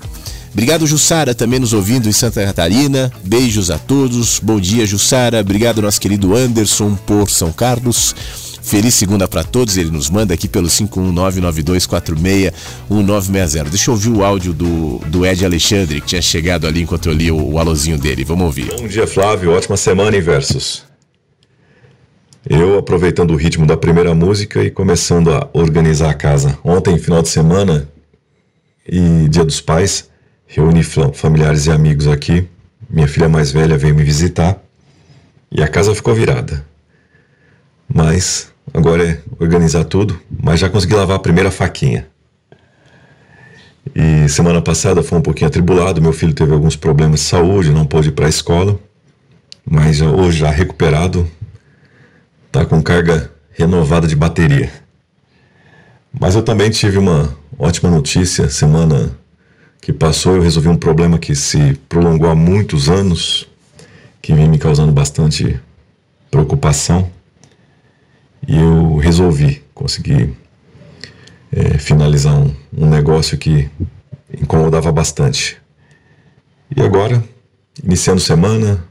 Obrigado, 0.55 0.87
Jussara, 0.87 1.35
também 1.35 1.59
nos 1.59 1.73
ouvindo 1.73 2.09
em 2.09 2.13
Santa 2.13 2.45
Catarina. 2.45 3.11
Beijos 3.25 3.73
a 3.73 3.79
todos. 3.79 4.39
Bom 4.39 4.61
dia, 4.61 4.87
Jussara. 4.87 5.41
Obrigado, 5.41 5.83
nosso 5.83 6.01
querido 6.01 6.33
Anderson 6.33 6.95
por 6.95 7.29
São 7.29 7.51
Carlos. 7.51 8.15
Feliz 8.63 8.95
segunda 8.95 9.27
para 9.27 9.43
todos. 9.43 9.77
Ele 9.77 9.91
nos 9.91 10.09
manda 10.09 10.33
aqui 10.33 10.47
pelo 10.47 10.69
51992461960. 10.69 13.69
Deixa 13.69 13.91
eu 13.91 13.95
ouvir 13.95 14.11
o 14.11 14.25
áudio 14.25 14.55
do, 14.55 14.99
do 15.09 15.27
Ed 15.27 15.45
Alexandre, 15.45 16.01
que 16.01 16.07
tinha 16.07 16.23
chegado 16.23 16.69
ali 16.69 16.83
enquanto 16.83 17.09
eu 17.09 17.13
li 17.13 17.33
o, 17.33 17.55
o 17.55 17.59
alôzinho 17.59 17.99
dele. 17.99 18.23
Vamos 18.23 18.45
ouvir. 18.45 18.73
Bom 18.79 18.87
dia, 18.87 19.09
Flávio. 19.09 19.51
Ótima 19.51 19.77
semana 19.77 20.17
em 20.17 20.21
versos. 20.21 20.85
Eu 22.49 22.79
aproveitando 22.79 23.33
o 23.33 23.37
ritmo 23.37 23.67
da 23.67 23.77
primeira 23.77 24.15
música 24.15 24.63
e 24.63 24.71
começando 24.71 25.33
a 25.33 25.49
organizar 25.53 26.11
a 26.11 26.15
casa. 26.15 26.57
Ontem, 26.63 26.97
final 26.97 27.23
de 27.23 27.29
semana, 27.29 27.89
e 28.87 29.27
Dia 29.29 29.45
dos 29.45 29.61
Pais, 29.61 30.14
reuni 30.47 30.83
familiares 30.83 31.67
e 31.67 31.71
amigos 31.71 32.07
aqui. 32.07 32.49
Minha 32.89 33.09
filha 33.09 33.29
mais 33.29 33.51
velha 33.51 33.77
veio 33.77 33.95
me 33.95 34.05
visitar 34.05 34.63
e 35.51 35.63
a 35.63 35.69
casa 35.69 35.95
ficou 35.95 36.15
virada. 36.15 36.65
Mas 37.93 38.53
agora 38.73 39.09
é 39.09 39.21
organizar 39.39 39.85
tudo, 39.85 40.19
mas 40.43 40.61
já 40.61 40.69
consegui 40.69 40.95
lavar 40.95 41.17
a 41.17 41.21
primeira 41.21 41.51
faquinha. 41.51 42.07
E 43.95 44.29
semana 44.29 44.63
passada 44.63 45.03
foi 45.03 45.19
um 45.19 45.23
pouquinho 45.23 45.49
atribulado, 45.49 46.01
meu 46.01 46.13
filho 46.13 46.33
teve 46.33 46.53
alguns 46.53 46.75
problemas 46.75 47.21
de 47.21 47.27
saúde, 47.27 47.71
não 47.71 47.85
pôde 47.85 48.09
ir 48.09 48.13
para 48.13 48.27
a 48.27 48.31
escola, 48.31 48.79
mas 49.65 50.01
hoje 50.01 50.39
já 50.39 50.51
recuperado, 50.51 51.31
tá 52.51 52.65
com 52.65 52.83
carga 52.83 53.31
renovada 53.53 54.07
de 54.07 54.17
bateria. 54.17 54.71
Mas 56.19 56.35
eu 56.35 56.43
também 56.43 56.71
tive 56.71 56.99
uma 56.99 57.37
ótima 57.59 57.91
notícia. 57.91 58.49
Semana 58.49 59.11
que 59.85 59.93
passou 59.93 60.37
eu 60.37 60.41
resolvi 60.41 60.69
um 60.69 60.79
problema 60.79 61.19
que 61.19 61.35
se 61.35 61.75
prolongou 61.91 62.31
há 62.31 62.35
muitos 62.35 62.89
anos, 62.89 63.47
que 64.23 64.33
vem 64.33 64.49
me 64.49 64.59
causando 64.59 64.91
bastante 64.91 65.61
preocupação. 66.31 67.11
E 68.49 68.57
eu 68.57 68.97
resolvi 68.97 69.63
conseguir 69.75 70.33
é, 71.53 71.77
finalizar 71.77 72.35
um, 72.35 72.55
um 72.75 72.89
negócio 72.89 73.37
que 73.37 73.69
incomodava 74.41 74.91
bastante. 74.91 75.59
E 76.75 76.81
agora, 76.81 77.23
iniciando 77.85 78.23
semana, 78.23 78.83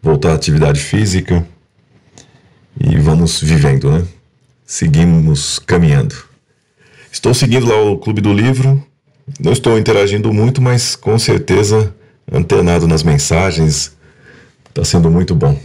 voltar 0.00 0.30
à 0.30 0.34
atividade 0.34 0.80
física 0.80 1.46
e 2.80 2.96
vamos 2.96 3.38
vivendo, 3.42 3.90
né? 3.90 4.08
seguimos 4.64 5.58
caminhando. 5.58 6.14
Estou 7.12 7.34
seguindo 7.34 7.66
lá 7.66 7.82
o 7.82 7.98
Clube 7.98 8.22
do 8.22 8.32
Livro, 8.32 8.82
não 9.38 9.52
estou 9.52 9.78
interagindo 9.78 10.32
muito, 10.32 10.60
mas 10.60 10.96
com 10.96 11.18
certeza 11.18 11.94
antenado 12.32 12.86
nas 12.86 13.02
mensagens, 13.02 13.92
está 14.68 14.84
sendo 14.84 15.10
muito 15.10 15.34
bom. 15.34 15.58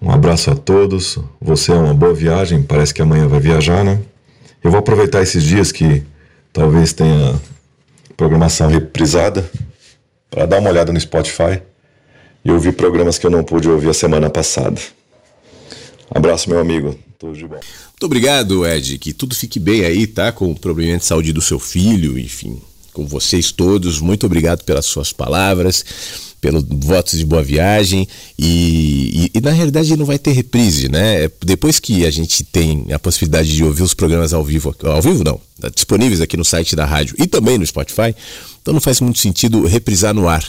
Um 0.00 0.10
abraço 0.10 0.50
a 0.50 0.54
todos, 0.54 1.18
você 1.40 1.72
é 1.72 1.74
uma 1.74 1.94
boa 1.94 2.14
viagem, 2.14 2.62
parece 2.62 2.94
que 2.94 3.02
amanhã 3.02 3.26
vai 3.26 3.40
viajar, 3.40 3.84
né? 3.84 3.98
Eu 4.62 4.70
vou 4.70 4.78
aproveitar 4.78 5.22
esses 5.22 5.42
dias 5.42 5.72
que 5.72 6.04
talvez 6.52 6.92
tenha 6.92 7.34
programação 8.16 8.68
reprisada 8.68 9.48
para 10.30 10.46
dar 10.46 10.60
uma 10.60 10.70
olhada 10.70 10.92
no 10.92 11.00
Spotify 11.00 11.60
e 12.44 12.50
ouvir 12.50 12.72
programas 12.72 13.18
que 13.18 13.26
eu 13.26 13.30
não 13.30 13.42
pude 13.42 13.68
ouvir 13.68 13.88
a 13.88 13.94
semana 13.94 14.30
passada. 14.30 14.80
Abraço, 16.10 16.48
meu 16.48 16.60
amigo. 16.60 16.96
Tudo 17.18 17.36
de 17.36 17.46
bom. 17.46 17.60
Muito 17.98 18.06
obrigado, 18.06 18.64
Ed. 18.64 18.96
Que 18.96 19.12
tudo 19.12 19.34
fique 19.34 19.58
bem 19.58 19.84
aí, 19.84 20.06
tá? 20.06 20.30
Com 20.30 20.52
o 20.52 20.54
problema 20.54 20.96
de 20.96 21.04
saúde 21.04 21.32
do 21.32 21.42
seu 21.42 21.58
filho, 21.58 22.16
enfim, 22.16 22.56
com 22.92 23.04
vocês 23.04 23.50
todos. 23.50 23.98
Muito 23.98 24.24
obrigado 24.24 24.62
pelas 24.62 24.86
suas 24.86 25.12
palavras, 25.12 25.84
pelos 26.40 26.62
votos 26.62 27.18
de 27.18 27.26
boa 27.26 27.42
viagem. 27.42 28.06
E, 28.38 29.30
e, 29.34 29.38
e, 29.38 29.40
na 29.40 29.50
realidade 29.50 29.96
não 29.96 30.06
vai 30.06 30.16
ter 30.16 30.30
reprise, 30.30 30.88
né? 30.88 31.24
É, 31.24 31.30
depois 31.44 31.80
que 31.80 32.06
a 32.06 32.10
gente 32.12 32.44
tem 32.44 32.86
a 32.92 33.00
possibilidade 33.00 33.52
de 33.52 33.64
ouvir 33.64 33.82
os 33.82 33.94
programas 33.94 34.32
ao 34.32 34.44
vivo, 34.44 34.72
ao 34.84 35.02
vivo 35.02 35.24
não, 35.24 35.40
disponíveis 35.74 36.20
aqui 36.20 36.36
no 36.36 36.44
site 36.44 36.76
da 36.76 36.86
rádio 36.86 37.16
e 37.18 37.26
também 37.26 37.58
no 37.58 37.66
Spotify, 37.66 38.14
então 38.62 38.72
não 38.72 38.80
faz 38.80 39.00
muito 39.00 39.18
sentido 39.18 39.66
reprisar 39.66 40.14
no 40.14 40.28
ar. 40.28 40.44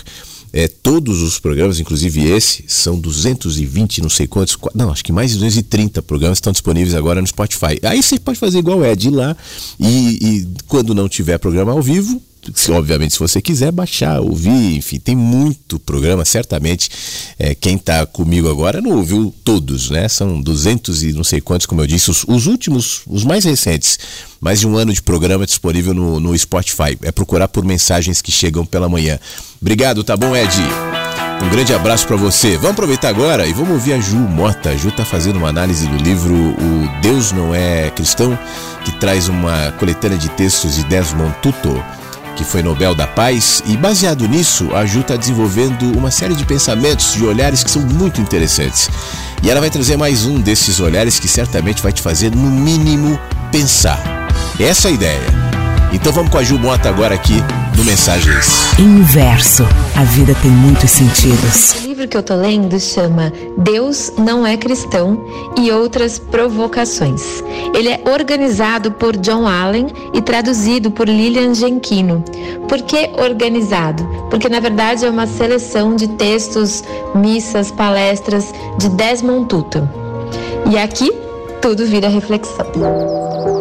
É, 0.51 0.67
todos 0.67 1.21
os 1.21 1.39
programas, 1.39 1.79
inclusive 1.79 2.27
esse, 2.29 2.63
são 2.67 2.99
220, 2.99 4.01
não 4.01 4.09
sei 4.09 4.27
quantos, 4.27 4.57
não, 4.73 4.91
acho 4.91 5.03
que 5.03 5.11
mais 5.11 5.31
de 5.31 5.37
230 5.37 6.01
programas 6.01 6.37
estão 6.37 6.51
disponíveis 6.51 6.95
agora 6.95 7.21
no 7.21 7.27
Spotify. 7.27 7.79
Aí 7.83 8.01
você 8.01 8.19
pode 8.19 8.39
fazer 8.39 8.59
igual 8.59 8.83
é, 8.83 8.95
de 8.95 9.09
ir 9.09 9.11
lá 9.11 9.35
e, 9.79 10.19
e 10.21 10.47
quando 10.67 10.95
não 10.95 11.07
tiver 11.07 11.37
programa 11.37 11.71
ao 11.71 11.81
vivo, 11.81 12.21
se, 12.53 12.71
obviamente, 12.71 13.13
se 13.13 13.19
você 13.19 13.41
quiser 13.41 13.71
baixar, 13.71 14.19
ouvir, 14.19 14.75
enfim, 14.75 14.99
tem 14.99 15.15
muito 15.15 15.79
programa, 15.79 16.25
certamente. 16.25 16.89
É, 17.37 17.55
quem 17.55 17.75
está 17.75 18.05
comigo 18.05 18.49
agora 18.49 18.81
não 18.81 18.91
ouviu 18.91 19.33
todos, 19.43 19.89
né? 19.89 20.07
São 20.07 20.41
200 20.41 21.03
e 21.03 21.13
não 21.13 21.23
sei 21.23 21.41
quantos, 21.41 21.65
como 21.65 21.81
eu 21.81 21.87
disse, 21.87 22.09
os, 22.09 22.23
os, 22.27 22.47
últimos, 22.47 23.01
os 23.07 23.23
mais 23.23 23.43
recentes. 23.43 23.99
Mais 24.39 24.59
de 24.59 24.67
um 24.67 24.77
ano 24.77 24.93
de 24.93 25.01
programa 25.01 25.45
disponível 25.45 25.93
no, 25.93 26.19
no 26.19 26.37
Spotify. 26.37 26.97
É 27.03 27.11
procurar 27.11 27.47
por 27.47 27.65
mensagens 27.65 28.21
que 28.21 28.31
chegam 28.31 28.65
pela 28.65 28.87
manhã. 28.87 29.19
Obrigado, 29.61 30.03
tá 30.03 30.15
bom, 30.15 30.35
Ed? 30.35 30.55
Um 31.41 31.49
grande 31.49 31.73
abraço 31.73 32.05
para 32.05 32.17
você. 32.17 32.57
Vamos 32.57 32.71
aproveitar 32.71 33.09
agora 33.09 33.47
e 33.47 33.53
vamos 33.53 33.71
ouvir 33.71 33.93
a 33.93 33.99
Ju 33.99 34.17
Mota. 34.17 34.69
A 34.69 34.75
Ju 34.75 34.89
está 34.89 35.05
fazendo 35.05 35.37
uma 35.37 35.47
análise 35.47 35.87
do 35.87 35.97
livro 35.97 36.33
O 36.33 37.01
Deus 37.01 37.31
Não 37.31 37.55
É 37.55 37.89
Cristão, 37.89 38.37
que 38.83 38.91
traz 38.99 39.29
uma 39.29 39.71
coletânea 39.73 40.17
de 40.17 40.29
textos 40.29 40.75
de 40.75 40.83
Desmond 40.83 41.33
Tutu 41.41 41.81
que 42.35 42.43
foi 42.43 42.63
Nobel 42.63 42.95
da 42.95 43.07
Paz, 43.07 43.61
e 43.65 43.75
baseado 43.75 44.27
nisso, 44.27 44.75
a 44.75 44.85
Ju 44.85 45.01
está 45.01 45.15
desenvolvendo 45.15 45.97
uma 45.97 46.11
série 46.11 46.35
de 46.35 46.45
pensamentos, 46.45 47.13
de 47.13 47.25
olhares 47.25 47.63
que 47.63 47.71
são 47.71 47.81
muito 47.81 48.21
interessantes. 48.21 48.89
E 49.41 49.49
ela 49.49 49.59
vai 49.59 49.69
trazer 49.69 49.97
mais 49.97 50.25
um 50.25 50.39
desses 50.39 50.79
olhares 50.79 51.19
que 51.19 51.27
certamente 51.27 51.81
vai 51.81 51.91
te 51.91 52.01
fazer, 52.01 52.35
no 52.35 52.49
mínimo, 52.49 53.19
pensar. 53.51 54.01
Essa 54.59 54.87
é 54.87 54.91
a 54.91 54.93
ideia. 54.93 55.27
Então 55.91 56.13
vamos 56.13 56.31
com 56.31 56.37
a 56.37 56.43
Ju 56.43 56.59
Mota 56.59 56.87
agora 56.89 57.15
aqui 57.15 57.43
no 57.75 57.83
Mensagens. 57.83 58.77
Inverso. 58.77 59.65
A 59.95 60.03
vida 60.03 60.35
tem 60.41 60.51
muitos 60.51 60.91
sentidos. 60.91 61.88
Livro 61.99 62.07
que 62.07 62.17
eu 62.17 62.23
tô 62.23 62.35
lendo 62.35 62.79
chama 62.79 63.33
Deus 63.57 64.13
não 64.17 64.47
é 64.47 64.55
cristão 64.55 65.21
e 65.57 65.69
outras 65.69 66.17
provocações. 66.17 67.43
Ele 67.73 67.89
é 67.89 68.01
organizado 68.09 68.91
por 68.91 69.17
John 69.17 69.45
Allen 69.45 69.87
e 70.13 70.21
traduzido 70.21 70.89
por 70.91 71.09
Lilian 71.09 71.53
Genquino. 71.53 72.23
Por 72.69 72.81
que 72.83 73.09
organizado? 73.21 74.07
Porque 74.29 74.47
na 74.47 74.61
verdade 74.61 75.05
é 75.05 75.09
uma 75.09 75.27
seleção 75.27 75.95
de 75.95 76.07
textos, 76.07 76.83
missas, 77.13 77.69
palestras 77.69 78.53
de 78.77 78.87
Desmond 78.89 79.47
Tutu. 79.47 79.89
E 80.71 80.77
aqui 80.77 81.11
tudo 81.61 81.85
vira 81.85 82.07
reflexão. 82.07 83.58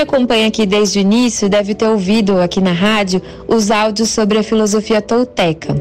Acompanha 0.00 0.48
aqui 0.48 0.66
desde 0.66 0.98
o 0.98 1.02
início 1.02 1.48
deve 1.48 1.74
ter 1.74 1.86
ouvido 1.86 2.40
aqui 2.40 2.60
na 2.60 2.72
rádio 2.72 3.20
os 3.46 3.70
áudios 3.70 4.10
sobre 4.10 4.38
a 4.38 4.42
filosofia 4.42 5.00
tolteca. 5.02 5.74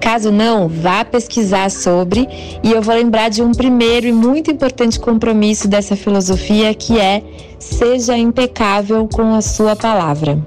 Caso 0.00 0.30
não, 0.30 0.68
vá 0.68 1.04
pesquisar 1.04 1.70
sobre 1.70 2.28
e 2.62 2.72
eu 2.72 2.82
vou 2.82 2.94
lembrar 2.94 3.28
de 3.28 3.42
um 3.42 3.52
primeiro 3.52 4.06
e 4.06 4.12
muito 4.12 4.50
importante 4.50 5.00
compromisso 5.00 5.68
dessa 5.68 5.96
filosofia 5.96 6.74
que 6.74 6.98
é 6.98 7.22
seja 7.58 8.16
impecável 8.16 9.08
com 9.12 9.34
a 9.34 9.40
sua 9.40 9.74
palavra. 9.74 10.38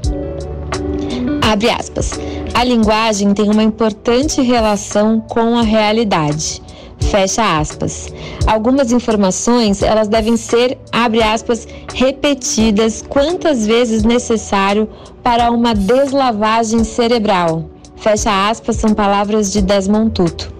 Abre 1.41 1.69
aspas. 1.69 2.11
A 2.53 2.63
linguagem 2.63 3.33
tem 3.33 3.49
uma 3.49 3.63
importante 3.63 4.41
relação 4.41 5.19
com 5.19 5.57
a 5.57 5.61
realidade. 5.61 6.61
Fecha 6.99 7.59
aspas. 7.59 8.07
Algumas 8.45 8.91
informações, 8.91 9.81
elas 9.81 10.07
devem 10.07 10.35
ser, 10.35 10.77
abre 10.91 11.23
aspas, 11.23 11.67
repetidas 11.93 13.03
quantas 13.07 13.65
vezes 13.65 14.03
necessário 14.03 14.89
para 15.23 15.51
uma 15.51 15.73
deslavagem 15.73 16.83
cerebral. 16.83 17.69
Fecha 17.95 18.49
aspas, 18.49 18.75
são 18.75 18.93
palavras 18.93 19.51
de 19.51 19.61
Desmond 19.61 20.11
Tutu. 20.11 20.53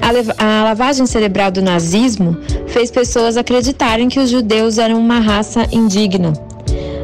A, 0.00 0.60
a 0.60 0.64
lavagem 0.64 1.06
cerebral 1.06 1.50
do 1.50 1.62
nazismo 1.62 2.36
fez 2.66 2.90
pessoas 2.90 3.36
acreditarem 3.36 4.08
que 4.08 4.18
os 4.18 4.30
judeus 4.30 4.78
eram 4.78 4.98
uma 4.98 5.20
raça 5.20 5.66
indigna. 5.72 6.32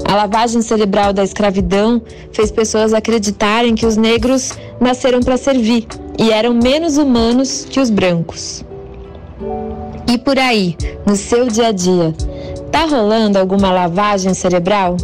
A 0.09 0.15
lavagem 0.15 0.63
cerebral 0.63 1.13
da 1.13 1.25
escravidão 1.25 2.01
fez 2.33 2.51
pessoas 2.51 2.95
acreditarem 2.95 3.75
que 3.75 3.85
os 3.85 3.97
negros 3.97 4.53
nasceram 4.81 5.21
para 5.21 5.37
servir 5.37 5.87
e 6.19 6.31
eram 6.31 6.55
menos 6.55 6.97
humanos 6.97 7.67
que 7.69 7.81
os 7.81 7.91
brancos. 7.91 8.65
E 10.09 10.17
por 10.17 10.39
aí, 10.39 10.77
no 11.05 11.17
seu 11.17 11.49
dia 11.49 11.69
a 11.69 11.73
dia, 11.73 12.15
tá 12.71 12.85
rolando 12.85 13.39
alguma 13.39 13.73
lavagem 13.73 14.33
cerebral? 14.33 14.97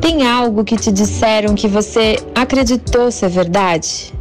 Tem 0.00 0.26
algo 0.26 0.64
que 0.64 0.76
te 0.76 0.90
disseram 0.90 1.54
que 1.54 1.68
você 1.68 2.16
acreditou 2.34 3.10
ser 3.10 3.28
verdade? 3.28 4.14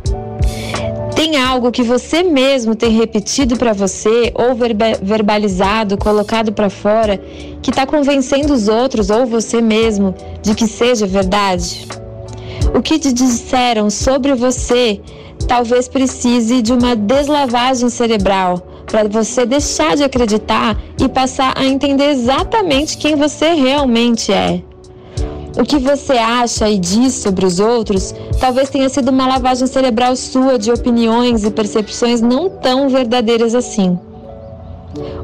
Tem 1.15 1.37
algo 1.37 1.71
que 1.71 1.81
você 1.81 2.23
mesmo 2.23 2.75
tem 2.75 2.91
repetido 2.91 3.55
para 3.55 3.71
você 3.71 4.33
ou 4.35 4.53
verbalizado, 5.01 5.97
colocado 5.97 6.51
para 6.51 6.69
fora, 6.69 7.17
que 7.61 7.69
está 7.69 7.85
convencendo 7.85 8.53
os 8.53 8.67
outros 8.67 9.09
ou 9.09 9.25
você 9.25 9.61
mesmo 9.61 10.13
de 10.41 10.53
que 10.53 10.67
seja 10.67 11.07
verdade? 11.07 11.87
O 12.75 12.81
que 12.81 12.99
te 12.99 13.13
disseram 13.13 13.89
sobre 13.89 14.35
você 14.35 14.99
talvez 15.47 15.87
precise 15.87 16.61
de 16.61 16.73
uma 16.73 16.95
deslavagem 16.95 17.89
cerebral 17.89 18.57
para 18.85 19.07
você 19.07 19.45
deixar 19.45 19.95
de 19.95 20.03
acreditar 20.03 20.77
e 20.99 21.07
passar 21.07 21.53
a 21.57 21.65
entender 21.65 22.09
exatamente 22.09 22.97
quem 22.97 23.15
você 23.15 23.53
realmente 23.53 24.33
é. 24.33 24.61
O 25.57 25.63
que 25.63 25.79
você 25.79 26.13
acha 26.13 26.69
e 26.69 26.77
diz 26.77 27.13
sobre 27.13 27.45
os 27.45 27.59
outros 27.59 28.13
talvez 28.39 28.69
tenha 28.69 28.89
sido 28.89 29.09
uma 29.09 29.25
lavagem 29.25 29.65
cerebral 29.67 30.15
sua 30.15 30.59
de 30.59 30.69
opiniões 30.69 31.45
e 31.45 31.51
percepções 31.51 32.19
não 32.19 32.49
tão 32.49 32.89
verdadeiras 32.89 33.55
assim. 33.55 33.97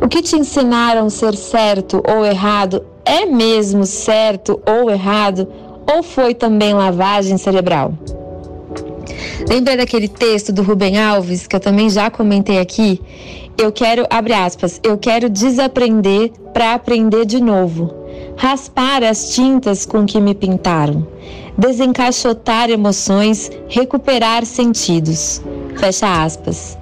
O 0.02 0.08
que 0.08 0.22
te 0.22 0.38
ensinaram 0.38 1.10
ser 1.10 1.36
certo 1.36 2.02
ou 2.08 2.26
errado 2.26 2.84
é 3.04 3.26
mesmo 3.26 3.86
certo 3.86 4.62
ou 4.66 4.90
errado 4.90 5.48
ou 5.94 6.02
foi 6.02 6.34
também 6.34 6.74
lavagem 6.74 7.38
cerebral? 7.38 7.94
Lembra 9.50 9.76
daquele 9.76 10.08
texto 10.08 10.54
do 10.54 10.64
Rubem 10.64 10.98
Alves 10.98 11.46
que 11.46 11.56
eu 11.56 11.60
também 11.60 11.90
já 11.90 12.10
comentei 12.10 12.60
aqui? 12.60 13.02
Eu 13.58 13.72
quero, 13.72 14.06
abre 14.10 14.34
aspas, 14.34 14.80
eu 14.82 14.98
quero 14.98 15.30
desaprender 15.30 16.32
para 16.54 16.74
aprender 16.74 17.26
de 17.26 17.42
novo. 17.42 18.01
Raspar 18.42 19.04
as 19.04 19.36
tintas 19.36 19.86
com 19.86 20.04
que 20.04 20.20
me 20.20 20.34
pintaram. 20.34 21.06
Desencaixotar 21.56 22.72
emoções, 22.72 23.52
recuperar 23.70 24.48
sentidos. 24.48 25.40
Fecha 25.78 26.24
aspas. 26.24 26.76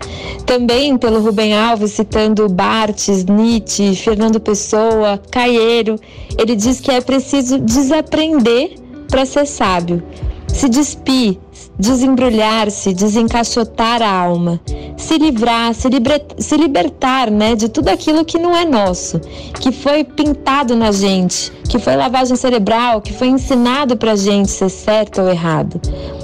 Também 0.46 0.98
pelo 0.98 1.20
Rubem 1.20 1.54
Alves, 1.54 1.92
citando 1.92 2.48
Bartes, 2.48 3.26
Nietzsche, 3.26 3.94
Fernando 3.94 4.40
Pessoa, 4.40 5.22
Caieiro, 5.30 5.98
ele 6.38 6.56
diz 6.56 6.80
que 6.80 6.92
é 6.92 7.02
preciso 7.02 7.60
desaprender 7.60 8.76
para 9.10 9.26
ser 9.26 9.46
sábio. 9.46 10.02
Se 10.48 10.70
despir, 10.70 11.38
desembrulhar-se, 11.80 12.94
desencaixotar 12.94 14.02
a 14.02 14.12
alma, 14.12 14.60
se 14.98 15.18
livrar, 15.18 15.74
se, 15.74 15.88
liber, 15.88 16.22
se 16.38 16.58
libertar 16.58 17.32
né, 17.32 17.56
de 17.56 17.70
tudo 17.70 17.88
aquilo 17.88 18.26
que 18.26 18.38
não 18.38 18.56
é 18.56 18.66
nosso, 18.66 19.20
que 19.60 19.72
foi 19.72 20.04
pintado 20.04 20.76
na 20.76 20.92
gente, 20.92 21.52
que 21.70 21.80
foi 21.80 21.96
lavagem 21.96 22.36
cerebral, 22.36 23.00
que 23.02 23.14
foi 23.14 23.28
ensinado 23.28 23.96
pra 23.96 24.16
gente 24.16 24.52
ser 24.52 24.70
certo 24.70 25.22
ou 25.22 25.30
errado. 25.30 25.80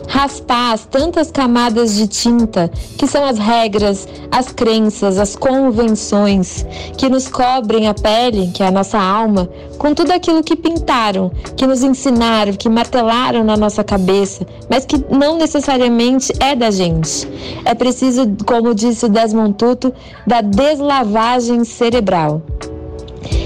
Raspar 0.08 0.74
as 0.74 0.86
tantas 0.86 1.32
camadas 1.32 1.95
de 1.95 2.08
tinta 2.08 2.70
que 2.97 3.08
são 3.08 3.26
as 3.26 3.38
regras, 3.38 4.08
as 4.32 4.51
crenças, 4.51 5.18
as 5.18 5.36
convenções 5.36 6.66
que 6.97 7.10
nos 7.10 7.28
cobrem 7.28 7.88
a 7.88 7.93
pele, 7.93 8.51
que 8.53 8.62
é 8.62 8.68
a 8.68 8.72
nossa 8.72 8.99
alma, 8.99 9.49
com 9.78 9.93
tudo 9.93 10.12
aquilo 10.12 10.43
que 10.43 10.56
pintaram, 10.56 11.32
que 11.56 11.66
nos 11.66 11.84
ensinaram, 11.84 12.53
que 12.53 12.70
martelaram 12.70 13.43
na 13.43 13.58
nossa 13.58 13.84
cabeça, 13.84 14.45
mas 14.70 14.86
que 14.86 15.03
não 15.10 15.38
necessariamente 15.45 16.33
é 16.39 16.55
da 16.55 16.71
gente. 16.71 17.27
É 17.63 17.75
preciso, 17.75 18.35
como 18.47 18.73
disse 18.73 19.05
o 19.05 19.09
Desmond 19.09 19.53
Tutu, 19.53 19.93
da 20.25 20.41
deslavagem 20.41 21.63
cerebral. 21.63 22.41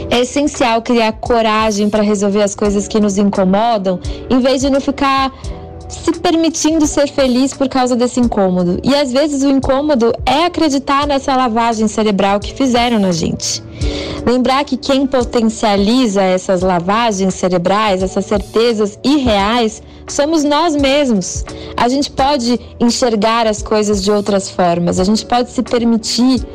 É 0.10 0.22
essencial 0.22 0.82
criar 0.82 1.12
coragem 1.14 1.90
para 1.90 2.02
resolver 2.02 2.42
as 2.42 2.56
coisas 2.56 2.88
que 2.88 3.02
nos 3.02 3.18
incomodam, 3.18 4.00
em 4.30 4.40
vez 4.40 4.62
de 4.62 4.70
não 4.70 4.80
ficar 4.80 5.32
se 5.90 6.12
permitindo 6.14 6.88
ser 6.88 7.10
feliz 7.10 7.54
por 7.54 7.68
causa 7.68 7.96
desse 7.96 8.20
incômodo. 8.20 8.80
E 8.82 8.96
às 8.96 9.12
vezes 9.12 9.44
o 9.44 9.50
incômodo 9.50 10.14
é 10.26 10.46
acreditar 10.46 11.06
nessa 11.06 11.36
lavagem 11.36 11.88
cerebral 11.88 12.40
que 12.40 12.54
fizeram 12.54 12.98
na 12.98 13.12
gente. 13.12 13.62
Lembrar 14.26 14.64
que 14.64 14.78
quem 14.78 15.06
potencializa 15.06 16.22
essas 16.22 16.62
lavagens 16.62 17.34
cerebrais, 17.34 18.02
essas 18.02 18.26
certezas 18.26 18.98
irreais, 19.04 19.82
somos 20.14 20.44
nós 20.44 20.76
mesmos. 20.76 21.44
A 21.78 21.88
gente 21.88 22.12
pode 22.12 22.60
enxergar 22.80 23.48
as 23.48 23.62
coisas 23.62 24.04
de 24.04 24.12
outras 24.12 24.50
formas, 24.50 25.00
a 25.00 25.04
gente 25.04 25.26
pode 25.26 25.52
se 25.52 25.62
permitir 25.64 26.46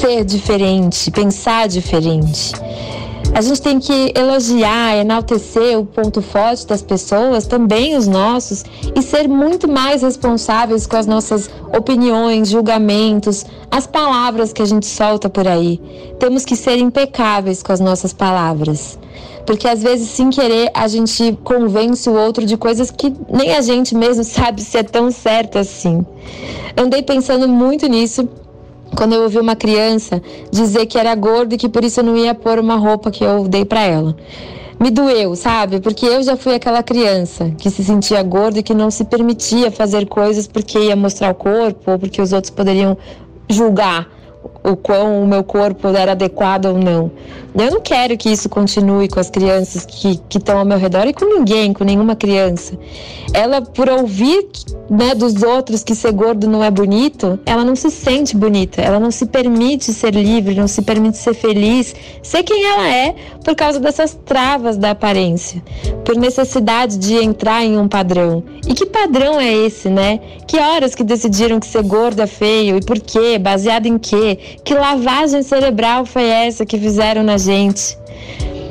ser 0.00 0.24
diferente, 0.24 1.10
pensar 1.10 1.68
diferente. 1.68 2.52
A 3.34 3.42
gente 3.42 3.60
tem 3.60 3.78
que 3.78 4.12
elogiar, 4.16 4.96
enaltecer 4.96 5.78
o 5.78 5.84
ponto 5.84 6.22
forte 6.22 6.66
das 6.66 6.80
pessoas, 6.80 7.46
também 7.46 7.96
os 7.96 8.06
nossos, 8.06 8.64
e 8.94 9.02
ser 9.02 9.28
muito 9.28 9.68
mais 9.68 10.02
responsáveis 10.02 10.86
com 10.86 10.96
as 10.96 11.06
nossas 11.06 11.50
opiniões, 11.76 12.48
julgamentos, 12.48 13.44
as 13.70 13.86
palavras 13.86 14.52
que 14.52 14.62
a 14.62 14.66
gente 14.66 14.86
solta 14.86 15.28
por 15.28 15.46
aí. 15.46 15.80
Temos 16.18 16.44
que 16.44 16.56
ser 16.56 16.78
impecáveis 16.78 17.62
com 17.62 17.72
as 17.72 17.80
nossas 17.80 18.12
palavras. 18.12 18.98
Porque 19.48 19.66
às 19.66 19.82
vezes, 19.82 20.10
sem 20.10 20.28
querer, 20.28 20.70
a 20.74 20.86
gente 20.86 21.38
convence 21.42 22.06
o 22.06 22.12
outro 22.12 22.44
de 22.44 22.54
coisas 22.58 22.90
que 22.90 23.14
nem 23.32 23.56
a 23.56 23.62
gente 23.62 23.94
mesmo 23.94 24.22
sabe 24.22 24.60
se 24.60 24.76
é 24.76 24.82
tão 24.82 25.10
certo 25.10 25.56
assim. 25.56 26.04
Andei 26.76 27.02
pensando 27.02 27.48
muito 27.48 27.86
nisso 27.86 28.28
quando 28.94 29.14
eu 29.14 29.22
ouvi 29.22 29.38
uma 29.38 29.56
criança 29.56 30.20
dizer 30.50 30.84
que 30.84 30.98
era 30.98 31.14
gorda 31.14 31.54
e 31.54 31.56
que 31.56 31.66
por 31.66 31.82
isso 31.82 32.00
eu 32.00 32.04
não 32.04 32.14
ia 32.14 32.34
pôr 32.34 32.58
uma 32.58 32.76
roupa 32.76 33.10
que 33.10 33.24
eu 33.24 33.48
dei 33.48 33.64
para 33.64 33.80
ela. 33.80 34.14
Me 34.78 34.90
doeu, 34.90 35.34
sabe? 35.34 35.80
Porque 35.80 36.04
eu 36.04 36.22
já 36.22 36.36
fui 36.36 36.54
aquela 36.54 36.82
criança 36.82 37.50
que 37.56 37.70
se 37.70 37.82
sentia 37.82 38.22
gorda 38.22 38.58
e 38.58 38.62
que 38.62 38.74
não 38.74 38.90
se 38.90 39.02
permitia 39.02 39.70
fazer 39.70 40.06
coisas 40.08 40.46
porque 40.46 40.78
ia 40.78 40.94
mostrar 40.94 41.30
o 41.30 41.34
corpo 41.34 41.92
ou 41.92 41.98
porque 41.98 42.20
os 42.20 42.34
outros 42.34 42.50
poderiam 42.50 42.98
julgar 43.48 44.17
o 44.62 44.76
quão 44.76 45.22
o 45.22 45.26
meu 45.26 45.42
corpo 45.42 45.88
era 45.88 46.12
adequado 46.12 46.66
ou 46.66 46.78
não. 46.78 47.10
Eu 47.54 47.70
não 47.72 47.80
quero 47.80 48.16
que 48.16 48.28
isso 48.28 48.48
continue 48.48 49.08
com 49.08 49.18
as 49.18 49.30
crianças 49.30 49.84
que 49.84 50.20
estão 50.30 50.58
ao 50.58 50.64
meu 50.64 50.78
redor 50.78 51.06
e 51.06 51.12
com 51.12 51.24
ninguém, 51.24 51.72
com 51.72 51.82
nenhuma 51.82 52.14
criança. 52.14 52.78
Ela, 53.32 53.62
por 53.62 53.88
ouvir 53.88 54.46
né, 54.88 55.14
dos 55.14 55.42
outros 55.42 55.82
que 55.82 55.94
ser 55.94 56.12
gordo 56.12 56.46
não 56.46 56.62
é 56.62 56.70
bonito, 56.70 57.38
ela 57.44 57.64
não 57.64 57.74
se 57.74 57.90
sente 57.90 58.36
bonita, 58.36 58.80
ela 58.80 59.00
não 59.00 59.10
se 59.10 59.26
permite 59.26 59.92
ser 59.92 60.14
livre, 60.14 60.54
não 60.54 60.68
se 60.68 60.82
permite 60.82 61.16
ser 61.16 61.34
feliz, 61.34 61.94
ser 62.22 62.42
quem 62.42 62.64
ela 62.64 62.88
é 62.88 63.14
por 63.44 63.54
causa 63.54 63.80
dessas 63.80 64.16
travas 64.26 64.76
da 64.76 64.90
aparência, 64.90 65.62
por 66.04 66.16
necessidade 66.16 66.98
de 66.98 67.16
entrar 67.16 67.64
em 67.64 67.78
um 67.78 67.88
padrão. 67.88 68.44
E 68.68 68.74
que 68.74 68.86
padrão 68.86 69.40
é 69.40 69.52
esse, 69.52 69.88
né? 69.88 70.20
Que 70.46 70.58
horas 70.58 70.94
que 70.94 71.02
decidiram 71.02 71.58
que 71.58 71.66
ser 71.66 71.82
gordo 71.82 72.20
é 72.20 72.26
feio 72.26 72.76
e 72.76 72.84
por 72.84 73.00
quê? 73.00 73.38
Baseado 73.38 73.86
em 73.86 73.98
quê? 73.98 74.27
Que 74.36 74.74
lavagem 74.74 75.42
cerebral 75.42 76.04
foi 76.04 76.24
essa 76.24 76.66
que 76.66 76.78
fizeram 76.78 77.22
na 77.22 77.36
gente? 77.36 77.96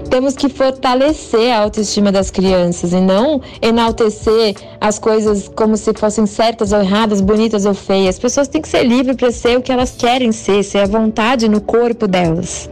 temos 0.07 0.35
que 0.35 0.49
fortalecer 0.49 1.51
a 1.51 1.59
autoestima 1.59 2.11
das 2.11 2.31
crianças 2.31 2.93
e 2.93 2.99
não 2.99 3.41
enaltecer 3.61 4.55
as 4.79 4.97
coisas 4.97 5.47
como 5.49 5.75
se 5.77 5.93
fossem 5.93 6.25
certas 6.25 6.71
ou 6.71 6.79
erradas, 6.79 7.21
bonitas 7.21 7.65
ou 7.65 7.73
feias. 7.73 8.15
As 8.15 8.19
pessoas 8.19 8.47
têm 8.47 8.61
que 8.61 8.67
ser 8.67 8.83
livres 8.83 9.15
para 9.15 9.31
ser 9.31 9.57
o 9.57 9.61
que 9.61 9.71
elas 9.71 9.95
querem 9.97 10.31
ser, 10.31 10.63
ser 10.63 10.79
a 10.79 10.85
vontade 10.85 11.47
no 11.47 11.61
corpo 11.61 12.07
delas. 12.07 12.69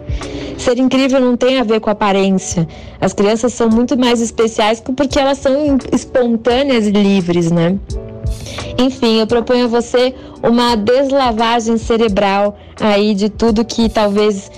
Ser 0.58 0.78
incrível 0.80 1.20
não 1.20 1.36
tem 1.36 1.60
a 1.60 1.64
ver 1.64 1.82
com 1.82 1.90
aparência. 1.90 2.68
As 3.00 3.14
crianças 3.14 3.54
são 3.54 3.70
muito 3.70 3.98
mais 3.98 4.22
especiais 4.22 4.80
porque 4.80 5.20
elas 5.20 5.38
são 5.38 5.78
espontâneas 5.92 6.88
e 6.88 6.92
livres, 6.92 7.52
né? 7.52 7.78
Enfim, 8.78 9.20
eu 9.20 9.28
proponho 9.28 9.66
a 9.66 9.68
você 9.68 10.14
uma 10.44 10.76
deslavagem 10.76 11.78
cerebral 11.78 12.58
aí 12.80 13.14
de 13.14 13.30
tudo 13.30 13.66
que 13.66 13.90
talvez 13.90 14.52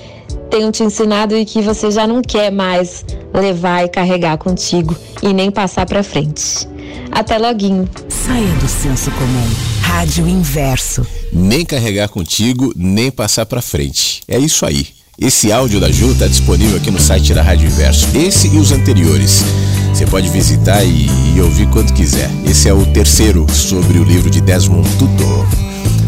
tenham 0.50 0.72
te 0.72 0.84
ensinado 0.84 1.36
e 1.36 1.45
que 1.45 1.62
você 1.62 1.91
já 1.91 2.08
não 2.08 2.22
quer 2.22 2.52
mais 2.52 3.06
levar 3.34 3.86
e 3.86 3.89
carregar 3.89 4.38
contigo 4.38 4.95
e 5.22 5.34
nem 5.34 5.52
passar 5.52 5.86
para 5.86 6.04
frente. 6.04 6.68
Até 7.12 7.38
loguinho. 7.38 7.88
Saia 8.10 8.54
do 8.56 8.68
senso 8.68 9.12
comum. 9.12 9.78
Rádio 9.82 10.28
Inverso. 10.28 11.06
Nem 11.32 11.66
carregar 11.66 12.10
contigo, 12.10 12.74
nem 12.76 13.10
passar 13.12 13.45
para 13.45 13.62
frente. 13.62 14.22
É 14.28 14.38
isso 14.38 14.66
aí. 14.66 14.88
Esse 15.20 15.52
áudio 15.52 15.80
da 15.80 15.91
Ju 15.91 16.12
está 16.12 16.28
disponível 16.28 16.78
aqui 16.78 16.91
no 16.91 17.00
site 17.00 17.34
da 17.34 17.41
Rádio 17.41 17.68
Inverso. 17.68 18.08
Esse 18.16 18.48
e 18.48 18.58
os 18.60 18.72
anteriores. 18.72 19.43
Você 19.98 20.06
pode 20.06 20.30
visitar 20.30 20.84
e, 20.84 21.10
e 21.36 21.41
ouvir 21.41 21.68
quando 21.70 21.91
quiser. 21.91 22.30
Esse 22.45 22.70
é 22.70 22.74
o 22.74 22.86
terceiro 22.86 23.48
sobre 23.52 23.98
o 23.98 24.04
livro 24.04 24.30
de 24.30 24.39
Desmond 24.39 24.88
Tutu. 25.00 25.43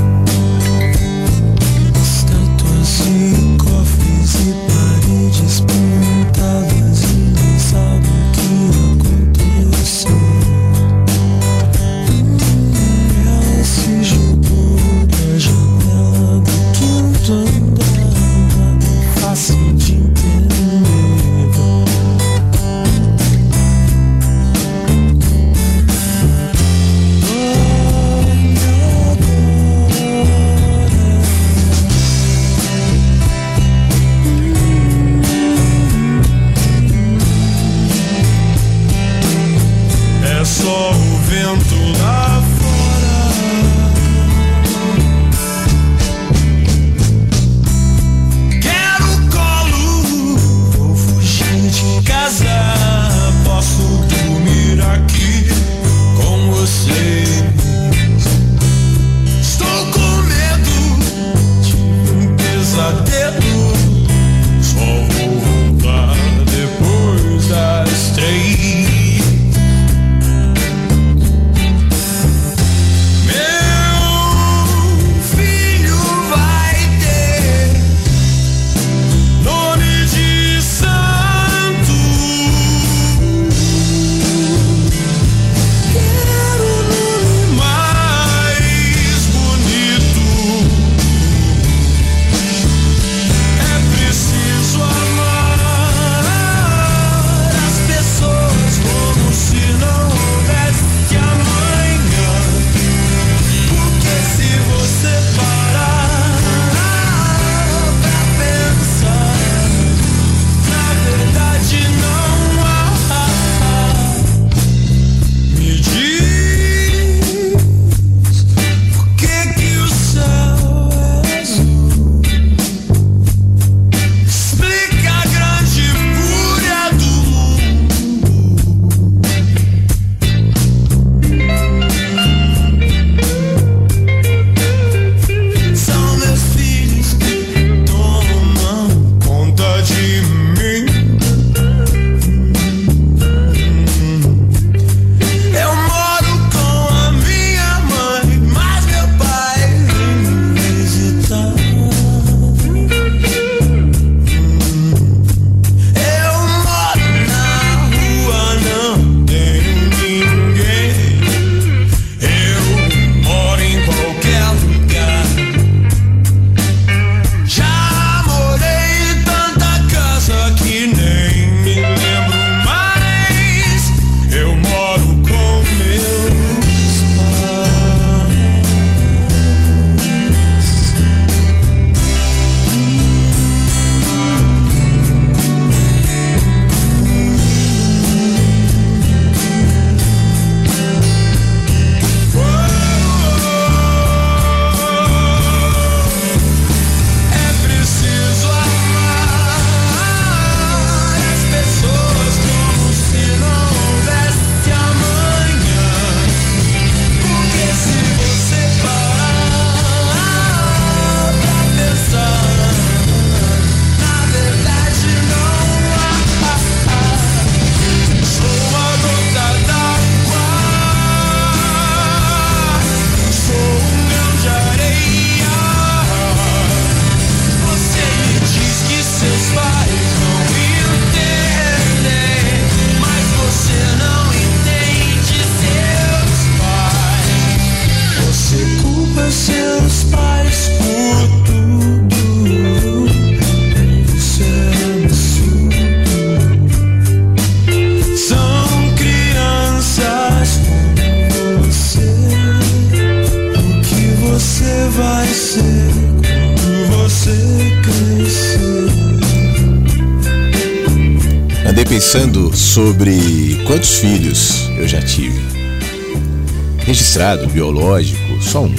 Biológico, 267.53 268.41
só 268.41 268.63
um. 268.63 268.75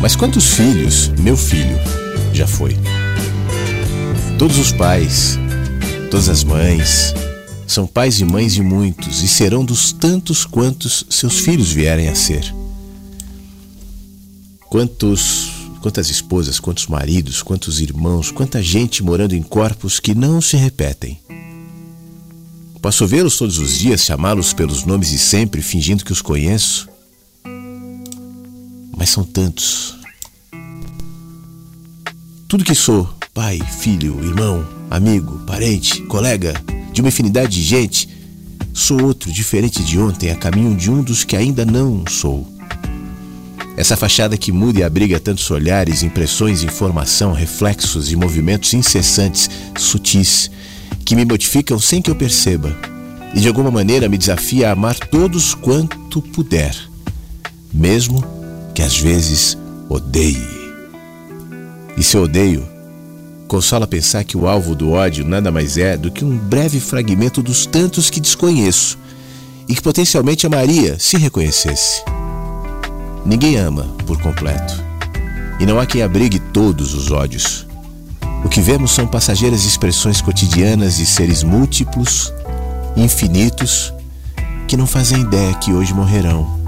Mas 0.00 0.14
quantos 0.14 0.54
filhos 0.54 1.08
meu 1.18 1.36
filho 1.36 1.76
já 2.32 2.46
foi? 2.46 2.76
Todos 4.38 4.58
os 4.58 4.70
pais, 4.70 5.36
todas 6.08 6.28
as 6.28 6.44
mães, 6.44 7.14
são 7.66 7.84
pais 7.84 8.20
e 8.20 8.24
mães 8.24 8.54
de 8.54 8.62
muitos 8.62 9.24
e 9.24 9.28
serão 9.28 9.64
dos 9.64 9.92
tantos 9.92 10.44
quantos 10.44 11.04
seus 11.10 11.40
filhos 11.40 11.72
vierem 11.72 12.08
a 12.08 12.14
ser. 12.14 12.54
Quantos 14.70 15.50
quantas 15.80 16.10
esposas, 16.10 16.60
quantos 16.60 16.86
maridos, 16.86 17.42
quantos 17.42 17.80
irmãos, 17.80 18.30
quanta 18.30 18.62
gente 18.62 19.02
morando 19.02 19.34
em 19.34 19.42
corpos 19.42 19.98
que 19.98 20.14
não 20.14 20.40
se 20.40 20.56
repetem. 20.56 21.18
Posso 22.82 23.06
vê-los 23.06 23.36
todos 23.36 23.60
os 23.60 23.78
dias, 23.78 24.04
chamá-los 24.04 24.52
pelos 24.52 24.84
nomes 24.84 25.10
de 25.10 25.18
sempre, 25.18 25.62
fingindo 25.62 26.04
que 26.04 26.10
os 26.10 26.20
conheço. 26.20 26.88
Mas 28.96 29.08
são 29.08 29.22
tantos. 29.22 29.94
Tudo 32.48 32.64
que 32.64 32.74
sou, 32.74 33.08
pai, 33.32 33.60
filho, 33.78 34.20
irmão, 34.24 34.66
amigo, 34.90 35.38
parente, 35.46 36.02
colega, 36.02 36.54
de 36.92 37.00
uma 37.00 37.08
infinidade 37.08 37.52
de 37.52 37.62
gente, 37.62 38.08
sou 38.74 39.00
outro 39.00 39.30
diferente 39.32 39.80
de 39.84 39.96
ontem, 40.00 40.32
a 40.32 40.34
caminho 40.34 40.74
de 40.74 40.90
um 40.90 41.04
dos 41.04 41.22
que 41.22 41.36
ainda 41.36 41.64
não 41.64 42.02
sou. 42.08 42.52
Essa 43.76 43.96
fachada 43.96 44.36
que 44.36 44.50
muda 44.50 44.80
e 44.80 44.82
abriga 44.82 45.20
tantos 45.20 45.48
olhares, 45.52 46.02
impressões, 46.02 46.64
informação, 46.64 47.32
reflexos 47.32 48.10
e 48.10 48.16
movimentos 48.16 48.74
incessantes, 48.74 49.48
sutis, 49.78 50.50
que 51.12 51.16
me 51.16 51.26
modificam 51.26 51.78
sem 51.78 52.00
que 52.00 52.10
eu 52.10 52.14
perceba, 52.14 52.74
e 53.34 53.40
de 53.40 53.46
alguma 53.46 53.70
maneira 53.70 54.08
me 54.08 54.16
desafia 54.16 54.70
a 54.70 54.72
amar 54.72 54.98
todos 54.98 55.54
quanto 55.54 56.22
puder, 56.22 56.74
mesmo 57.70 58.24
que 58.74 58.80
às 58.80 58.98
vezes 58.98 59.58
odeie. 59.90 60.48
E 61.98 62.02
se 62.02 62.16
eu 62.16 62.22
odeio, 62.22 62.66
consola 63.46 63.86
pensar 63.86 64.24
que 64.24 64.38
o 64.38 64.48
alvo 64.48 64.74
do 64.74 64.92
ódio 64.92 65.22
nada 65.22 65.52
mais 65.52 65.76
é 65.76 65.98
do 65.98 66.10
que 66.10 66.24
um 66.24 66.34
breve 66.34 66.80
fragmento 66.80 67.42
dos 67.42 67.66
tantos 67.66 68.08
que 68.08 68.18
desconheço 68.18 68.98
e 69.68 69.74
que 69.74 69.82
potencialmente 69.82 70.46
amaria 70.46 70.98
se 70.98 71.18
reconhecesse. 71.18 72.02
Ninguém 73.26 73.56
ama 73.56 73.84
por 74.06 74.18
completo. 74.18 74.82
E 75.60 75.66
não 75.66 75.78
há 75.78 75.84
quem 75.84 76.00
abrigue 76.00 76.38
todos 76.38 76.94
os 76.94 77.10
ódios. 77.10 77.66
O 78.44 78.48
que 78.48 78.60
vemos 78.60 78.92
são 78.92 79.06
passageiras 79.06 79.64
expressões 79.64 80.20
cotidianas 80.20 80.96
de 80.96 81.06
seres 81.06 81.42
múltiplos, 81.42 82.32
infinitos, 82.96 83.92
que 84.66 84.76
não 84.76 84.86
fazem 84.86 85.20
ideia 85.20 85.54
que 85.54 85.72
hoje 85.72 85.94
morrerão. 85.94 86.60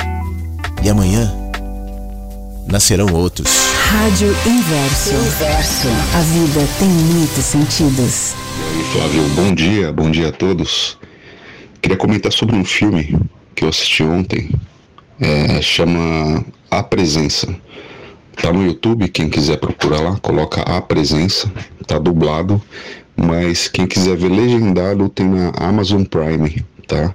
E 0.83 0.89
amanhã 0.89 1.33
nascerão 2.67 3.13
outros. 3.13 3.49
Rádio 3.91 4.29
Inverso. 4.47 5.15
Inverso. 5.15 5.89
A 6.15 6.21
vida 6.21 6.69
tem 6.79 6.89
muitos 6.89 7.45
sentidos. 7.45 8.35
E 8.59 8.79
aí, 8.79 8.85
Flávio, 8.93 9.29
bom 9.31 9.55
dia, 9.55 9.93
bom 9.93 10.11
dia 10.11 10.29
a 10.29 10.33
todos. 10.33 10.99
Queria 11.83 11.97
comentar 11.97 12.33
sobre 12.33 12.57
um 12.57 12.65
filme 12.65 13.19
que 13.55 13.65
eu 13.65 13.69
assisti 13.69 14.03
ontem, 14.03 14.51
é, 15.21 15.61
chama 15.61 16.45
A 16.71 16.83
Presença. 16.83 17.55
Tá 18.41 18.53
no 18.53 18.65
YouTube, 18.65 19.09
quem 19.09 19.31
quiser 19.31 19.59
procurar 19.59 20.01
lá, 20.01 20.17
coloca 20.21 20.61
A 20.63 20.81
Presença, 20.81 21.51
tá 21.87 21.99
dublado, 21.99 22.61
mas 23.17 23.69
quem 23.69 23.87
quiser 23.87 24.17
ver 24.17 24.29
legendado 24.29 25.09
tem 25.09 25.27
na 25.27 25.51
Amazon 25.57 26.05
Prime, 26.05 26.65
tá? 26.87 27.15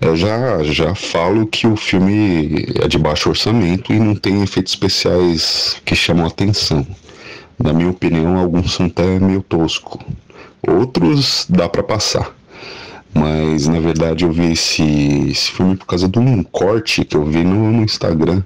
Eu 0.00 0.14
já, 0.14 0.62
já 0.62 0.94
falo 0.94 1.46
que 1.46 1.66
o 1.66 1.74
filme 1.74 2.66
é 2.82 2.86
de 2.86 2.98
baixo 2.98 3.30
orçamento 3.30 3.92
e 3.92 3.98
não 3.98 4.14
tem 4.14 4.42
efeitos 4.42 4.72
especiais 4.72 5.80
que 5.84 5.96
chamam 5.96 6.26
atenção. 6.26 6.86
Na 7.58 7.72
minha 7.72 7.90
opinião, 7.90 8.36
alguns 8.36 8.74
são 8.74 8.86
até 8.86 9.18
meio 9.18 9.42
tosco. 9.42 9.98
Outros 10.68 11.46
dá 11.48 11.68
para 11.68 11.82
passar. 11.82 12.34
Mas 13.14 13.66
na 13.66 13.80
verdade 13.80 14.24
eu 14.24 14.32
vi 14.32 14.52
esse, 14.52 14.82
esse 15.30 15.50
filme 15.50 15.74
por 15.74 15.86
causa 15.86 16.06
de 16.06 16.18
um 16.18 16.42
corte 16.42 17.02
que 17.02 17.16
eu 17.16 17.24
vi 17.24 17.42
no, 17.42 17.72
no 17.72 17.82
Instagram. 17.82 18.42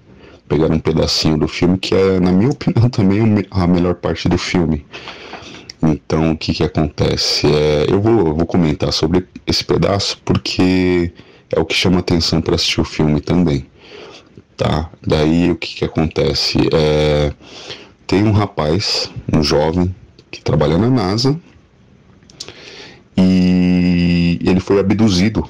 Pegaram 0.51 0.75
um 0.75 0.81
pedacinho 0.81 1.39
do 1.39 1.47
filme 1.47 1.79
que 1.79 1.95
é, 1.95 2.19
na 2.19 2.33
minha 2.33 2.51
opinião, 2.51 2.91
também 2.91 3.47
a 3.53 3.67
melhor 3.69 3.95
parte 3.95 4.29
do 4.29 4.37
filme. 4.37 4.85
Então 5.81 6.33
o 6.33 6.37
que 6.37 6.53
que 6.53 6.65
acontece? 6.65 7.47
É, 7.47 7.87
eu 7.89 8.03
vou, 8.03 8.35
vou 8.35 8.45
comentar 8.45 8.93
sobre 8.93 9.29
esse 9.47 9.65
pedaço 9.65 10.21
porque 10.25 11.13
é 11.51 11.61
o 11.61 11.65
que 11.65 11.75
chama 11.75 12.01
atenção 12.01 12.41
para 12.41 12.57
assistir 12.57 12.81
o 12.81 12.85
filme 12.85 13.21
também. 13.21 13.65
Tá? 14.57 14.91
Daí 15.07 15.53
o 15.53 15.57
que 15.57 15.77
que 15.77 15.85
acontece? 15.85 16.59
É, 16.73 17.33
tem 18.05 18.25
um 18.25 18.33
rapaz, 18.33 19.09
um 19.33 19.45
jovem, 19.45 19.95
que 20.33 20.43
trabalha 20.43 20.77
na 20.77 20.91
NASA 20.91 21.39
e 23.17 24.41
ele 24.43 24.59
foi 24.59 24.81
abduzido 24.81 25.49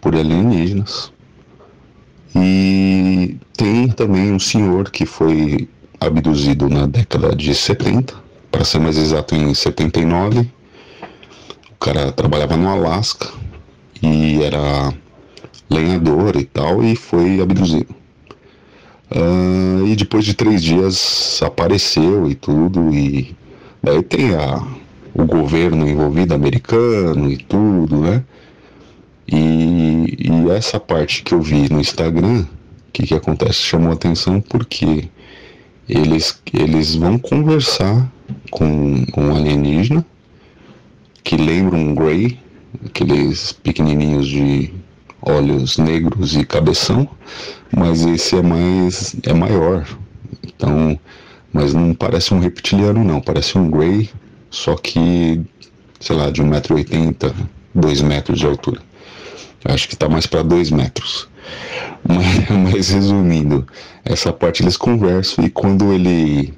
por 0.00 0.14
alienígenas. 0.14 1.12
E 2.42 3.36
tem 3.56 3.88
também 3.88 4.32
um 4.32 4.38
senhor 4.38 4.90
que 4.90 5.04
foi 5.04 5.68
abduzido 6.00 6.68
na 6.68 6.86
década 6.86 7.34
de 7.34 7.54
70, 7.54 8.14
para 8.50 8.64
ser 8.64 8.78
mais 8.78 8.96
exato, 8.96 9.34
em 9.34 9.52
79. 9.52 10.40
O 10.40 11.76
cara 11.78 12.12
trabalhava 12.12 12.56
no 12.56 12.68
Alasca 12.68 13.28
e 14.02 14.42
era 14.42 14.92
lenhador 15.68 16.36
e 16.36 16.44
tal, 16.44 16.82
e 16.82 16.94
foi 16.96 17.40
abduzido. 17.40 17.94
Uh, 19.10 19.86
e 19.86 19.96
depois 19.96 20.24
de 20.24 20.34
três 20.34 20.62
dias 20.62 21.40
apareceu 21.42 22.30
e 22.30 22.34
tudo, 22.34 22.92
e 22.92 23.34
daí 23.82 24.02
tem 24.02 24.34
a, 24.34 24.62
o 25.14 25.24
governo 25.24 25.88
envolvido 25.88 26.34
americano 26.34 27.30
e 27.30 27.36
tudo, 27.38 28.00
né? 28.02 28.22
E, 29.30 30.16
e 30.18 30.50
essa 30.50 30.80
parte 30.80 31.22
que 31.22 31.34
eu 31.34 31.42
vi 31.42 31.70
no 31.70 31.80
Instagram, 31.80 32.42
o 32.42 32.92
que, 32.92 33.06
que 33.06 33.14
acontece? 33.14 33.58
Chamou 33.58 33.92
atenção 33.92 34.40
porque 34.40 35.08
eles, 35.88 36.40
eles 36.52 36.94
vão 36.94 37.18
conversar 37.18 38.10
com 38.50 39.04
um 39.16 39.36
alienígena 39.36 40.04
que 41.22 41.36
lembra 41.36 41.76
um 41.76 41.94
Grey, 41.94 42.38
aqueles 42.86 43.52
pequenininhos 43.52 44.26
de 44.26 44.72
olhos 45.20 45.76
negros 45.76 46.34
e 46.34 46.44
cabeção, 46.44 47.08
mas 47.74 48.04
esse 48.06 48.36
é 48.36 48.42
mais 48.42 49.14
é 49.24 49.34
maior. 49.34 49.86
Então, 50.46 50.98
mas 51.52 51.74
não 51.74 51.94
parece 51.94 52.32
um 52.32 52.38
reptiliano 52.38 53.04
não, 53.04 53.20
parece 53.20 53.58
um 53.58 53.70
Grey 53.70 54.08
só 54.50 54.74
que, 54.76 55.42
sei 56.00 56.16
lá, 56.16 56.30
de 56.30 56.42
1,80m, 56.42 57.34
2 57.74 58.02
metros 58.02 58.38
de 58.38 58.46
altura. 58.46 58.80
Acho 59.64 59.88
que 59.88 59.94
está 59.94 60.08
mais 60.08 60.26
para 60.26 60.42
2 60.42 60.70
metros. 60.70 61.28
Mas, 62.06 62.48
mas, 62.72 62.90
resumindo, 62.90 63.66
essa 64.04 64.32
parte 64.32 64.62
eles 64.62 64.76
conversam 64.76 65.44
e 65.44 65.50
quando 65.50 65.92
ele, 65.92 66.54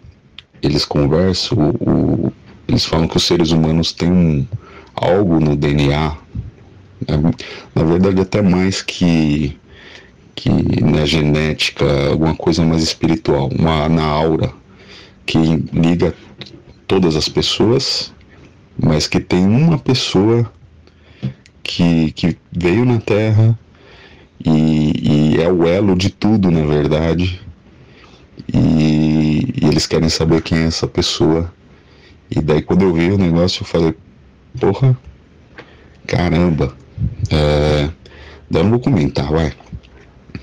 eles 0.62 0.84
conversam, 0.84 1.58
o, 1.58 1.90
o, 1.90 2.32
eles 2.68 2.84
falam 2.84 3.08
que 3.08 3.16
os 3.16 3.24
seres 3.24 3.50
humanos 3.50 3.92
têm 3.92 4.10
um, 4.10 4.46
algo 4.94 5.40
no 5.40 5.56
DNA, 5.56 6.16
né? 7.08 7.30
na 7.74 7.82
verdade 7.82 8.20
até 8.20 8.42
mais 8.42 8.82
que, 8.82 9.58
que 10.34 10.50
na 10.82 11.04
genética, 11.06 11.84
alguma 12.08 12.34
coisa 12.34 12.64
mais 12.64 12.82
espiritual, 12.82 13.48
uma, 13.48 13.88
na 13.88 14.04
aura, 14.04 14.52
que 15.26 15.38
liga 15.72 16.14
todas 16.86 17.16
as 17.16 17.28
pessoas, 17.28 18.12
mas 18.82 19.06
que 19.06 19.20
tem 19.20 19.46
uma 19.46 19.78
pessoa 19.78 20.50
que, 21.62 22.12
que 22.12 22.36
veio 22.52 22.84
na 22.84 22.98
Terra 22.98 23.58
e, 24.44 25.34
e 25.34 25.40
é 25.40 25.50
o 25.50 25.66
elo 25.66 25.96
de 25.96 26.10
tudo, 26.10 26.50
na 26.50 26.64
verdade. 26.64 27.40
E, 28.52 29.54
e, 29.62 29.66
eles 29.66 29.86
querem 29.86 30.08
saber 30.08 30.42
quem 30.42 30.58
é 30.58 30.66
essa 30.66 30.86
pessoa. 30.86 31.52
E 32.30 32.40
daí 32.40 32.62
quando 32.62 32.82
eu 32.82 32.92
vi 32.92 33.10
o 33.10 33.18
negócio 33.18 33.62
eu 33.62 33.66
falei, 33.66 33.94
porra, 34.58 34.96
caramba. 36.06 36.74
É, 37.30 37.90
daí 38.50 38.60
eu 38.60 38.64
não 38.64 38.70
vou 38.70 38.80
comentar, 38.80 39.30
vai. 39.30 39.52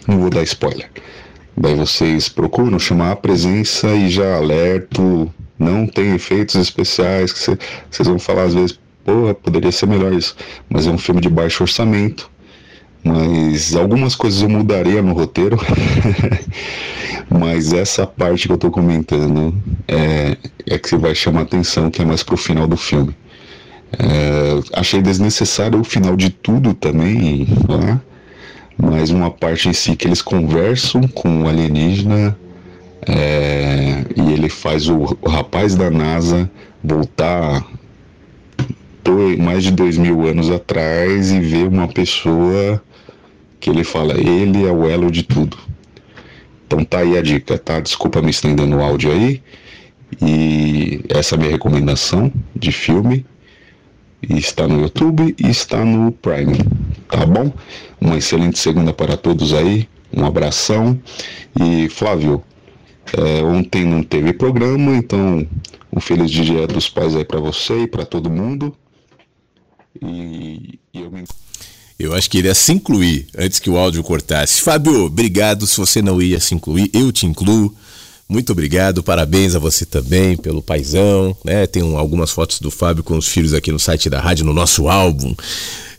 Não 0.08 0.20
vou 0.20 0.30
dar 0.30 0.44
spoiler. 0.44 0.90
Daí 1.56 1.76
vocês 1.76 2.30
procuram 2.30 2.78
chamar 2.78 3.12
a 3.12 3.16
presença 3.16 3.88
e 3.96 4.10
já 4.10 4.38
alerto 4.38 5.32
não 5.58 5.88
tem 5.88 6.14
efeitos 6.14 6.56
especiais 6.56 7.34
que 7.34 7.40
vocês 7.40 8.08
vão 8.08 8.20
falar 8.20 8.44
às 8.44 8.54
vezes, 8.54 8.80
porra, 9.08 9.34
poderia 9.34 9.72
ser 9.72 9.88
melhor 9.88 10.12
isso. 10.12 10.36
Mas 10.70 10.86
é 10.86 10.92
um 10.92 10.98
filme 10.98 11.22
de 11.22 11.30
baixo 11.30 11.64
orçamento. 11.64 12.30
Mas 13.02 13.74
algumas 13.74 14.16
coisas 14.16 14.42
eu 14.42 14.50
mudaria 14.50 15.02
no 15.02 15.14
roteiro. 15.14 15.58
mas 17.32 17.72
essa 17.72 18.06
parte 18.06 18.48
que 18.48 18.54
eu 18.54 18.58
tô 18.58 18.70
comentando 18.70 19.56
é, 19.88 20.36
é 20.66 20.78
que 20.78 20.98
vai 20.98 21.16
chamar 21.16 21.44
atenção, 21.44 21.90
que 21.90 22.02
é 22.02 22.06
mais 22.06 22.22
pro 22.22 22.36
final 22.36 22.68
do 22.68 22.76
filme. 22.76 23.16
É, 23.98 24.60
achei 24.74 25.02
desnecessário 25.02 25.80
o 25.80 25.84
final 25.84 26.18
de 26.18 26.30
tudo 26.30 26.74
também, 26.74 27.48
né? 27.70 28.02
mas 28.78 29.10
uma 29.10 29.32
parte 29.32 29.70
em 29.70 29.74
si 29.74 29.96
que 29.96 30.06
eles 30.06 30.22
conversam 30.22 31.08
com 31.08 31.44
o 31.44 31.48
alienígena 31.48 32.38
é, 33.08 34.04
e 34.14 34.34
ele 34.34 34.50
faz 34.50 34.90
o, 34.90 35.18
o, 35.22 35.30
rapaz 35.30 35.74
da 35.76 35.90
NASA 35.90 36.52
voltar 36.84 37.66
dois, 39.08 39.38
mais 39.38 39.64
de 39.64 39.72
dois 39.72 39.98
mil 39.98 40.28
anos 40.28 40.52
atrás 40.52 41.32
e 41.32 41.40
ver 41.40 41.68
uma 41.68 41.88
pessoa 41.88 42.84
que 43.58 43.70
ele 43.70 43.84
fala, 43.84 44.14
ele 44.20 44.66
é 44.66 44.72
o 44.72 44.86
elo 44.86 45.10
de 45.10 45.24
tudo. 45.24 45.58
Então 46.66 46.84
tá 46.84 47.00
aí 47.00 47.18
a 47.18 47.22
dica, 47.22 47.58
tá? 47.58 47.80
Desculpa 47.80 48.22
me 48.22 48.30
estender 48.30 48.68
no 48.68 48.82
áudio 48.84 49.12
aí. 49.12 49.42
E 50.22 51.02
essa 51.08 51.36
é 51.36 51.38
a 51.38 51.40
minha 51.40 51.52
recomendação 51.52 52.32
de 52.54 52.72
filme. 52.74 53.26
E 54.22 54.38
está 54.38 54.68
no 54.68 54.82
YouTube 54.82 55.34
e 55.40 55.50
está 55.50 55.86
no 55.86 56.12
Prime. 56.12 56.58
Tá 57.08 57.26
bom? 57.26 57.54
Uma 58.02 58.18
excelente 58.18 58.60
segunda 58.60 58.92
para 58.92 59.16
todos 59.16 59.54
aí. 59.54 59.88
Um 60.14 60.26
abração. 60.26 61.00
E 61.58 61.88
Flávio, 61.88 62.44
é, 63.18 63.42
ontem 63.44 63.86
não 63.86 64.04
teve 64.04 64.34
programa, 64.34 64.98
então 64.98 65.48
um 65.96 66.00
feliz 66.02 66.30
dia 66.30 66.68
dos 66.68 66.90
pais 66.90 67.16
aí 67.16 67.24
para 67.24 67.40
você 67.40 67.84
e 67.84 67.88
para 67.88 68.06
todo 68.06 68.30
mundo. 68.30 68.76
E, 70.02 70.80
e 70.94 71.02
eu 71.02 71.12
me 71.12 71.24
eu 72.00 72.14
acho 72.14 72.30
que 72.30 72.38
ele 72.38 72.48
ia 72.48 72.54
se 72.54 72.72
incluir 72.72 73.28
antes 73.36 73.58
que 73.58 73.72
o 73.72 73.78
áudio 73.78 74.04
cortasse. 74.04 74.62
Fábio, 74.62 75.06
obrigado. 75.06 75.66
Se 75.66 75.78
você 75.78 76.00
não 76.00 76.22
ia 76.22 76.40
se 76.40 76.54
incluir, 76.54 76.92
eu 76.94 77.12
te 77.12 77.26
incluo. 77.26 77.74
Muito 78.30 78.52
obrigado, 78.52 79.02
parabéns 79.02 79.56
a 79.56 79.60
você 79.60 79.86
também 79.86 80.38
pelo 80.38 80.62
paizão, 80.62 81.36
né? 81.44 81.66
Tem 81.66 81.82
algumas 81.96 82.30
fotos 82.30 82.60
do 82.60 82.70
Fábio 82.70 83.04
com 83.04 83.18
os 83.18 83.28
filhos 83.28 83.54
aqui 83.54 83.72
no 83.72 83.80
site 83.80 84.10
da 84.10 84.20
rádio, 84.20 84.46
no 84.46 84.54
nosso 84.54 84.90
álbum. 84.90 85.34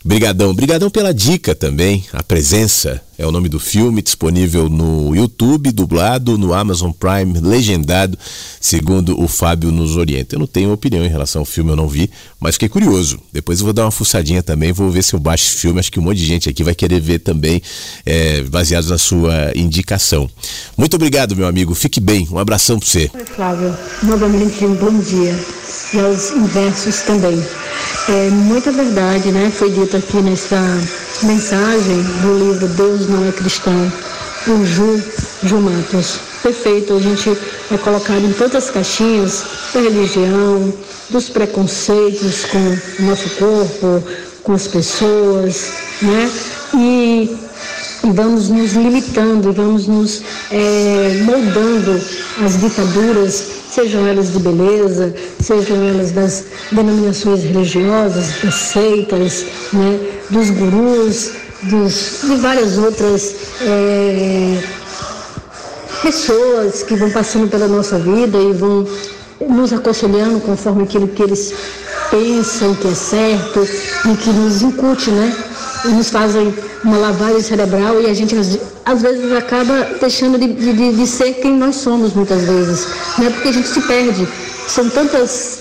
Brigadão, 0.05 0.53
brigadão 0.53 0.89
pela 0.89 1.13
dica 1.13 1.53
também, 1.53 2.05
a 2.13 2.23
presença 2.23 3.01
é 3.19 3.27
o 3.27 3.33
nome 3.33 3.49
do 3.49 3.59
filme, 3.59 4.01
disponível 4.01 4.69
no 4.69 5.13
YouTube, 5.13 5.73
dublado, 5.73 6.37
no 6.37 6.53
Amazon 6.53 6.89
Prime, 6.89 7.37
legendado, 7.41 8.17
segundo 8.61 9.21
o 9.21 9.27
Fábio 9.27 9.73
nos 9.73 9.97
orienta. 9.97 10.35
Eu 10.35 10.39
não 10.39 10.47
tenho 10.47 10.71
opinião 10.71 11.03
em 11.03 11.09
relação 11.09 11.41
ao 11.41 11.45
filme, 11.45 11.69
eu 11.69 11.75
não 11.75 11.85
vi, 11.85 12.09
mas 12.39 12.55
fiquei 12.55 12.69
curioso. 12.69 13.19
Depois 13.33 13.59
eu 13.59 13.65
vou 13.65 13.73
dar 13.73 13.83
uma 13.83 13.91
fuçadinha 13.91 14.41
também, 14.41 14.71
vou 14.71 14.89
ver 14.89 15.03
se 15.03 15.13
eu 15.13 15.19
baixo 15.19 15.47
esse 15.47 15.57
filme. 15.57 15.81
Acho 15.81 15.91
que 15.91 15.99
um 15.99 16.03
monte 16.03 16.15
de 16.19 16.25
gente 16.25 16.47
aqui 16.47 16.63
vai 16.63 16.73
querer 16.73 17.01
ver 17.01 17.19
também, 17.19 17.61
é, 18.05 18.41
baseado 18.43 18.87
na 18.87 18.97
sua 18.97 19.51
indicação. 19.53 20.29
Muito 20.77 20.95
obrigado, 20.95 21.35
meu 21.35 21.45
amigo. 21.45 21.75
Fique 21.75 21.99
bem. 21.99 22.25
Um 22.31 22.39
abração 22.39 22.79
para 22.79 22.87
você. 22.87 23.11
Oi, 23.13 23.25
Flávio. 23.25 23.77
Novamente 24.01 24.63
um 24.63 24.75
bom 24.75 24.97
dia. 24.97 25.37
E 25.93 25.99
aos 25.99 26.31
inversos 26.31 27.01
também. 27.01 27.37
É 28.07 28.29
muita 28.29 28.71
verdade, 28.71 29.29
né? 29.29 29.51
Foi 29.53 29.69
dito 29.69 29.97
aqui 29.97 30.21
nessa 30.21 30.57
mensagem 31.23 32.01
do 32.21 32.37
livro 32.37 32.67
Deus 32.67 33.07
não 33.07 33.27
é 33.27 33.31
cristão, 33.31 33.91
por 34.45 34.65
Ju, 34.65 35.01
Ju 35.43 35.59
Matos. 35.59 36.19
Perfeito, 36.41 36.93
a 36.93 36.99
gente 36.99 37.37
é 37.71 37.77
colocado 37.77 38.23
em 38.23 38.31
tantas 38.31 38.69
caixinhas 38.69 39.43
da 39.73 39.81
religião, 39.81 40.73
dos 41.09 41.29
preconceitos 41.29 42.45
com 42.45 42.57
o 42.57 43.05
nosso 43.05 43.29
corpo, 43.31 44.03
com 44.43 44.53
as 44.53 44.67
pessoas, 44.67 45.71
né? 46.01 46.31
E 46.75 47.37
vamos 48.03 48.49
nos 48.49 48.73
limitando, 48.73 49.53
vamos 49.53 49.87
nos 49.87 50.23
é, 50.51 51.21
moldando 51.23 52.01
as 52.43 52.59
ditaduras 52.59 53.59
sejam 53.69 54.07
elas 54.07 54.33
de 54.33 54.39
beleza, 54.39 55.13
sejam 55.39 55.77
elas 55.87 56.11
das 56.11 56.45
denominações 56.71 57.43
religiosas, 57.43 58.41
das 58.43 58.55
seitas, 58.55 59.45
né, 59.71 59.99
dos 60.29 60.49
gurus, 60.49 61.31
dos, 61.63 62.21
de 62.23 62.35
várias 62.37 62.77
outras 62.77 63.35
é, 63.61 64.63
pessoas 66.01 66.83
que 66.83 66.95
vão 66.95 67.11
passando 67.11 67.47
pela 67.49 67.67
nossa 67.67 67.99
vida 67.99 68.37
e 68.37 68.53
vão 68.53 68.87
nos 69.47 69.71
aconselhando 69.71 70.39
conforme 70.41 70.83
aquilo 70.83 71.07
que 71.07 71.21
eles 71.21 71.53
pensam 72.09 72.73
que 72.75 72.87
é 72.87 72.95
certo 72.95 73.67
e 74.05 74.17
que 74.17 74.29
nos 74.29 74.61
incute, 74.61 75.11
né? 75.11 75.48
Nos 75.85 76.09
fazem 76.09 76.53
uma 76.83 76.97
lavagem 76.97 77.41
cerebral 77.41 78.01
e 78.01 78.07
a 78.07 78.13
gente 78.13 78.35
às 78.85 79.01
vezes 79.01 79.31
acaba 79.33 79.87
deixando 79.99 80.37
de, 80.37 80.53
de, 80.53 80.93
de, 80.93 81.07
ser 81.07 81.33
quem 81.35 81.53
nós 81.53 81.75
somos 81.75 82.13
muitas 82.13 82.41
vezes, 82.43 82.87
né? 83.17 83.29
porque 83.29 83.49
a 83.49 83.53
gente 83.53 83.67
se 83.67 83.81
perde. 83.81 84.27
São 84.67 84.89
tantas 84.89 85.59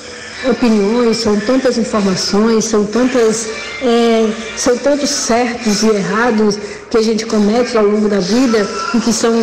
opiniões, 0.48 1.16
são 1.18 1.38
tantas 1.40 1.78
informações, 1.78 2.64
são 2.64 2.84
tantas, 2.84 3.48
é, 3.82 4.28
são 4.56 4.76
tantos 4.78 5.10
certos 5.10 5.82
e 5.82 5.88
errados 5.88 6.58
que 6.90 6.96
a 6.96 7.02
gente 7.02 7.26
comete 7.26 7.76
ao 7.76 7.84
longo 7.84 8.08
da 8.08 8.20
vida 8.20 8.66
e 8.94 9.00
que 9.00 9.12
são 9.12 9.34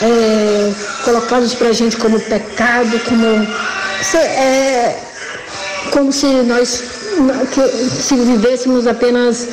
é, 0.00 0.72
colocados 1.04 1.54
para 1.54 1.68
a 1.68 1.72
gente 1.72 1.96
como 1.96 2.20
pecado, 2.20 3.00
como, 3.08 3.26
é, 4.18 4.96
como 5.90 6.12
se 6.12 6.26
nós 6.26 6.82
se 8.00 8.14
vivêssemos 8.14 8.86
apenas 8.86 9.48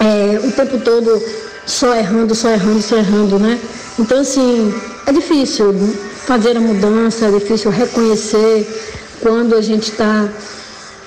é, 0.00 0.38
o 0.44 0.52
tempo 0.52 0.78
todo 0.78 1.22
só 1.66 1.94
errando, 1.94 2.34
só 2.34 2.50
errando, 2.50 2.82
só 2.82 2.96
errando, 2.96 3.38
né? 3.38 3.58
Então, 3.98 4.20
assim, 4.20 4.72
é 5.06 5.12
difícil 5.12 5.74
fazer 6.26 6.56
a 6.56 6.60
mudança, 6.60 7.26
é 7.26 7.30
difícil 7.30 7.70
reconhecer 7.70 8.66
quando 9.20 9.54
a 9.54 9.60
gente 9.60 9.90
está 9.90 10.28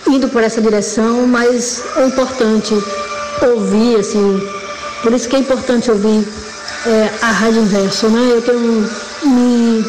indo 0.08 0.28
por 0.30 0.44
essa 0.44 0.62
direção, 0.62 1.28
mas 1.28 1.84
é 1.96 2.06
importante 2.06 2.74
ouvir, 3.42 4.00
assim, 4.00 4.42
por 5.02 5.14
isso 5.14 5.28
que 5.30 5.36
é 5.36 5.40
importante 5.40 5.90
ouvir 5.90 6.28
é, 6.86 7.10
a 7.22 7.32
Rádio 7.32 7.62
Inverso, 7.62 8.08
né? 8.10 8.32
Eu 8.32 8.42
tenho 8.42 8.90
me, 9.24 9.86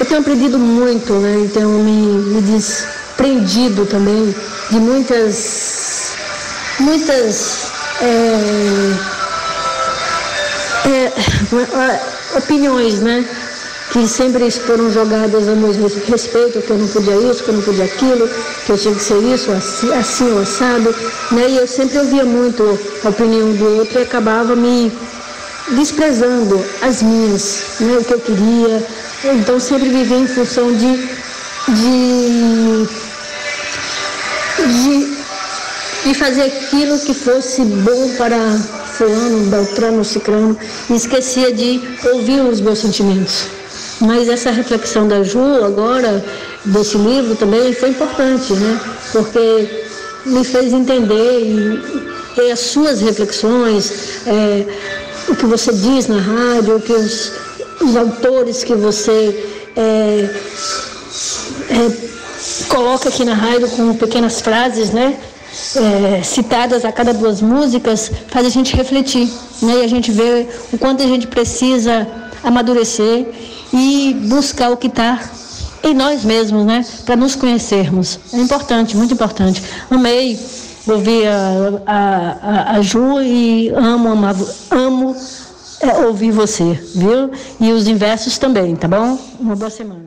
eu 0.00 0.06
tenho 0.06 0.20
aprendido 0.20 0.58
muito, 0.58 1.12
né? 1.14 1.42
Então 1.44 1.70
me, 1.70 2.18
me 2.18 2.42
desprendido 2.42 3.86
também 3.86 4.34
de 4.70 4.76
muitas, 4.76 6.12
muitas 6.78 7.63
é, 8.04 9.14
opiniões, 12.36 13.00
né? 13.00 13.24
Que 13.92 14.06
sempre 14.08 14.50
foram 14.50 14.90
jogadas 14.90 15.48
a 15.48 15.54
meu 15.54 15.70
respeito, 16.08 16.60
que 16.60 16.70
eu 16.70 16.78
não 16.78 16.88
podia 16.88 17.14
isso, 17.30 17.44
que 17.44 17.50
eu 17.50 17.54
não 17.54 17.62
podia 17.62 17.84
aquilo, 17.84 18.28
que 18.66 18.72
eu 18.72 18.78
tinha 18.78 18.94
que 18.94 19.02
ser 19.02 19.22
isso, 19.22 19.52
assim, 19.52 19.92
assim 19.92 20.32
ou 20.32 20.40
assado. 20.40 20.92
Né? 21.30 21.50
E 21.50 21.58
eu 21.58 21.66
sempre 21.66 21.98
ouvia 21.98 22.24
muito 22.24 22.78
a 23.04 23.08
opinião 23.08 23.52
do 23.52 23.78
outro 23.78 24.00
e 24.00 24.02
acabava 24.02 24.56
me 24.56 24.90
desprezando 25.70 26.62
as 26.82 27.02
minhas, 27.02 27.64
né? 27.80 27.98
o 27.98 28.04
que 28.04 28.14
eu 28.14 28.20
queria. 28.20 28.86
Então 29.24 29.60
sempre 29.60 29.88
vivia 29.88 30.18
em 30.18 30.26
função 30.26 30.72
de, 30.72 31.08
de, 31.68 32.03
fazer 36.24 36.44
aquilo 36.44 36.98
que 37.00 37.12
fosse 37.12 37.60
bom 37.60 38.08
para 38.16 38.38
fulano, 38.96 39.50
beltrano, 39.50 40.02
ciclano, 40.02 40.56
e 40.88 40.94
esquecia 40.94 41.52
de 41.52 41.82
ouvir 42.14 42.40
os 42.40 42.62
meus 42.62 42.78
sentimentos. 42.78 43.44
Mas 44.00 44.26
essa 44.30 44.50
reflexão 44.50 45.06
da 45.06 45.22
Ju 45.22 45.62
agora, 45.62 46.24
desse 46.64 46.96
livro 46.96 47.36
também, 47.36 47.74
foi 47.74 47.90
importante, 47.90 48.54
né? 48.54 48.80
Porque 49.12 49.84
me 50.24 50.42
fez 50.44 50.72
entender 50.72 51.40
e, 51.40 52.40
e 52.40 52.50
as 52.50 52.60
suas 52.60 53.02
reflexões, 53.02 53.92
é, 54.26 54.64
o 55.28 55.36
que 55.36 55.44
você 55.44 55.74
diz 55.74 56.06
na 56.08 56.20
rádio, 56.20 56.76
o 56.76 56.80
que 56.80 56.92
os, 56.94 57.32
os 57.82 57.96
autores 57.96 58.64
que 58.64 58.74
você 58.74 59.46
é, 59.76 60.30
é, 61.68 62.64
coloca 62.70 63.10
aqui 63.10 63.26
na 63.26 63.34
rádio 63.34 63.68
com 63.68 63.94
pequenas 63.94 64.40
frases, 64.40 64.90
né? 64.90 65.18
É, 65.76 66.22
citadas 66.22 66.84
a 66.84 66.92
cada 66.92 67.12
duas 67.12 67.40
músicas 67.40 68.10
faz 68.28 68.46
a 68.46 68.50
gente 68.50 68.74
refletir, 68.76 69.28
né? 69.62 69.80
E 69.80 69.84
a 69.84 69.88
gente 69.88 70.10
vê 70.10 70.48
o 70.72 70.78
quanto 70.78 71.02
a 71.02 71.06
gente 71.06 71.26
precisa 71.26 72.06
amadurecer 72.42 73.26
e 73.72 74.14
buscar 74.28 74.70
o 74.70 74.76
que 74.76 74.86
está 74.86 75.20
em 75.82 75.94
nós 75.94 76.24
mesmos, 76.24 76.64
né? 76.64 76.84
Para 77.04 77.16
nos 77.16 77.34
conhecermos. 77.34 78.18
É 78.32 78.38
importante, 78.38 78.96
muito 78.96 79.14
importante. 79.14 79.62
Amei 79.90 80.38
ouvir 80.86 81.26
a, 81.26 81.80
a, 81.86 82.30
a, 82.42 82.76
a 82.76 82.82
Ju 82.82 83.20
e 83.20 83.70
amo, 83.70 84.08
amo 84.70 85.16
é, 85.80 86.06
ouvir 86.06 86.30
você, 86.30 86.78
viu? 86.94 87.30
E 87.60 87.72
os 87.72 87.86
inversos 87.86 88.38
também, 88.38 88.74
tá 88.76 88.88
bom? 88.88 89.18
Uma 89.38 89.56
boa 89.56 89.70
semana. 89.70 90.04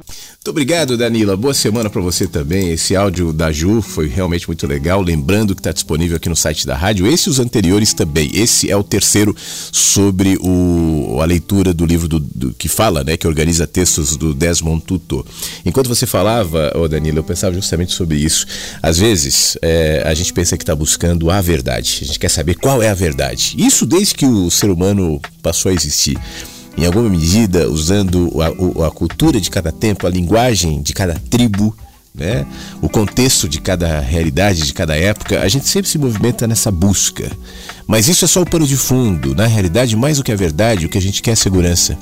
Muito 0.47 0.49
obrigado, 0.49 0.97
Danila. 0.97 1.35
Boa 1.35 1.53
semana 1.53 1.89
para 1.89 2.01
você 2.01 2.25
também. 2.25 2.71
Esse 2.71 2.95
áudio 2.95 3.33
da 3.33 3.51
Ju 3.51 3.81
foi 3.81 4.07
realmente 4.07 4.47
muito 4.47 4.65
legal. 4.65 5.01
Lembrando 5.01 5.53
que 5.53 5.59
está 5.59 5.73
disponível 5.73 6.15
aqui 6.15 6.29
no 6.29 6.37
site 6.37 6.65
da 6.65 6.73
rádio. 6.73 7.05
Esse 7.05 7.27
e 7.27 7.31
os 7.31 7.39
anteriores 7.39 7.93
também. 7.93 8.31
Esse 8.33 8.71
é 8.71 8.77
o 8.77 8.81
terceiro 8.81 9.35
sobre 9.37 10.37
o, 10.39 11.19
a 11.21 11.25
leitura 11.25 11.73
do 11.73 11.85
livro 11.85 12.07
do, 12.07 12.19
do, 12.19 12.53
que 12.53 12.69
fala, 12.69 13.03
né? 13.03 13.17
Que 13.17 13.27
organiza 13.27 13.67
textos 13.67 14.15
do 14.15 14.33
Desmond 14.33 14.81
Tutu. 14.85 15.25
Enquanto 15.65 15.89
você 15.89 16.05
falava, 16.05 16.71
oh, 16.75 16.87
Danila, 16.87 17.19
eu 17.19 17.23
pensava 17.25 17.53
justamente 17.53 17.91
sobre 17.91 18.15
isso. 18.15 18.47
Às 18.81 18.97
vezes, 18.97 19.57
é, 19.61 20.03
a 20.05 20.13
gente 20.13 20.31
pensa 20.31 20.55
que 20.55 20.63
está 20.63 20.73
buscando 20.73 21.29
a 21.29 21.41
verdade. 21.41 21.99
A 22.03 22.05
gente 22.05 22.19
quer 22.19 22.29
saber 22.29 22.55
qual 22.55 22.81
é 22.81 22.89
a 22.89 22.93
verdade. 22.93 23.53
Isso 23.57 23.85
desde 23.85 24.15
que 24.15 24.25
o 24.25 24.49
ser 24.49 24.69
humano 24.69 25.19
passou 25.43 25.56
a 25.65 25.73
existir 25.73 26.17
em 26.77 26.85
alguma 26.85 27.09
medida, 27.09 27.67
usando 27.67 28.31
a, 28.39 28.87
a, 28.87 28.91
cultura 28.91 29.41
de 29.41 29.49
cada 29.49 29.71
tempo, 29.71 30.05
a 30.05 30.09
linguagem 30.09 30.79
de 30.79 30.93
cada 30.93 31.15
tribo, 31.15 31.75
né? 32.13 32.45
o 32.81 32.87
contexto 32.87 33.49
de 33.49 33.59
cada 33.59 33.99
realidade, 33.99 34.61
de 34.61 34.73
cada 34.73 34.95
época, 34.95 35.41
a 35.41 35.47
gente 35.47 35.67
sempre 35.67 35.89
se 35.89 35.97
movimenta 35.97 36.47
nessa 36.47 36.69
busca. 36.69 37.31
Mas 37.87 38.07
isso 38.07 38.25
é 38.25 38.27
só 38.27 38.43
o 38.43 38.45
pano 38.45 38.67
de 38.67 38.77
fundo. 38.77 39.33
Na 39.33 39.47
realidade, 39.47 39.95
mais 39.95 40.17
do 40.17 40.23
que 40.23 40.31
a 40.31 40.35
verdade, 40.35 40.85
o 40.85 40.89
que 40.89 40.99
a 40.99 41.01
gente 41.01 41.21
quer 41.21 41.31
é 41.31 41.35
segurança. 41.35 41.97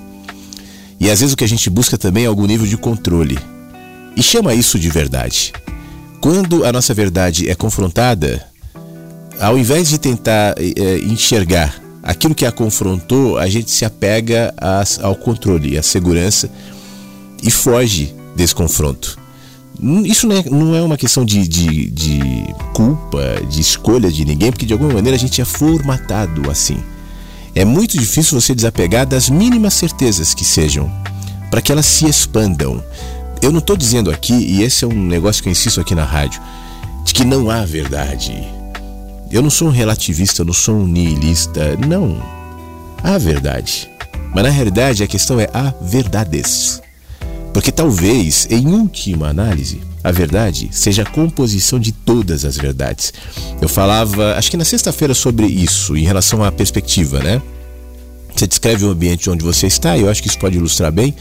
E 0.99 1.09
às 1.09 1.21
vezes 1.21 1.33
o 1.33 1.37
que 1.37 1.43
a 1.45 1.49
gente 1.49 1.69
busca 1.69 1.97
também 1.97 2.25
é 2.25 2.27
algum 2.27 2.45
nível 2.45 2.67
de 2.67 2.75
controle. 2.75 3.39
E 4.15 4.21
chama 4.21 4.53
isso 4.53 4.77
de 4.77 4.89
verdade. 4.89 5.53
Quando 6.19 6.65
a 6.65 6.71
nossa 6.71 6.93
verdade 6.93 7.49
é 7.49 7.55
confrontada, 7.55 8.45
ao 9.39 9.57
invés 9.57 9.87
de 9.87 9.97
tentar 9.97 10.55
é, 10.57 10.97
enxergar 10.99 11.84
aquilo 12.05 12.35
que 12.35 12.45
a 12.45 12.51
confrontou, 12.51 13.39
a 13.39 13.49
gente 13.49 13.71
se 13.71 13.83
apega 13.83 14.53
ao 15.01 15.15
controle, 15.15 15.75
à 15.75 15.81
segurança 15.81 16.49
e 17.41 17.49
foge 17.49 18.13
desse 18.35 18.53
confronto. 18.53 19.17
Isso 20.05 20.27
não 20.27 20.35
é, 20.37 20.43
não 20.43 20.75
é 20.75 20.81
uma 20.81 20.97
questão 20.97 21.25
de, 21.25 21.45
de, 21.47 21.89
de, 21.89 22.21
culpa, 22.73 23.41
de 23.49 23.59
escolha 23.59 24.09
de 24.09 24.23
ninguém, 24.23 24.51
porque 24.51 24.65
de 24.65 24.71
alguma 24.71 24.93
maneira 24.93 25.17
a 25.17 25.19
gente 25.19 25.41
é 25.41 25.45
formatado 25.45 26.49
assim. 26.49 26.77
É 27.55 27.65
muito 27.65 27.97
difícil 27.97 28.39
você 28.39 28.53
desapegar 28.53 29.05
das 29.05 29.29
mínimas 29.29 29.73
certezas 29.73 30.33
que 30.33 30.45
sejam, 30.45 30.91
para 31.49 31.61
que 31.61 31.71
elas 31.71 31.85
se 31.85 32.05
expandam. 32.05 32.83
Eu 33.41 33.51
não 33.51 33.59
estou 33.59 33.75
dizendo 33.75 34.11
aqui, 34.11 34.33
e 34.33 34.61
esse 34.61 34.85
é 34.85 34.87
um 34.87 35.05
negócio 35.07 35.41
que 35.41 35.49
eu 35.49 35.51
insisto 35.51 35.81
aqui 35.81 35.95
na 35.95 36.05
rádio, 36.05 36.41
de 37.03 37.13
que 37.13 37.25
não 37.25 37.49
há 37.49 37.65
verdade. 37.65 38.47
Eu 39.31 39.41
não 39.41 39.49
sou 39.49 39.67
um 39.67 39.71
relativista, 39.71 40.41
eu 40.41 40.45
não 40.45 40.53
sou 40.53 40.75
um 40.75 40.87
nihilista, 40.87 41.75
não. 41.87 42.21
Há 43.03 43.17
verdade. 43.17 43.89
Mas 44.33 44.43
na 44.43 44.49
realidade 44.49 45.03
a 45.03 45.07
questão 45.07 45.39
é 45.39 45.47
a 45.53 45.73
verdades. 45.81 46.81
Porque 47.53 47.71
talvez, 47.71 48.47
em 48.49 48.67
última 48.67 49.29
análise, 49.29 49.81
a 50.03 50.11
verdade 50.11 50.69
seja 50.71 51.03
a 51.03 51.05
composição 51.05 51.79
de 51.79 51.91
todas 51.91 52.45
as 52.45 52.57
verdades. 52.57 53.13
Eu 53.61 53.69
falava, 53.69 54.35
acho 54.35 54.51
que 54.51 54.57
na 54.57 54.65
sexta-feira, 54.65 55.13
sobre 55.13 55.47
isso, 55.47 55.95
em 55.95 56.03
relação 56.03 56.43
à 56.43 56.51
perspectiva, 56.51 57.19
né? 57.19 57.41
Você 58.35 58.45
descreve 58.45 58.83
o 58.85 58.89
ambiente 58.89 59.29
onde 59.29 59.43
você 59.43 59.67
está, 59.67 59.97
e 59.97 60.01
eu 60.01 60.09
acho 60.09 60.21
que 60.21 60.27
isso 60.27 60.37
pode 60.37 60.57
ilustrar 60.57 60.91
bem, 60.91 61.15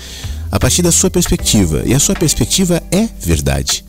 a 0.51 0.59
partir 0.59 0.83
da 0.83 0.91
sua 0.91 1.09
perspectiva. 1.09 1.83
E 1.87 1.95
a 1.95 2.01
sua 2.01 2.15
perspectiva 2.15 2.83
é 2.91 3.09
verdade. 3.21 3.84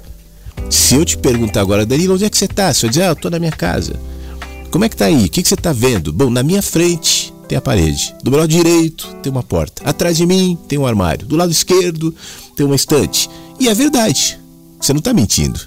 Se 0.70 0.96
eu 0.96 1.06
te 1.06 1.18
perguntar 1.18 1.62
agora, 1.62 1.86
Danilo, 1.86 2.16
onde 2.16 2.26
é 2.26 2.30
que 2.30 2.38
você 2.38 2.46
está? 2.46 2.74
Você 2.74 2.82
vai 2.82 2.90
dizer, 2.90 3.04
ah, 3.04 3.08
eu 3.08 3.14
estou 3.14 3.32
na 3.32 3.40
minha 3.40 3.52
casa. 3.52 4.00
Como 4.72 4.84
é 4.84 4.90
que 4.90 4.96
tá 4.96 5.06
aí? 5.06 5.26
O 5.26 5.30
que, 5.30 5.42
que 5.42 5.48
você 5.48 5.56
está 5.56 5.72
vendo? 5.72 6.12
Bom, 6.12 6.30
na 6.30 6.44
minha 6.44 6.62
frente 6.62 7.34
tem 7.48 7.58
a 7.58 7.62
parede. 7.62 8.14
Do 8.24 8.32
meu 8.32 8.40
lado 8.40 8.50
direito 8.50 9.08
tem 9.22 9.32
uma 9.32 9.44
porta. 9.44 9.82
Atrás 9.88 10.18
de 10.18 10.26
mim 10.26 10.58
tem 10.68 10.78
um 10.78 10.86
armário. 10.86 11.26
Do 11.26 11.36
lado 11.36 11.52
esquerdo 11.52 12.14
tem 12.56 12.66
uma 12.66 12.76
estante. 12.76 13.30
E 13.60 13.70
é 13.70 13.74
verdade. 13.74 14.40
Você 14.82 14.92
não 14.92 15.00
está 15.00 15.14
mentindo. 15.14 15.60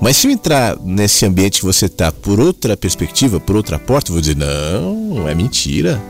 Mas 0.00 0.16
se 0.16 0.26
eu 0.26 0.30
entrar 0.30 0.76
nesse 0.84 1.24
ambiente 1.24 1.60
que 1.60 1.66
você 1.66 1.86
está 1.86 2.12
por 2.12 2.40
outra 2.40 2.76
perspectiva, 2.76 3.40
por 3.40 3.56
outra 3.56 3.78
porta, 3.78 4.10
eu 4.10 4.14
vou 4.14 4.20
dizer, 4.20 4.36
não, 4.36 5.28
é 5.28 5.34
mentira. 5.34 6.02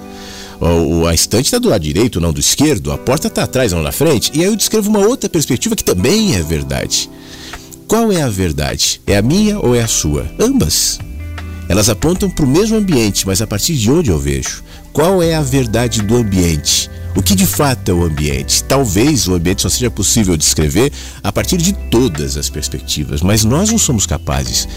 O, 0.60 1.06
a 1.06 1.14
estante 1.14 1.46
está 1.46 1.58
do 1.58 1.68
lado 1.68 1.82
direito, 1.82 2.20
não 2.20 2.32
do 2.32 2.40
esquerdo, 2.40 2.90
a 2.90 2.98
porta 2.98 3.28
está 3.28 3.44
atrás, 3.44 3.72
não 3.72 3.82
na 3.82 3.92
frente. 3.92 4.32
E 4.34 4.40
aí 4.40 4.46
eu 4.46 4.56
descrevo 4.56 4.90
uma 4.90 5.00
outra 5.00 5.28
perspectiva 5.28 5.76
que 5.76 5.84
também 5.84 6.34
é 6.34 6.42
verdade. 6.42 7.08
Qual 7.88 8.12
é 8.12 8.20
a 8.20 8.28
verdade? 8.28 9.00
É 9.06 9.16
a 9.16 9.22
minha 9.22 9.58
ou 9.58 9.74
é 9.74 9.82
a 9.82 9.88
sua? 9.88 10.30
Ambas. 10.38 10.98
Elas 11.70 11.88
apontam 11.88 12.28
para 12.28 12.44
o 12.44 12.48
mesmo 12.48 12.76
ambiente, 12.76 13.26
mas 13.26 13.40
a 13.40 13.46
partir 13.46 13.76
de 13.76 13.90
onde 13.90 14.10
eu 14.10 14.18
vejo? 14.18 14.62
Qual 14.92 15.22
é 15.22 15.34
a 15.34 15.40
verdade 15.40 16.02
do 16.02 16.16
ambiente? 16.16 16.90
O 17.16 17.22
que 17.22 17.34
de 17.34 17.46
fato 17.46 17.90
é 17.90 17.94
o 17.94 18.04
ambiente? 18.04 18.62
Talvez 18.64 19.26
o 19.26 19.34
ambiente 19.34 19.62
só 19.62 19.70
seja 19.70 19.90
possível 19.90 20.36
descrever 20.36 20.92
a 21.22 21.32
partir 21.32 21.56
de 21.56 21.72
todas 21.72 22.36
as 22.36 22.50
perspectivas, 22.50 23.22
mas 23.22 23.42
nós 23.42 23.70
não 23.70 23.78
somos 23.78 24.04
capazes. 24.04 24.68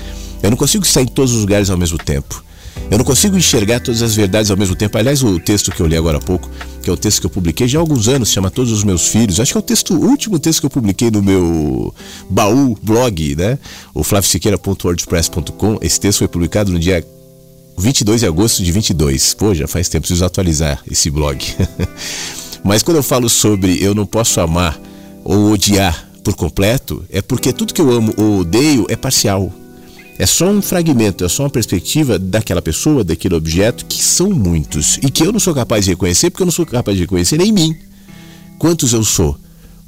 Eu 0.41 0.49
não 0.49 0.57
consigo 0.57 0.85
estar 0.85 1.01
em 1.01 1.07
todos 1.07 1.33
os 1.33 1.41
lugares 1.41 1.69
ao 1.69 1.77
mesmo 1.77 1.97
tempo. 1.97 2.41
Eu 2.89 2.97
não 2.97 3.05
consigo 3.05 3.37
enxergar 3.37 3.79
todas 3.79 4.01
as 4.01 4.15
verdades 4.15 4.51
ao 4.51 4.57
mesmo 4.57 4.75
tempo. 4.75 4.97
Aliás, 4.97 5.23
o 5.23 5.39
texto 5.39 5.71
que 5.71 5.81
eu 5.81 5.87
li 5.87 5.95
agora 5.95 6.17
há 6.17 6.21
pouco, 6.21 6.49
que 6.81 6.89
é 6.89 6.93
o 6.93 6.97
texto 6.97 7.21
que 7.21 7.25
eu 7.25 7.29
publiquei 7.29 7.67
já 7.67 7.79
há 7.79 7.81
alguns 7.81 8.07
anos, 8.07 8.29
chama 8.29 8.51
Todos 8.51 8.71
os 8.71 8.83
Meus 8.83 9.07
Filhos. 9.07 9.39
Acho 9.39 9.53
que 9.53 9.57
é 9.57 9.59
o 9.59 9.63
texto, 9.63 9.93
o 9.93 10.09
último 10.09 10.37
texto 10.39 10.59
que 10.59 10.65
eu 10.65 10.69
publiquei 10.69 11.09
no 11.09 11.21
meu 11.21 11.93
baú 12.29 12.77
blog, 12.81 13.35
né? 13.35 13.57
O 13.93 14.03
flavisiqueira.wordpress.com. 14.03 15.77
Esse 15.81 15.99
texto 15.99 16.19
foi 16.19 16.27
publicado 16.27 16.71
no 16.71 16.79
dia 16.79 17.05
22 17.77 18.21
de 18.21 18.27
agosto 18.27 18.63
de 18.63 18.71
22. 18.71 19.33
Pô, 19.35 19.53
já 19.53 19.67
faz 19.67 19.87
tempo, 19.87 20.01
preciso 20.01 20.25
atualizar 20.25 20.83
esse 20.89 21.09
blog. 21.09 21.43
Mas 22.63 22.83
quando 22.83 22.97
eu 22.97 23.03
falo 23.03 23.29
sobre 23.29 23.83
eu 23.83 23.95
não 23.95 24.05
posso 24.05 24.39
amar 24.39 24.79
ou 25.23 25.51
odiar 25.51 26.09
por 26.23 26.35
completo, 26.35 27.03
é 27.09 27.21
porque 27.21 27.51
tudo 27.51 27.73
que 27.73 27.81
eu 27.81 27.91
amo 27.91 28.13
ou 28.17 28.39
odeio 28.39 28.85
é 28.89 28.95
parcial. 28.95 29.51
É 30.21 30.25
só 30.27 30.47
um 30.51 30.61
fragmento, 30.61 31.25
é 31.25 31.27
só 31.27 31.41
uma 31.41 31.49
perspectiva 31.49 32.19
daquela 32.19 32.61
pessoa, 32.61 33.03
daquele 33.03 33.33
objeto, 33.33 33.87
que 33.87 34.03
são 34.03 34.29
muitos 34.29 34.99
e 35.01 35.09
que 35.09 35.23
eu 35.23 35.31
não 35.31 35.39
sou 35.39 35.51
capaz 35.51 35.85
de 35.85 35.89
reconhecer 35.89 36.29
porque 36.29 36.43
eu 36.43 36.45
não 36.45 36.51
sou 36.51 36.63
capaz 36.63 36.95
de 36.95 37.05
reconhecer 37.05 37.39
nem 37.39 37.51
mim. 37.51 37.75
Quantos 38.59 38.93
eu 38.93 39.03
sou? 39.03 39.35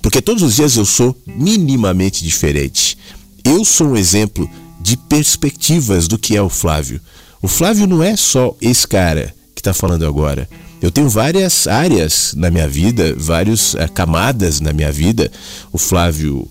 Porque 0.01 0.23
todos 0.23 0.41
os 0.41 0.55
dias 0.55 0.75
eu 0.75 0.86
sou 0.86 1.15
minimamente 1.27 2.23
diferente. 2.23 2.97
Eu 3.43 3.63
sou 3.63 3.89
um 3.89 3.95
exemplo 3.95 4.49
de 4.81 4.97
perspectivas 4.97 6.07
do 6.07 6.17
que 6.17 6.36
é 6.36 6.41
o 6.41 6.49
Flávio. 6.49 6.99
O 7.39 7.47
Flávio 7.47 7.86
não 7.86 8.01
é 8.01 8.15
só 8.15 8.57
esse 8.59 8.88
cara 8.88 9.36
que 9.53 9.61
está 9.61 9.71
falando 9.71 10.03
agora. 10.03 10.49
Eu 10.81 10.89
tenho 10.89 11.09
várias 11.09 11.67
áreas 11.67 12.34
na 12.36 12.49
minha 12.49 12.67
vida, 12.67 13.15
várias 13.15 13.75
uh, 13.75 13.88
camadas 13.93 14.59
na 14.59 14.73
minha 14.73 14.91
vida. 14.91 15.31
O 15.71 15.77
Flávio 15.77 16.49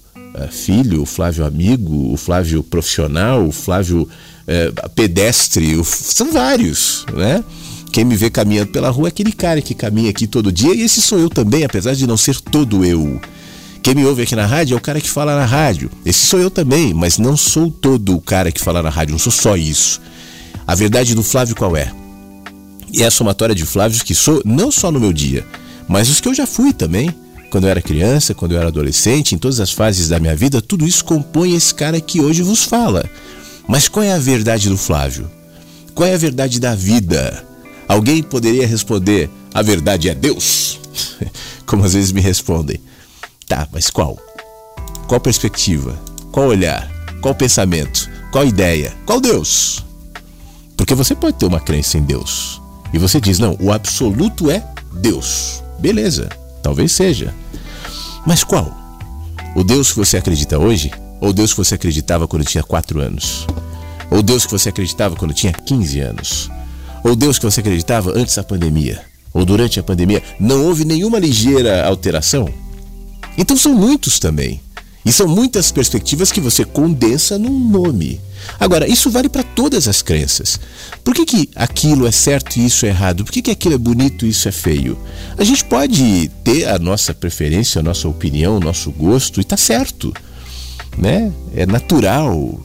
filho, 0.51 1.03
o 1.03 1.07
Flávio 1.07 1.45
amigo, 1.45 2.12
o 2.12 2.16
Flávio 2.16 2.62
profissional, 2.62 3.47
o 3.47 3.53
Flávio 3.53 4.03
uh, 4.03 4.91
pedestre, 4.91 5.76
o, 5.76 5.85
são 5.85 6.33
vários, 6.33 7.05
né? 7.12 7.45
Quem 7.93 8.05
me 8.05 8.16
vê 8.16 8.30
caminhando 8.30 8.70
pela 8.70 8.89
rua 8.89 9.09
é 9.09 9.11
aquele 9.11 9.33
cara 9.33 9.61
que 9.61 9.74
caminha 9.74 10.09
aqui 10.09 10.26
todo 10.26 10.51
dia 10.51 10.74
e 10.74 10.80
esse 10.80 11.03
sou 11.03 11.18
eu 11.18 11.28
também, 11.28 11.64
apesar 11.64 11.95
de 11.95 12.07
não 12.07 12.16
ser 12.16 12.41
todo 12.41 12.85
eu. 12.85 13.20
Quem 13.83 13.95
me 13.95 14.05
ouve 14.07 14.22
aqui 14.22 14.35
na 14.35 14.47
rádio 14.47 14.74
é 14.74 14.78
o 14.78 14.80
cara 14.80 15.01
que 15.01 15.11
fala 15.11 15.37
na 15.37 15.45
rádio. 15.45 15.91
Esse 16.07 16.24
sou 16.24 16.41
eu 16.41 16.51
também, 16.51 16.95
mas 16.95 17.18
não 17.18 17.37
sou 17.37 17.70
todo 17.70 18.16
o 18.16 18.20
cara 18.20 18.51
que 18.51 18.61
fala 18.61 18.83
na 18.83 18.89
rádio, 18.89 19.12
não 19.12 19.18
sou 19.18 19.33
só 19.33 19.57
isso. 19.57 20.01
A 20.66 20.74
verdade 20.74 21.14
do 21.14 21.22
Flávio 21.22 21.55
qual 21.55 21.76
é? 21.76 21.93
E 22.93 23.03
é 23.03 23.07
a 23.07 23.11
somatória 23.11 23.55
de 23.55 23.66
Flávios 23.66 24.03
que 24.03 24.14
sou 24.14 24.41
não 24.45 24.70
só 24.70 24.91
no 24.91 25.01
meu 25.01 25.12
dia, 25.12 25.45
mas 25.89 26.09
os 26.09 26.20
que 26.20 26.28
eu 26.28 26.35
já 26.35 26.47
fui 26.47 26.72
também 26.72 27.11
quando 27.53 27.64
eu 27.64 27.70
era 27.70 27.82
criança, 27.82 28.32
quando 28.32 28.53
eu 28.53 28.59
era 28.59 28.68
adolescente, 28.68 29.34
em 29.34 29.38
todas 29.38 29.61
as 29.61 29.70
fases 29.70 30.09
da 30.09 30.18
minha 30.18 30.34
vida, 30.34 30.62
tudo 30.62 30.86
isso 30.86 31.05
compõe 31.05 31.55
esse 31.55 31.74
cara 31.74 32.00
que 32.00 32.18
hoje 32.18 32.40
vos 32.40 32.64
fala. 32.64 33.05
Mas 33.68 33.88
qual 33.88 34.03
é 34.03 34.11
a 34.11 34.18
verdade 34.18 34.70
do 34.70 34.78
Flávio? 34.78 35.30
Qual 35.94 36.09
é 36.09 36.14
a 36.14 36.16
verdade 36.16 36.59
da 36.59 36.74
vida? 36.74 37.46
Alguém 37.86 38.22
poderia 38.22 38.66
responder: 38.66 39.28
a 39.53 39.61
verdade 39.61 40.09
é 40.09 40.14
Deus? 40.14 40.80
Como 41.66 41.84
às 41.84 41.92
vezes 41.92 42.11
me 42.11 42.22
respondem. 42.22 42.80
Tá, 43.46 43.68
mas 43.70 43.90
qual? 43.90 44.18
Qual 45.07 45.20
perspectiva? 45.20 45.94
Qual 46.32 46.46
olhar? 46.46 46.90
Qual 47.20 47.34
pensamento? 47.34 48.09
Qual 48.30 48.46
ideia? 48.46 48.94
Qual 49.05 49.20
Deus? 49.20 49.84
Porque 50.74 50.94
você 50.94 51.14
pode 51.14 51.36
ter 51.36 51.44
uma 51.44 51.61
crença 51.61 51.98
em 51.98 52.03
Deus. 52.03 52.62
E 52.94 52.98
você 52.98 53.20
diz: 53.20 53.38
não, 53.38 53.59
o 53.61 53.70
absoluto 53.70 54.50
é 54.50 54.66
Deus. 55.03 55.62
Beleza, 55.78 56.30
talvez 56.63 56.93
seja. 56.93 57.35
Mas 58.27 58.45
qual? 58.45 58.75
O 59.55 59.63
Deus 59.63 59.91
que 59.91 59.99
você 59.99 60.17
acredita 60.17 60.59
hoje? 60.59 60.91
Ou 61.21 61.29
o 61.29 61.33
Deus 61.33 61.53
que 61.53 61.59
você 61.59 61.75
acreditava 61.75 62.27
quando 62.27 62.45
tinha 62.45 62.63
4 62.63 63.01
anos? 63.01 63.47
Ou 64.11 64.21
o 64.21 64.23
Deus 64.23 64.47
que 64.47 64.53
você 64.53 64.71
acreditava 64.71 65.17
quando 65.17 65.35
tinha 65.35 65.53
15 65.53 66.01
anos? 66.01 66.51
Ou 67.05 67.13
o 67.13 67.17
Deus 67.17 67.39
que 67.39 67.45
você 67.45 67.61
acreditava 67.61 68.13
antes 68.17 68.35
da 68.35 68.43
pandemia? 68.43 69.03
Ou 69.35 69.45
durante 69.45 69.79
a 69.79 69.83
pandemia? 69.83 70.23
Não 70.41 70.65
houve 70.65 70.85
nenhuma 70.85 71.19
ligeira 71.19 71.87
alteração? 71.87 72.49
Então 73.37 73.57
são 73.57 73.75
muitos 73.75 74.19
também. 74.19 74.62
E 75.05 75.12
são 75.12 75.26
muitas 75.26 75.72
perspectivas 75.72 76.30
que 76.30 76.40
você 76.40 76.64
condensa 76.64 77.38
num 77.38 77.59
nome. 77.59 78.20
Agora, 78.59 78.88
isso 78.88 79.11
vale 79.11 79.28
para 79.28 79.42
todas 79.42 79.88
as 79.88 80.03
crenças. 80.03 80.61
Por 81.03 81.14
que, 81.14 81.24
que 81.24 81.50
aquilo 81.57 82.07
é 82.07 82.12
certo 82.12 82.57
e 82.57 82.66
isso 82.66 82.86
é 82.86 82.90
errado? 82.90 83.24
Por 83.24 83.32
que, 83.32 83.42
que 83.42 83.50
aquilo 83.50 83.74
é 83.74 83.78
bonito 83.78 84.24
e 84.24 84.28
isso 84.28 84.48
é 84.48 84.53
feio? 84.53 84.96
A 85.36 85.44
gente 85.44 85.64
pode 85.64 86.30
ter 86.44 86.68
a 86.68 86.78
nossa 86.78 87.12
preferência, 87.12 87.80
a 87.80 87.82
nossa 87.82 88.09
opinião, 88.09 88.57
o 88.57 88.61
nosso 88.61 88.90
gosto 88.92 89.40
e 89.40 89.44
tá 89.44 89.57
certo. 89.57 90.12
Né? 90.96 91.32
É 91.55 91.66
natural. 91.66 92.61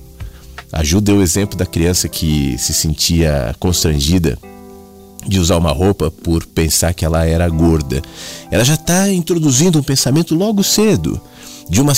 Ajuda 0.72 1.14
o 1.14 1.22
exemplo 1.22 1.58
da 1.58 1.66
criança 1.66 2.08
que 2.08 2.56
se 2.58 2.74
sentia 2.74 3.56
constrangida 3.60 4.38
de 5.26 5.40
usar 5.40 5.58
uma 5.58 5.72
roupa 5.72 6.12
por 6.12 6.46
pensar 6.46 6.94
que 6.94 7.04
ela 7.04 7.26
era 7.26 7.48
gorda. 7.50 8.02
Ela 8.52 8.64
já 8.64 8.76
está 8.76 9.10
introduzindo 9.10 9.80
um 9.80 9.84
pensamento 9.84 10.36
logo 10.36 10.64
cedo 10.64 11.20
de 11.70 11.82
uma 11.82 11.94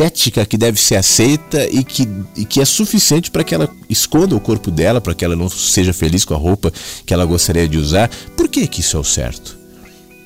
estética 0.00 0.46
que 0.46 0.56
deve 0.56 0.80
ser 0.80 0.96
aceita 0.96 1.68
e 1.70 1.84
que, 1.84 2.08
e 2.34 2.44
que 2.44 2.60
é 2.60 2.64
suficiente 2.64 3.30
para 3.30 3.44
que 3.44 3.54
ela 3.54 3.68
esconda 3.88 4.34
o 4.34 4.40
corpo 4.40 4.70
dela, 4.70 5.00
para 5.00 5.14
que 5.14 5.24
ela 5.24 5.36
não 5.36 5.48
seja 5.48 5.92
feliz 5.92 6.24
com 6.24 6.34
a 6.34 6.38
roupa 6.38 6.72
que 7.04 7.12
ela 7.12 7.24
gostaria 7.26 7.68
de 7.68 7.76
usar. 7.76 8.08
Por 8.36 8.48
que, 8.48 8.66
que 8.66 8.80
isso 8.80 8.96
é 8.96 9.00
o 9.00 9.04
certo? 9.04 9.58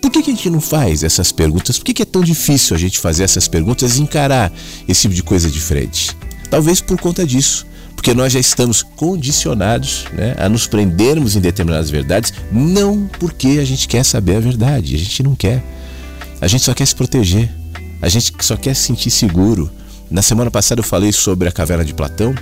Por 0.01 0.11
que, 0.11 0.22
que 0.22 0.31
a 0.31 0.35
gente 0.35 0.51
não 0.51 0.61
faz 0.61 1.03
essas 1.03 1.32
perguntas? 1.32 1.78
Por 1.78 1.85
que, 1.86 1.94
que 1.94 2.03
é 2.03 2.05
tão 2.05 2.23
difícil 2.23 2.77
a 2.77 2.78
gente 2.78 2.98
fazer 3.01 3.24
essas 3.24 3.48
perguntas 3.48 3.97
e 3.97 4.03
encarar 4.03 4.53
esse 4.86 5.03
tipo 5.03 5.15
de 5.15 5.23
coisa 5.23 5.51
de 5.51 5.61
frente? 5.61 6.16
Talvez 6.51 6.81
por 6.81 7.01
conta 7.01 7.27
disso 7.27 7.66
porque 7.97 8.12
nós 8.12 8.32
já 8.32 8.40
estamos 8.40 8.82
condicionados 8.82 10.05
né, 10.12 10.35
a 10.36 10.47
nos 10.47 10.66
prendermos 10.66 11.36
em 11.36 11.40
determinadas 11.40 11.89
verdades, 11.89 12.35
não 12.53 13.09
porque 13.19 13.59
a 13.61 13.65
gente 13.65 13.89
quer 13.89 14.05
saber 14.05 14.36
a 14.36 14.40
verdade, 14.40 14.94
a 14.94 14.98
gente 14.98 15.23
não 15.23 15.35
quer. 15.35 15.65
A 16.39 16.47
gente 16.47 16.65
só 16.65 16.74
quer 16.74 16.85
se 16.85 16.94
proteger, 16.94 17.51
a 18.05 18.09
gente 18.10 18.35
só 18.40 18.55
quer 18.55 18.74
se 18.74 18.82
sentir 18.82 19.10
seguro. 19.10 19.70
Na 20.10 20.20
semana 20.20 20.51
passada 20.51 20.81
eu 20.81 20.85
falei 20.85 21.10
sobre 21.10 21.48
a 21.48 21.52
caverna 21.52 21.82
de 21.82 21.94
Platão 21.94 22.35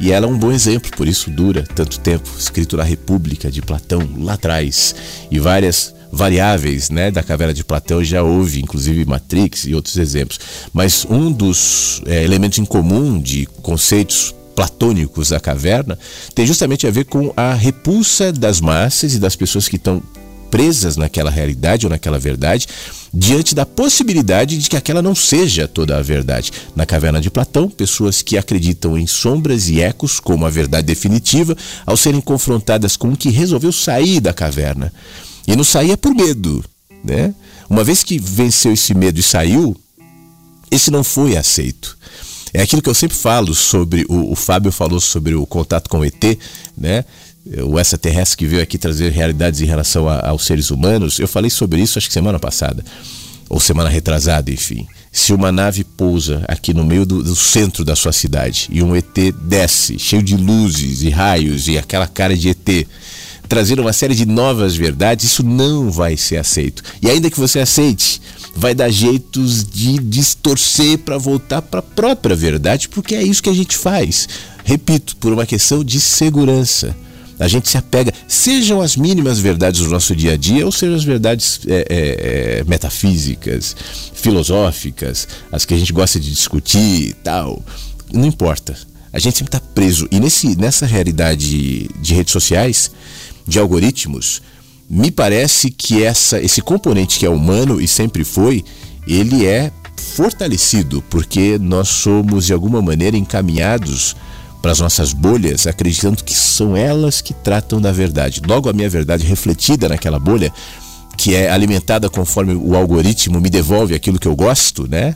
e 0.00 0.10
ela 0.10 0.26
é 0.26 0.28
um 0.28 0.36
bom 0.36 0.50
exemplo, 0.50 0.90
por 0.96 1.06
isso 1.06 1.30
dura 1.30 1.62
tanto 1.62 2.00
tempo, 2.00 2.28
escrito 2.36 2.76
na 2.76 2.82
República 2.82 3.48
de 3.48 3.62
Platão, 3.62 4.02
lá 4.18 4.32
atrás, 4.32 4.96
e 5.30 5.38
várias 5.38 5.94
variáveis 6.10 6.90
né, 6.90 7.12
da 7.12 7.22
caverna 7.22 7.54
de 7.54 7.62
Platão 7.62 8.02
já 8.02 8.20
houve, 8.20 8.60
inclusive 8.60 9.04
Matrix 9.04 9.64
e 9.66 9.76
outros 9.76 9.96
exemplos. 9.96 10.40
Mas 10.72 11.06
um 11.08 11.30
dos 11.30 12.02
é, 12.04 12.24
elementos 12.24 12.58
em 12.58 12.64
comum 12.64 13.20
de 13.20 13.46
conceitos 13.62 14.34
platônicos 14.56 15.28
da 15.28 15.38
caverna 15.38 15.96
tem 16.34 16.44
justamente 16.44 16.84
a 16.84 16.90
ver 16.90 17.04
com 17.04 17.32
a 17.36 17.54
repulsa 17.54 18.32
das 18.32 18.60
massas 18.60 19.14
e 19.14 19.20
das 19.20 19.36
pessoas 19.36 19.68
que 19.68 19.76
estão 19.76 20.02
presas 20.50 20.96
naquela 20.96 21.30
realidade 21.30 21.86
ou 21.86 21.90
naquela 21.90 22.18
verdade, 22.18 22.66
diante 23.12 23.54
da 23.54 23.64
possibilidade 23.64 24.58
de 24.58 24.68
que 24.68 24.76
aquela 24.76 25.02
não 25.02 25.14
seja 25.14 25.66
toda 25.66 25.96
a 25.96 26.02
verdade. 26.02 26.52
Na 26.74 26.84
caverna 26.84 27.20
de 27.20 27.30
Platão, 27.30 27.68
pessoas 27.68 28.22
que 28.22 28.36
acreditam 28.36 28.98
em 28.98 29.06
sombras 29.06 29.68
e 29.68 29.80
ecos 29.80 30.20
como 30.20 30.46
a 30.46 30.50
verdade 30.50 30.86
definitiva, 30.86 31.56
ao 31.84 31.96
serem 31.96 32.20
confrontadas 32.20 32.96
com 32.96 33.08
o 33.08 33.16
que 33.16 33.30
resolveu 33.30 33.72
sair 33.72 34.20
da 34.20 34.32
caverna. 34.32 34.92
E 35.46 35.54
não 35.54 35.64
saía 35.64 35.96
por 35.96 36.14
medo, 36.14 36.64
né? 37.04 37.34
Uma 37.68 37.84
vez 37.84 38.02
que 38.02 38.18
venceu 38.18 38.72
esse 38.72 38.94
medo 38.94 39.18
e 39.18 39.22
saiu, 39.22 39.76
esse 40.70 40.90
não 40.90 41.02
foi 41.02 41.36
aceito. 41.36 41.96
É 42.52 42.62
aquilo 42.62 42.80
que 42.80 42.88
eu 42.88 42.94
sempre 42.94 43.16
falo 43.16 43.54
sobre, 43.54 44.06
o, 44.08 44.32
o 44.32 44.34
Fábio 44.34 44.72
falou 44.72 45.00
sobre 45.00 45.34
o 45.34 45.46
contato 45.46 45.90
com 45.90 45.98
o 45.98 46.04
ET, 46.04 46.38
né? 46.76 47.04
O 47.64 47.78
extraterrestre 47.78 48.36
que 48.36 48.46
veio 48.46 48.62
aqui 48.62 48.76
trazer 48.76 49.12
realidades 49.12 49.60
em 49.60 49.66
relação 49.66 50.08
a, 50.08 50.28
aos 50.28 50.44
seres 50.44 50.70
humanos. 50.70 51.18
Eu 51.18 51.28
falei 51.28 51.50
sobre 51.50 51.80
isso 51.80 51.98
acho 51.98 52.08
que 52.08 52.14
semana 52.14 52.38
passada, 52.38 52.84
ou 53.48 53.60
semana 53.60 53.88
retrasada, 53.88 54.50
enfim. 54.50 54.86
Se 55.12 55.32
uma 55.32 55.52
nave 55.52 55.84
pousa 55.84 56.44
aqui 56.48 56.74
no 56.74 56.84
meio 56.84 57.06
do, 57.06 57.22
do, 57.22 57.36
centro 57.36 57.84
da 57.84 57.96
sua 57.96 58.12
cidade 58.12 58.68
e 58.70 58.82
um 58.82 58.94
ET 58.94 59.16
desce, 59.42 59.98
cheio 59.98 60.22
de 60.22 60.36
luzes 60.36 61.02
e 61.02 61.10
raios 61.10 61.68
e 61.68 61.78
aquela 61.78 62.06
cara 62.06 62.36
de 62.36 62.50
ET, 62.50 62.86
trazer 63.48 63.78
uma 63.80 63.92
série 63.92 64.14
de 64.14 64.26
novas 64.26 64.74
verdades, 64.74 65.24
isso 65.24 65.42
não 65.42 65.90
vai 65.90 66.16
ser 66.16 66.36
aceito. 66.36 66.82
E 67.00 67.08
ainda 67.08 67.30
que 67.30 67.38
você 67.38 67.60
aceite, 67.60 68.20
vai 68.54 68.74
dar 68.74 68.90
jeitos 68.90 69.64
de 69.64 69.98
distorcer 69.98 70.98
para 70.98 71.16
voltar 71.16 71.62
para 71.62 71.80
a 71.80 71.82
própria 71.82 72.34
verdade, 72.34 72.88
porque 72.88 73.14
é 73.14 73.22
isso 73.22 73.42
que 73.42 73.50
a 73.50 73.54
gente 73.54 73.76
faz. 73.76 74.28
Repito, 74.64 75.16
por 75.16 75.32
uma 75.32 75.46
questão 75.46 75.84
de 75.84 76.00
segurança. 76.00 76.94
A 77.38 77.48
gente 77.48 77.68
se 77.68 77.76
apega, 77.76 78.12
sejam 78.26 78.80
as 78.80 78.96
mínimas 78.96 79.38
verdades 79.38 79.82
do 79.82 79.90
nosso 79.90 80.16
dia 80.16 80.32
a 80.32 80.36
dia, 80.36 80.64
ou 80.64 80.72
sejam 80.72 80.96
as 80.96 81.04
verdades 81.04 81.60
é, 81.66 81.86
é, 81.88 82.58
é 82.60 82.64
metafísicas, 82.64 83.76
filosóficas, 84.14 85.28
as 85.52 85.64
que 85.64 85.74
a 85.74 85.78
gente 85.78 85.92
gosta 85.92 86.18
de 86.18 86.30
discutir 86.30 87.10
e 87.10 87.12
tal. 87.12 87.62
Não 88.12 88.26
importa. 88.26 88.76
A 89.12 89.18
gente 89.18 89.36
sempre 89.36 89.56
está 89.56 89.60
preso. 89.60 90.08
E 90.10 90.18
nesse, 90.18 90.56
nessa 90.56 90.86
realidade 90.86 91.88
de 92.00 92.14
redes 92.14 92.32
sociais, 92.32 92.90
de 93.46 93.58
algoritmos, 93.58 94.42
me 94.88 95.10
parece 95.10 95.70
que 95.70 96.02
essa, 96.02 96.40
esse 96.40 96.62
componente 96.62 97.18
que 97.18 97.26
é 97.26 97.30
humano 97.30 97.80
e 97.80 97.88
sempre 97.88 98.24
foi, 98.24 98.64
ele 99.06 99.46
é 99.46 99.70
fortalecido 99.96 101.02
porque 101.10 101.58
nós 101.58 101.88
somos 101.88 102.46
de 102.46 102.52
alguma 102.52 102.80
maneira 102.80 103.16
encaminhados 103.16 104.16
para 104.66 104.72
as 104.72 104.80
nossas 104.80 105.12
bolhas, 105.12 105.64
acreditando 105.64 106.24
que 106.24 106.34
são 106.34 106.76
elas 106.76 107.20
que 107.20 107.32
tratam 107.32 107.80
da 107.80 107.92
verdade. 107.92 108.42
Logo 108.44 108.68
a 108.68 108.72
minha 108.72 108.90
verdade 108.90 109.24
refletida 109.24 109.88
naquela 109.88 110.18
bolha, 110.18 110.52
que 111.16 111.36
é 111.36 111.48
alimentada 111.48 112.10
conforme 112.10 112.52
o 112.52 112.74
algoritmo 112.74 113.40
me 113.40 113.48
devolve 113.48 113.94
aquilo 113.94 114.18
que 114.18 114.26
eu 114.26 114.34
gosto, 114.34 114.88
né? 114.90 115.14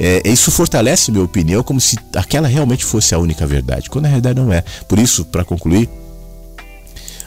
É, 0.00 0.22
isso 0.24 0.50
fortalece 0.50 1.12
minha 1.12 1.22
opinião 1.22 1.62
como 1.62 1.78
se 1.78 1.98
aquela 2.14 2.48
realmente 2.48 2.86
fosse 2.86 3.14
a 3.14 3.18
única 3.18 3.46
verdade, 3.46 3.90
quando 3.90 4.04
na 4.04 4.08
realidade 4.08 4.40
não 4.40 4.50
é. 4.50 4.64
Por 4.88 4.98
isso, 4.98 5.26
para 5.26 5.44
concluir, 5.44 5.90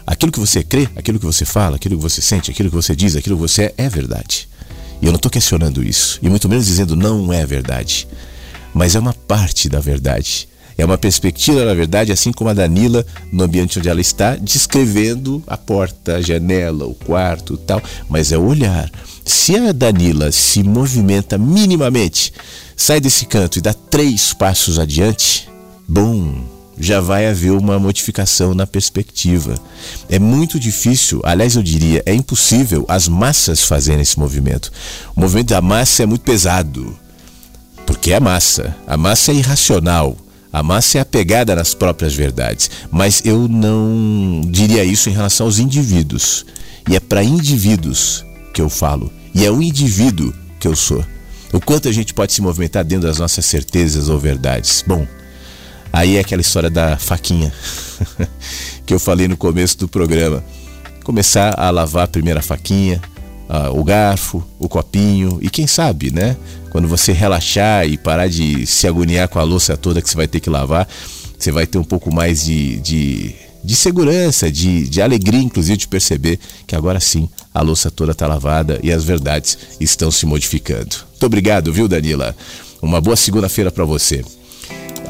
Aquilo 0.07 0.31
que 0.31 0.39
você 0.39 0.63
crê, 0.63 0.89
aquilo 0.95 1.19
que 1.19 1.25
você 1.27 1.45
fala, 1.45 1.75
aquilo 1.75 1.95
que 1.95 2.01
você 2.01 2.19
sente, 2.19 2.49
aquilo 2.49 2.69
que 2.69 2.75
você 2.75 2.95
diz, 2.95 3.15
aquilo 3.15 3.35
que 3.35 3.41
você 3.43 3.65
é, 3.77 3.85
é 3.85 3.89
verdade. 3.89 4.49
E 4.99 5.05
eu 5.05 5.11
não 5.11 5.17
estou 5.17 5.29
questionando 5.29 5.83
isso, 5.83 6.17
e 6.23 6.27
muito 6.27 6.49
menos 6.49 6.65
dizendo 6.65 6.95
não 6.95 7.31
é 7.31 7.45
verdade. 7.45 8.07
Mas 8.73 8.95
é 8.95 8.99
uma 8.99 9.13
parte 9.13 9.69
da 9.69 9.79
verdade. 9.79 10.48
É 10.79 10.85
uma 10.85 10.97
perspectiva 10.97 11.65
da 11.65 11.73
verdade, 11.73 12.09
assim 12.09 12.31
como 12.31 12.49
a 12.49 12.53
Danila, 12.53 13.05
no 13.33 13.43
ambiente 13.43 13.77
onde 13.77 13.89
ela 13.89 13.99
está, 13.99 14.37
descrevendo 14.37 15.43
a 15.45 15.57
porta, 15.57 16.15
a 16.15 16.21
janela, 16.21 16.85
o 16.85 16.95
quarto 16.95 17.57
tal. 17.57 17.81
Mas 18.07 18.31
é 18.31 18.37
o 18.37 18.45
olhar. 18.45 18.89
Se 19.25 19.57
a 19.57 19.73
Danila 19.73 20.31
se 20.31 20.63
movimenta 20.63 21.37
minimamente, 21.37 22.31
sai 22.77 23.01
desse 23.01 23.25
canto 23.25 23.59
e 23.59 23.61
dá 23.61 23.73
três 23.73 24.31
passos 24.31 24.79
adiante, 24.79 25.49
bom, 25.85 26.45
já 26.79 27.01
vai 27.01 27.27
haver 27.27 27.51
uma 27.51 27.77
modificação 27.77 28.53
na 28.53 28.65
perspectiva. 28.65 29.55
É 30.07 30.17
muito 30.17 30.57
difícil, 30.57 31.19
aliás, 31.25 31.57
eu 31.57 31.61
diria, 31.61 32.01
é 32.05 32.13
impossível 32.13 32.85
as 32.87 33.05
massas 33.05 33.65
fazerem 33.65 34.01
esse 34.01 34.17
movimento. 34.17 34.71
O 35.13 35.19
movimento 35.19 35.49
da 35.49 35.61
massa 35.61 36.03
é 36.03 36.05
muito 36.05 36.21
pesado, 36.21 36.97
porque 37.85 38.13
é 38.13 38.19
massa. 38.21 38.73
A 38.87 38.95
massa 38.95 39.33
é 39.33 39.35
irracional. 39.35 40.15
A 40.51 40.63
massa 40.63 40.97
é 40.97 41.01
apegada 41.01 41.55
nas 41.55 41.73
próprias 41.73 42.13
verdades. 42.13 42.69
Mas 42.91 43.21
eu 43.23 43.47
não 43.47 44.41
diria 44.47 44.83
isso 44.83 45.09
em 45.09 45.13
relação 45.13 45.45
aos 45.45 45.59
indivíduos. 45.59 46.45
E 46.89 46.95
é 46.95 46.99
para 46.99 47.23
indivíduos 47.23 48.25
que 48.53 48.61
eu 48.61 48.69
falo. 48.69 49.11
E 49.33 49.45
é 49.45 49.51
o 49.51 49.61
indivíduo 49.61 50.33
que 50.59 50.67
eu 50.67 50.75
sou. 50.75 51.05
O 51.53 51.59
quanto 51.59 51.87
a 51.87 51.91
gente 51.91 52.13
pode 52.13 52.33
se 52.33 52.41
movimentar 52.41 52.83
dentro 52.83 53.07
das 53.07 53.19
nossas 53.19 53.45
certezas 53.45 54.09
ou 54.09 54.19
verdades. 54.19 54.83
Bom, 54.85 55.05
Aí 55.91 56.17
é 56.17 56.19
aquela 56.19 56.41
história 56.41 56.69
da 56.69 56.97
faquinha 56.97 57.51
que 58.85 58.93
eu 58.93 58.99
falei 58.99 59.27
no 59.27 59.35
começo 59.35 59.77
do 59.77 59.87
programa. 59.87 60.43
Começar 61.03 61.59
a 61.59 61.69
lavar 61.71 62.03
a 62.03 62.07
primeira 62.07 62.41
faquinha, 62.41 63.01
o 63.73 63.83
garfo, 63.83 64.43
o 64.59 64.69
copinho 64.69 65.39
e 65.41 65.49
quem 65.49 65.65
sabe, 65.65 66.11
né? 66.11 66.37
Quando 66.71 66.87
você 66.87 67.11
relaxar 67.11 67.87
e 67.87 67.97
parar 67.97 68.27
de 68.27 68.65
se 68.67 68.87
agoniar 68.87 69.27
com 69.27 69.39
a 69.39 69.43
louça 69.43 69.75
toda 69.75 70.01
que 70.01 70.09
você 70.09 70.15
vai 70.15 70.27
ter 70.27 70.39
que 70.39 70.49
lavar, 70.49 70.87
você 71.37 71.51
vai 71.51 71.65
ter 71.65 71.79
um 71.79 71.83
pouco 71.83 72.13
mais 72.13 72.43
de, 72.45 72.77
de, 72.77 73.35
de 73.63 73.75
segurança, 73.75 74.51
de, 74.51 74.87
de 74.87 75.01
alegria, 75.01 75.41
inclusive, 75.41 75.77
de 75.77 75.87
perceber 75.87 76.39
que 76.67 76.75
agora 76.75 76.99
sim 76.99 77.27
a 77.53 77.61
louça 77.61 77.89
toda 77.89 78.11
está 78.11 78.27
lavada 78.27 78.79
e 78.83 78.91
as 78.91 79.03
verdades 79.03 79.57
estão 79.79 80.11
se 80.11 80.25
modificando. 80.25 80.97
Muito 81.09 81.25
obrigado, 81.25 81.73
viu, 81.73 81.87
Danila? 81.87 82.35
Uma 82.81 83.01
boa 83.01 83.15
segunda-feira 83.15 83.71
para 83.71 83.83
você. 83.83 84.23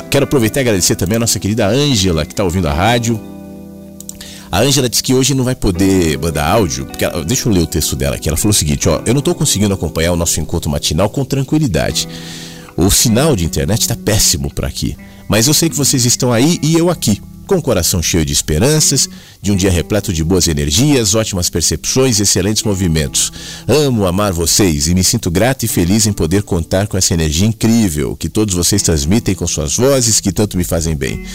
Quero 0.09 0.23
aproveitar 0.23 0.61
e 0.61 0.63
agradecer 0.63 0.95
também 0.95 1.17
a 1.17 1.19
nossa 1.19 1.39
querida 1.39 1.67
Ângela, 1.67 2.25
que 2.25 2.33
está 2.33 2.43
ouvindo 2.43 2.67
a 2.67 2.73
rádio. 2.73 3.19
A 4.51 4.61
Ângela 4.61 4.89
disse 4.89 5.03
que 5.03 5.13
hoje 5.13 5.35
não 5.35 5.43
vai 5.43 5.53
poder 5.53 6.17
mandar 6.17 6.47
áudio, 6.47 6.85
porque 6.85 7.05
ela, 7.05 7.23
deixa 7.23 7.47
eu 7.47 7.53
ler 7.53 7.61
o 7.61 7.67
texto 7.67 7.95
dela 7.95 8.15
aqui. 8.15 8.27
Ela 8.27 8.37
falou 8.37 8.51
o 8.51 8.53
seguinte: 8.53 8.89
ó, 8.89 9.01
eu 9.05 9.13
não 9.13 9.19
estou 9.19 9.35
conseguindo 9.35 9.73
acompanhar 9.73 10.11
o 10.11 10.15
nosso 10.15 10.39
encontro 10.39 10.71
matinal 10.71 11.09
com 11.09 11.23
tranquilidade. 11.23 12.07
O 12.75 12.89
sinal 12.89 13.35
de 13.35 13.45
internet 13.45 13.81
está 13.81 13.95
péssimo 13.95 14.51
por 14.53 14.65
aqui, 14.65 14.97
mas 15.27 15.47
eu 15.47 15.53
sei 15.53 15.69
que 15.69 15.75
vocês 15.75 16.05
estão 16.05 16.33
aí 16.33 16.57
e 16.63 16.75
eu 16.75 16.89
aqui. 16.89 17.21
com 17.45 17.57
o 17.57 17.61
coração 17.61 18.01
cheio 18.01 18.23
de 18.23 18.31
esperanças, 18.31 19.09
de 19.41 19.51
um 19.51 19.55
dia 19.55 19.71
repleto 19.71 20.13
de 20.13 20.23
boas 20.23 20.47
energias, 20.47 21.15
ótimas 21.15 21.49
percepções 21.49 22.19
e 22.19 22.21
excelentes 22.21 22.61
movimentos. 22.61 23.31
Amo 23.67 24.05
amar 24.05 24.31
vocês 24.31 24.87
e 24.87 24.93
me 24.93 25.03
sinto 25.03 25.31
grato 25.31 25.63
e 25.65 25.67
feliz 25.67 26.05
em 26.05 26.13
poder 26.13 26.43
contar 26.43 26.87
com 26.87 26.95
essa 26.95 27.13
energia 27.13 27.47
incrível 27.47 28.15
que 28.15 28.29
todos 28.29 28.53
vocês 28.53 28.83
transmitem 28.83 29.33
com 29.33 29.47
suas 29.47 29.75
vozes 29.75 30.19
que 30.19 30.31
tanto 30.31 30.57
me 30.57 30.63
fazem 30.63 30.95
bem. 30.95 31.25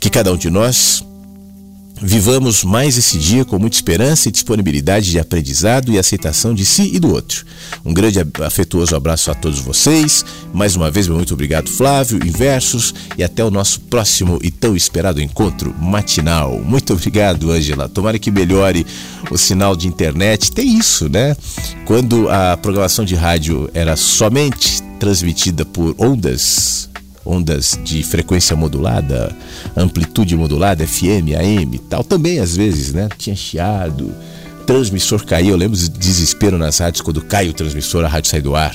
Que 0.00 0.08
cada 0.08 0.32
um 0.32 0.36
de 0.38 0.48
nós 0.48 1.04
Vivamos 2.00 2.62
mais 2.62 2.96
esse 2.96 3.18
dia 3.18 3.44
com 3.44 3.58
muita 3.58 3.76
esperança 3.76 4.28
e 4.28 4.32
disponibilidade 4.32 5.10
de 5.10 5.18
aprendizado 5.18 5.92
e 5.92 5.98
aceitação 5.98 6.54
de 6.54 6.64
si 6.64 6.90
e 6.94 7.00
do 7.00 7.12
outro. 7.12 7.44
Um 7.84 7.92
grande 7.92 8.18
afetuoso 8.44 8.94
abraço 8.94 9.30
a 9.30 9.34
todos 9.34 9.58
vocês. 9.58 10.24
Mais 10.52 10.76
uma 10.76 10.90
vez, 10.90 11.08
muito 11.08 11.34
obrigado, 11.34 11.68
Flávio, 11.68 12.24
Inversos, 12.24 12.94
e 13.16 13.24
até 13.24 13.44
o 13.44 13.50
nosso 13.50 13.80
próximo 13.80 14.38
e 14.42 14.50
tão 14.50 14.76
esperado 14.76 15.20
encontro 15.20 15.74
matinal. 15.78 16.60
Muito 16.60 16.92
obrigado, 16.92 17.50
Ângela. 17.50 17.88
Tomara 17.88 18.18
que 18.18 18.30
melhore 18.30 18.86
o 19.30 19.36
sinal 19.36 19.74
de 19.74 19.88
internet. 19.88 20.52
Tem 20.52 20.78
isso, 20.78 21.08
né? 21.08 21.36
Quando 21.84 22.28
a 22.30 22.56
programação 22.56 23.04
de 23.04 23.14
rádio 23.14 23.68
era 23.74 23.96
somente 23.96 24.82
transmitida 24.98 25.64
por 25.64 25.94
ondas 25.98 26.87
ondas 27.28 27.78
de 27.84 28.02
frequência 28.02 28.56
modulada, 28.56 29.36
amplitude 29.76 30.34
modulada, 30.34 30.86
FM, 30.86 31.36
AM 31.38 31.74
e 31.74 31.78
tal, 31.78 32.02
também 32.02 32.38
às 32.38 32.56
vezes, 32.56 32.94
né? 32.94 33.08
Tinha 33.18 33.36
chiado, 33.36 34.14
transmissor 34.66 35.24
caiu, 35.24 35.50
eu 35.50 35.56
lembro 35.56 35.76
de 35.76 35.88
desespero 35.88 36.56
nas 36.56 36.78
rádios 36.78 37.02
quando 37.02 37.20
cai 37.20 37.48
o 37.48 37.52
transmissor, 37.52 38.04
a 38.04 38.08
rádio 38.08 38.30
sai 38.30 38.40
do 38.40 38.56
ar. 38.56 38.74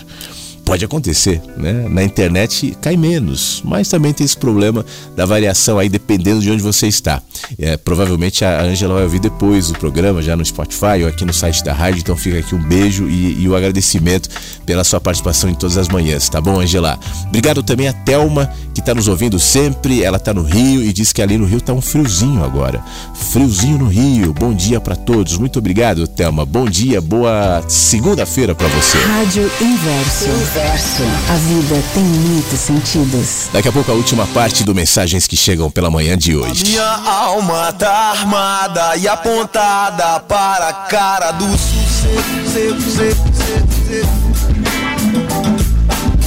Pode 0.65 0.85
acontecer, 0.85 1.41
né? 1.57 1.87
Na 1.89 2.03
internet 2.03 2.75
cai 2.81 2.95
menos, 2.95 3.61
mas 3.65 3.89
também 3.89 4.13
tem 4.13 4.23
esse 4.23 4.37
problema 4.37 4.85
da 5.13 5.25
variação 5.25 5.77
aí 5.77 5.89
dependendo 5.89 6.39
de 6.39 6.49
onde 6.49 6.63
você 6.63 6.87
está. 6.87 7.21
É, 7.59 7.75
provavelmente 7.75 8.45
a 8.45 8.61
Angela 8.61 8.93
vai 8.93 9.03
ouvir 9.03 9.19
depois 9.19 9.67
do 9.67 9.77
programa, 9.77 10.21
já 10.21 10.37
no 10.37 10.45
Spotify 10.45 11.03
ou 11.03 11.09
aqui 11.09 11.25
no 11.25 11.33
site 11.33 11.63
da 11.65 11.73
rádio, 11.73 11.99
então 11.99 12.15
fica 12.15 12.39
aqui 12.39 12.55
um 12.55 12.63
beijo 12.63 13.09
e, 13.09 13.43
e 13.43 13.49
o 13.49 13.55
agradecimento 13.55 14.29
pela 14.65 14.85
sua 14.85 15.01
participação 15.01 15.49
em 15.49 15.53
todas 15.53 15.77
as 15.77 15.89
manhãs, 15.89 16.29
tá 16.29 16.39
bom, 16.39 16.59
Angela? 16.59 16.97
Obrigado 17.27 17.61
também 17.61 17.89
a 17.89 17.93
Telma, 17.93 18.49
que 18.73 18.79
está 18.79 18.95
nos 18.95 19.09
ouvindo 19.09 19.37
sempre, 19.39 20.01
ela 20.01 20.17
está 20.17 20.33
no 20.33 20.43
Rio 20.43 20.81
e 20.81 20.93
diz 20.93 21.11
que 21.11 21.21
ali 21.21 21.37
no 21.37 21.45
Rio 21.45 21.57
está 21.57 21.73
um 21.73 21.81
friozinho 21.81 22.43
agora. 22.43 22.81
Friozinho 23.13 23.77
no 23.77 23.87
Rio, 23.87 24.33
bom 24.33 24.53
dia 24.53 24.79
para 24.79 24.95
todos, 24.95 25.37
muito 25.37 25.59
obrigado, 25.59 26.07
Telma, 26.07 26.45
bom 26.45 26.65
dia, 26.65 27.01
boa 27.01 27.61
segunda-feira 27.67 28.55
para 28.55 28.67
você. 28.69 28.97
Rádio 28.97 29.51
Inverso. 29.61 30.52
Inverso. 30.53 31.01
A 31.29 31.35
vida 31.35 31.83
tem 31.95 32.03
muitos 32.03 32.59
sentidos. 32.59 33.49
Daqui 33.51 33.69
a 33.69 33.71
pouco 33.71 33.91
a 33.91 33.95
última 33.95 34.27
parte 34.27 34.63
do 34.63 34.75
Mensagens 34.75 35.25
que 35.25 35.35
Chegam 35.35 35.71
pela 35.71 35.89
manhã 35.89 36.15
de 36.15 36.35
hoje. 36.37 36.65
Minha 36.65 36.83
alma 36.83 37.73
tá 37.73 38.11
armada 38.11 38.95
e 38.97 39.07
apontada 39.07 40.19
para 40.19 40.69
a 40.69 40.73
cara 40.73 41.31
do 41.31 41.45
sucesso. 41.57 42.13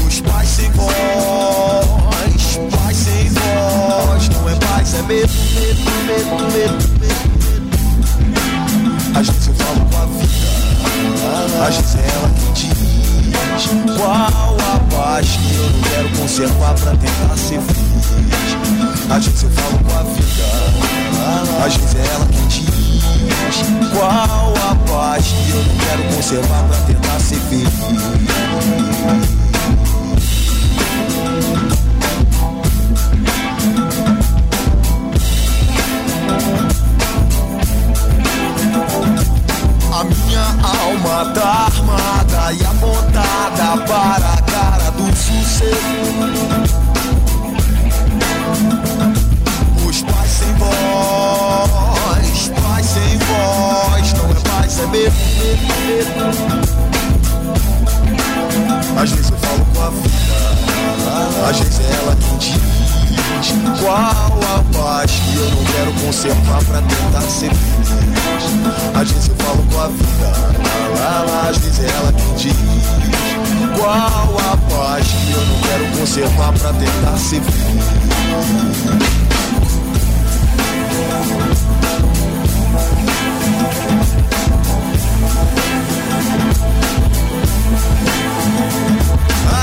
Os 0.09 0.21
pais 0.21 0.49
sem 0.49 0.71
voz, 0.73 0.97
pais 2.83 2.97
sem 2.97 3.29
voz. 3.29 4.29
Não 4.29 4.51
é 4.51 4.55
paz, 4.57 4.93
é 4.95 5.03
medo, 5.03 5.33
medo, 5.55 5.85
medo, 6.05 6.53
medo, 6.53 6.75
medo. 6.99 7.21
Às 9.17 9.29
vezes 9.29 9.47
eu 9.47 9.55
falo 9.55 9.87
com 9.89 9.99
a 9.99 10.07
vida, 10.07 11.65
às 11.65 11.77
vezes 11.77 11.95
é 11.95 12.09
ela 12.13 12.29
que 12.29 12.61
diz. 12.61 12.76
Qual 13.97 14.13
a 14.15 14.79
paz 14.91 15.27
que 15.27 15.55
eu 15.55 15.71
não 15.71 15.81
quero 15.83 16.09
conservar 16.21 16.75
pra 16.75 16.91
tentar 16.93 17.37
ser 17.37 17.61
feliz? 17.61 17.87
Às 19.11 19.27
vezes 19.27 19.43
eu 19.43 19.51
falo 19.51 19.79
com 19.85 19.99
a 19.99 20.03
vida, 20.03 20.45
às 21.65 21.77
vezes 21.77 21.95
é 21.95 22.15
ela 22.15 22.27
que 22.27 22.41
diz. 22.49 22.67
Qual 23.93 24.11
a 24.11 24.75
paz 24.89 25.25
que 25.27 25.51
eu 25.51 25.65
não 25.65 25.77
quero 25.79 26.03
conservar 26.15 26.65
pra 26.65 26.77
tentar 26.81 27.21
ser 27.21 27.39
feliz? 27.49 27.69
A 39.99 40.05
minha 40.05 40.43
alma 40.43 41.33
tá 41.33 41.69
armada 41.73 42.53
e 42.53 42.63
apontada 42.67 43.83
para 43.87 44.29
a 44.35 44.43
cara 44.43 44.91
do 44.91 45.07
sossego. 45.17 46.21
Os 49.89 50.03
pais 50.03 50.31
sem 50.31 50.53
voz, 50.53 52.49
pais 52.61 52.87
sem 52.87 53.17
voz, 53.17 54.13
não 54.13 54.31
é 54.31 54.35
paz, 54.47 54.81
é 54.81 54.87
medo. 54.89 55.17
Às 59.01 59.11
vezes 59.13 59.31
eu 59.31 59.39
falo 59.39 59.65
com 59.75 59.83
a 59.83 59.89
vida, 59.89 61.49
às 61.49 61.59
vezes 61.59 61.81
é 61.81 61.83
ela 61.95 62.15
quem 62.17 62.37
diz 62.37 62.86
qual 63.81 63.97
a 63.97 64.63
paz 64.77 65.11
que 65.11 65.37
eu 65.37 65.51
não 65.51 65.65
quero 65.65 65.93
conservar 66.05 66.65
pra 66.65 66.83
tentar 66.83 67.21
ser 67.23 67.51
feliz. 67.51 67.89
Às 68.95 69.11
vezes 69.11 69.29
eu 69.29 69.37
falo 69.37 69.63
com 69.71 69.81
a 69.81 69.89
vida, 69.89 70.33
lá, 70.99 71.25
lá, 71.29 71.49
às 71.49 71.59
vezes 71.59 71.81
é 71.81 71.89
ela 71.89 72.13
quem 72.13 72.35
diz 72.35 72.57
qual 73.79 73.97
a 73.99 74.57
paz 74.71 75.07
que 75.07 75.33
eu 75.33 75.47
não 75.47 75.61
quero 75.61 75.99
conservar 75.99 76.53
pra 76.53 76.73
tentar 76.73 77.17
ser 77.19 77.41
feliz. 77.43 77.85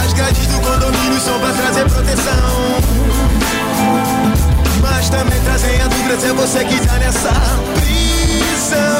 As 0.03 0.13
grades 0.13 0.47
do 0.47 0.59
condomínio 0.59 1.19
são 1.19 1.39
pra 1.39 1.53
trazer 1.53 1.89
proteção. 1.89 3.22
Mas 5.03 5.09
também 5.09 5.41
trazem 5.41 5.81
a 5.81 5.87
dúvida 5.89 6.17
se 6.17 6.27
é 6.27 6.33
você 6.33 6.63
que 6.63 6.87
tá 6.87 6.97
nessa 6.97 7.29
prisão. 7.75 8.92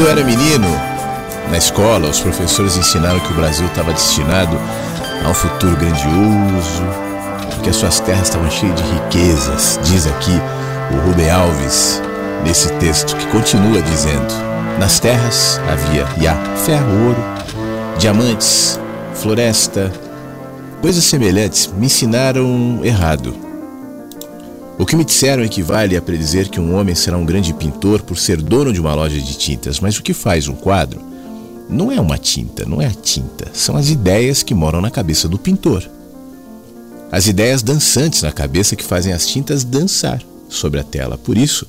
Quando 0.00 0.08
eu 0.08 0.12
era 0.12 0.24
menino, 0.24 0.66
na 1.50 1.58
escola, 1.58 2.08
os 2.08 2.20
professores 2.20 2.74
ensinaram 2.74 3.20
que 3.20 3.32
o 3.34 3.36
Brasil 3.36 3.66
estava 3.66 3.92
destinado 3.92 4.58
a 5.22 5.28
um 5.28 5.34
futuro 5.34 5.76
grandioso, 5.76 6.82
que 7.62 7.68
as 7.68 7.76
suas 7.76 8.00
terras 8.00 8.28
estavam 8.28 8.50
cheias 8.50 8.74
de 8.76 8.82
riquezas. 8.82 9.78
Diz 9.84 10.06
aqui 10.06 10.32
o 10.90 11.06
Rubem 11.06 11.28
Alves 11.30 12.00
nesse 12.42 12.72
texto 12.78 13.14
que 13.14 13.26
continua 13.26 13.82
dizendo: 13.82 14.32
Nas 14.78 14.98
terras 14.98 15.60
havia 15.70 16.06
Iá, 16.16 16.34
ferro, 16.64 17.08
ouro, 17.08 17.22
diamantes, 17.98 18.80
floresta, 19.12 19.92
coisas 20.80 21.04
semelhantes. 21.04 21.70
Me 21.76 21.84
ensinaram 21.84 22.80
errado. 22.82 23.49
O 24.80 24.86
que 24.86 24.96
me 24.96 25.04
disseram 25.04 25.44
equivale 25.44 25.94
a 25.94 26.00
predizer 26.00 26.48
que 26.48 26.58
um 26.58 26.74
homem 26.74 26.94
será 26.94 27.18
um 27.18 27.24
grande 27.26 27.52
pintor 27.52 28.00
por 28.00 28.16
ser 28.16 28.40
dono 28.40 28.72
de 28.72 28.80
uma 28.80 28.94
loja 28.94 29.20
de 29.20 29.36
tintas, 29.36 29.78
mas 29.78 29.98
o 29.98 30.02
que 30.02 30.14
faz 30.14 30.48
um 30.48 30.54
quadro 30.54 30.98
não 31.68 31.92
é 31.92 32.00
uma 32.00 32.16
tinta, 32.16 32.64
não 32.64 32.80
é 32.80 32.86
a 32.86 32.90
tinta, 32.90 33.50
são 33.52 33.76
as 33.76 33.90
ideias 33.90 34.42
que 34.42 34.54
moram 34.54 34.80
na 34.80 34.90
cabeça 34.90 35.28
do 35.28 35.38
pintor. 35.38 35.86
As 37.12 37.26
ideias 37.26 37.62
dançantes 37.62 38.22
na 38.22 38.32
cabeça 38.32 38.74
que 38.74 38.82
fazem 38.82 39.12
as 39.12 39.26
tintas 39.26 39.64
dançar 39.64 40.22
sobre 40.48 40.80
a 40.80 40.82
tela. 40.82 41.18
Por 41.18 41.36
isso, 41.36 41.66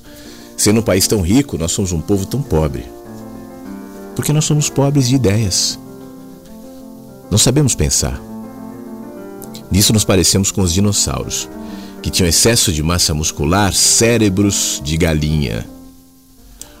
sendo 0.56 0.80
um 0.80 0.82
país 0.82 1.06
tão 1.06 1.20
rico, 1.20 1.58
nós 1.58 1.72
somos 1.72 1.92
um 1.92 2.00
povo 2.00 2.24
tão 2.24 2.40
pobre. 2.40 2.86
Porque 4.16 4.32
nós 4.32 4.46
somos 4.46 4.70
pobres 4.70 5.06
de 5.06 5.16
ideias. 5.16 5.78
Não 7.30 7.36
sabemos 7.36 7.74
pensar. 7.74 8.18
Nisso 9.70 9.92
nos 9.92 10.02
parecemos 10.02 10.50
com 10.50 10.62
os 10.62 10.72
dinossauros, 10.72 11.46
que 12.02 12.10
tinham 12.10 12.28
excesso 12.28 12.72
de 12.72 12.82
massa 12.82 13.14
muscular, 13.14 13.72
cérebros 13.72 14.82
de 14.84 14.96
galinha. 14.96 15.66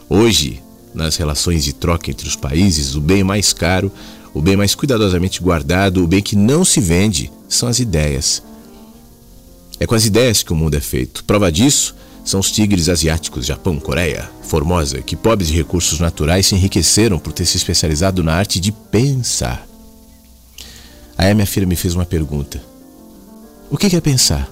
Hoje, 0.08 0.60
nas 0.92 1.16
relações 1.16 1.64
de 1.64 1.72
troca 1.72 2.10
entre 2.10 2.26
os 2.26 2.36
países, 2.36 2.94
o 2.96 3.00
bem 3.00 3.22
mais 3.22 3.52
caro, 3.52 3.90
o 4.34 4.42
bem 4.42 4.56
mais 4.56 4.74
cuidadosamente 4.74 5.40
guardado, 5.40 6.02
o 6.02 6.08
bem 6.08 6.20
que 6.20 6.34
não 6.34 6.64
se 6.64 6.80
vende, 6.80 7.30
são 7.48 7.68
as 7.68 7.78
ideias. 7.78 8.42
É 9.78 9.86
com 9.86 9.94
as 9.94 10.04
ideias 10.04 10.42
que 10.42 10.52
o 10.52 10.56
mundo 10.56 10.74
é 10.74 10.80
feito. 10.80 11.24
Prova 11.24 11.50
disso 11.50 11.94
são 12.24 12.40
os 12.40 12.50
tigres 12.50 12.88
asiáticos, 12.88 13.46
Japão, 13.46 13.80
Coreia, 13.80 14.30
Formosa, 14.42 15.02
que 15.02 15.16
pobres 15.16 15.48
de 15.48 15.56
recursos 15.56 15.98
naturais 15.98 16.46
se 16.46 16.54
enriqueceram 16.54 17.18
por 17.18 17.32
ter 17.32 17.46
se 17.46 17.56
especializado 17.56 18.22
na 18.22 18.34
arte 18.34 18.60
de 18.60 18.70
pensar. 18.70 19.66
Aí 21.16 21.30
a 21.30 21.34
minha 21.34 21.46
filha 21.46 21.66
me 21.66 21.76
fez 21.76 21.94
uma 21.94 22.06
pergunta: 22.06 22.62
O 23.70 23.76
que 23.76 23.94
é 23.94 24.00
pensar? 24.00 24.48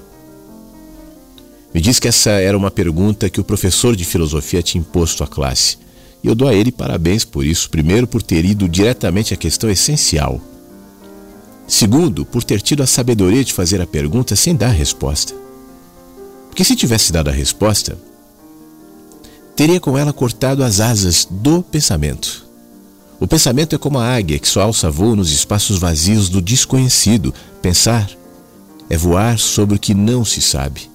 Me 1.73 1.81
disse 1.81 2.01
que 2.01 2.09
essa 2.09 2.31
era 2.31 2.57
uma 2.57 2.71
pergunta 2.71 3.31
que 3.31 3.41
o 3.41 3.45
professor 3.45 3.95
de 3.95 4.05
filosofia 4.05 4.63
tinha 4.63 4.81
imposto 4.81 5.23
à 5.23 5.27
classe. 5.27 5.79
E 6.23 6.27
eu 6.27 6.35
dou 6.35 6.49
a 6.49 6.55
ele 6.55 6.73
parabéns 6.73 7.25
por 7.25 7.47
isso. 7.47 7.71
Primeiro, 7.71 8.07
por 8.07 8.23
ter 8.23 8.45
ido 8.45 8.69
diretamente 8.69 9.33
à 9.33 9.37
questão 9.37 9.71
essencial. 9.71 10.41
Segundo, 11.67 12.25
por 12.25 12.43
ter 12.43 12.61
tido 12.61 12.83
a 12.83 12.87
sabedoria 12.87 13.45
de 13.45 13.53
fazer 13.53 13.81
a 13.81 13.87
pergunta 13.87 14.35
sem 14.35 14.57
dar 14.57 14.69
a 14.69 14.73
resposta. 14.73 15.33
Porque 16.49 16.65
se 16.65 16.75
tivesse 16.75 17.13
dado 17.13 17.29
a 17.29 17.33
resposta, 17.33 17.97
teria 19.55 19.79
com 19.79 19.97
ela 19.97 20.13
cortado 20.13 20.65
as 20.65 20.81
asas 20.81 21.29
do 21.31 21.63
pensamento. 21.63 22.45
O 23.21 23.27
pensamento 23.29 23.77
é 23.77 23.79
como 23.79 23.99
a 23.99 24.17
águia 24.17 24.39
que 24.39 24.49
só 24.49 24.63
alça 24.63 24.91
voo 24.91 25.15
nos 25.15 25.31
espaços 25.31 25.79
vazios 25.79 26.29
do 26.29 26.43
desconhecido. 26.43 27.33
Pensar 27.63 28.11
é 28.89 28.97
voar 28.97 29.39
sobre 29.39 29.77
o 29.77 29.79
que 29.79 29.95
não 29.95 30.25
se 30.25 30.43
sabe. 30.43 30.90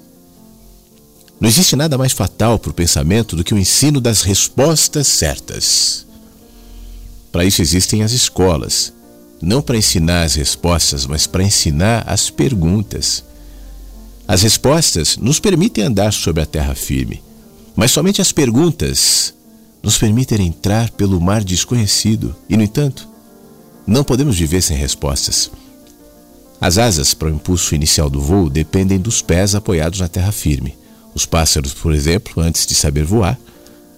Não 1.40 1.50
existe 1.50 1.76
nada 1.76 1.98
mais 1.98 2.14
fatal 2.14 2.58
para 2.58 2.72
o 2.72 2.74
pensamento 2.74 3.36
do 3.36 3.44
que 3.44 3.54
o 3.54 3.58
ensino 3.58 4.00
das 4.00 4.22
respostas 4.22 5.08
certas. 5.08 6.06
Para 7.32 7.44
isso 7.44 7.62
existem 7.62 8.04
as 8.04 8.14
escolas, 8.14 8.94
não 9.42 9.62
para 9.62 9.78
ensinar 9.78 10.24
as 10.24 10.36
respostas, 10.36 11.06
mas 11.06 11.28
para 11.28 11.44
ensinar 11.44 12.04
as 12.08 12.30
perguntas. 12.30 13.24
As 14.28 14.42
respostas 14.42 15.18
nos 15.18 15.40
permitem 15.40 15.84
andar 15.84 16.14
sobre 16.14 16.42
a 16.42 16.46
terra 16.46 16.74
firme, 16.74 17.22
mas 17.76 17.92
somente 17.92 18.22
as 18.22 18.32
perguntas 18.32 19.34
nos 19.84 19.98
permitem 19.98 20.48
entrar 20.48 20.90
pelo 20.92 21.22
mar 21.22 21.44
desconhecido. 21.44 22.36
E, 22.50 22.58
no 22.58 22.64
entanto, 22.64 23.08
não 23.86 24.04
podemos 24.04 24.36
viver 24.36 24.62
sem 24.62 24.76
respostas. 24.76 25.52
As 26.60 26.78
asas 26.78 27.14
para 27.14 27.28
o 27.28 27.32
impulso 27.32 27.76
inicial 27.76 28.10
do 28.10 28.20
voo 28.20 28.50
dependem 28.50 28.98
dos 28.98 29.22
pés 29.22 29.54
apoiados 29.54 30.00
na 30.00 30.08
terra 30.08 30.32
firme. 30.32 30.76
Os 31.16 31.26
pássaros, 31.26 31.74
por 31.74 31.94
exemplo, 31.94 32.44
antes 32.44 32.66
de 32.66 32.76
saber 32.76 33.06
voar, 33.06 33.40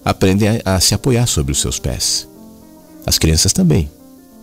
aprendem 0.05 0.61
a, 0.63 0.75
a 0.75 0.79
se 0.79 0.93
apoiar 0.93 1.25
sobre 1.25 1.51
os 1.51 1.59
seus 1.59 1.79
pés. 1.79 2.27
As 3.05 3.17
crianças 3.17 3.51
também. 3.51 3.89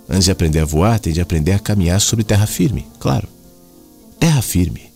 Antes 0.08 0.24
de 0.24 0.32
aprender 0.32 0.58
a 0.58 0.64
voar, 0.64 0.98
têm 0.98 1.12
de 1.12 1.20
aprender 1.20 1.52
a 1.52 1.58
caminhar 1.58 2.00
sobre 2.00 2.24
terra 2.24 2.46
firme, 2.46 2.86
claro. 2.98 3.28
Terra 4.18 4.42
firme. 4.42 4.92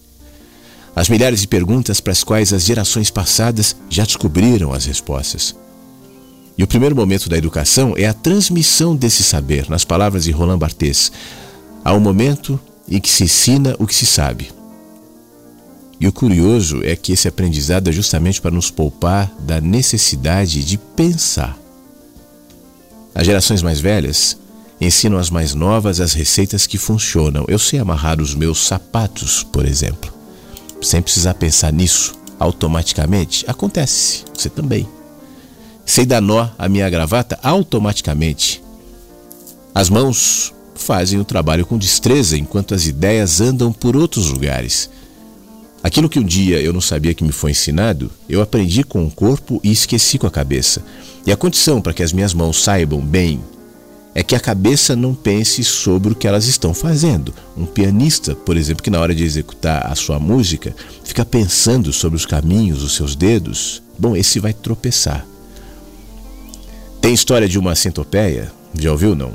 As 0.95 1.09
milhares 1.09 1.41
de 1.41 1.47
perguntas 1.47 2.01
para 2.01 2.13
as 2.13 2.25
quais 2.25 2.53
as 2.53 2.65
gerações 2.65 3.11
passadas 3.11 3.77
já 3.89 4.05
descobriram 4.05 4.73
as 4.73 4.85
respostas. 4.85 5.55
E 6.59 6.65
o 6.65 6.67
primeiro 6.67 6.97
momento 6.97 7.29
da 7.29 7.39
educação 7.39 7.95
é 7.97 8.07
a 8.07 8.13
transmissão 8.13 8.97
desse 8.97 9.23
saber, 9.23 9.71
nas 9.71 9.85
palavras 9.85 10.25
de 10.25 10.33
Roland 10.33 10.59
Barthes. 10.59 11.13
Há 11.85 11.95
um 11.95 12.01
momento 12.01 12.59
em 12.89 13.01
que 13.01 13.09
se 13.09 13.23
ensina 13.23 13.77
o 13.79 13.87
que 13.87 13.95
se 13.95 14.07
sabe. 14.07 14.51
E 16.01 16.07
o 16.07 16.13
curioso 16.13 16.83
é 16.85 16.95
que 16.95 17.13
esse 17.13 17.27
aprendizado 17.27 17.89
é 17.89 17.93
justamente 17.93 18.41
para 18.41 18.53
nos 18.53 18.71
poupar 18.71 19.33
da 19.41 19.61
necessidade 19.61 20.63
de 20.63 20.79
pensar. 20.79 21.59
As 23.15 23.27
gerações 23.27 23.63
mais 23.63 23.81
velhas 23.81 24.39
ensinam 24.81 25.19
às 25.19 25.29
mais 25.29 25.55
novas 25.55 26.01
as 26.01 26.13
receitas 26.13 26.67
que 26.67 26.79
funcionam. 26.79 27.45
Eu 27.49 27.59
sei 27.59 27.81
amarrar 27.81 28.21
os 28.21 28.35
meus 28.35 28.65
sapatos, 28.65 29.43
por 29.43 29.67
exemplo, 29.67 30.13
sem 30.81 31.03
precisar 31.03 31.35
pensar 31.35 31.73
nisso 31.73 32.15
automaticamente. 32.39 33.45
Acontece, 33.49 34.25
você 34.33 34.49
também. 34.49 34.87
Sei 35.85 36.07
dar 36.07 36.21
nó 36.21 36.49
à 36.57 36.69
minha 36.69 36.89
gravata 36.89 37.39
automaticamente. 37.43 38.63
As 39.75 39.91
mãos 39.91 40.55
fazem 40.75 41.19
o 41.19 41.25
trabalho 41.25 41.67
com 41.67 41.77
destreza 41.77 42.37
enquanto 42.37 42.75
as 42.75 42.87
ideias 42.87 43.41
andam 43.41 43.73
por 43.73 43.97
outros 43.97 44.29
lugares. 44.31 44.89
Aquilo 45.83 46.09
que 46.09 46.19
um 46.19 46.25
dia 46.25 46.61
eu 46.61 46.73
não 46.73 46.81
sabia 46.81 47.15
que 47.15 47.23
me 47.23 47.33
foi 47.33 47.53
ensinado, 47.53 48.11
eu 48.29 48.43
aprendi 48.43 48.83
com 48.83 49.07
o 49.07 49.11
corpo 49.11 49.61
e 49.63 49.71
esqueci 49.71 50.19
com 50.19 50.27
a 50.27 50.31
cabeça. 50.31 50.83
E 51.25 51.31
a 51.31 51.37
condição 51.37 51.81
para 51.81 51.95
que 51.95 52.03
as 52.03 52.13
minhas 52.13 52.35
mãos 52.35 52.63
saibam 52.63 53.01
bem 53.01 53.41
é 54.15 54.23
que 54.23 54.35
a 54.35 54.41
cabeça 54.41 54.97
não 54.97 55.15
pense 55.15 55.63
sobre 55.63 56.13
o 56.13 56.17
que 56.17 56.27
elas 56.27 56.47
estão 56.47 56.75
fazendo. 56.75 57.33
Um 57.57 57.65
pianista, 57.65 58.35
por 58.35 58.57
exemplo, 58.57 58.83
que 58.83 58.91
na 58.91 58.99
hora 58.99 59.15
de 59.15 59.23
executar 59.23 59.87
a 59.87 59.95
sua 59.95 60.19
música 60.19 60.75
fica 61.05 61.25
pensando 61.25 61.93
sobre 61.93 62.17
os 62.17 62.27
caminhos 62.27 62.81
dos 62.81 62.97
seus 62.97 63.15
dedos, 63.15 63.81
bom, 63.97 64.17
esse 64.17 64.41
vai 64.41 64.53
tropeçar. 64.53 65.25
Tem 67.01 67.15
história 67.15 67.49
de 67.49 67.59
uma 67.59 67.77
centopeia, 67.77 68.51
já 68.75 68.91
ouviu 68.91 69.15
não? 69.15 69.33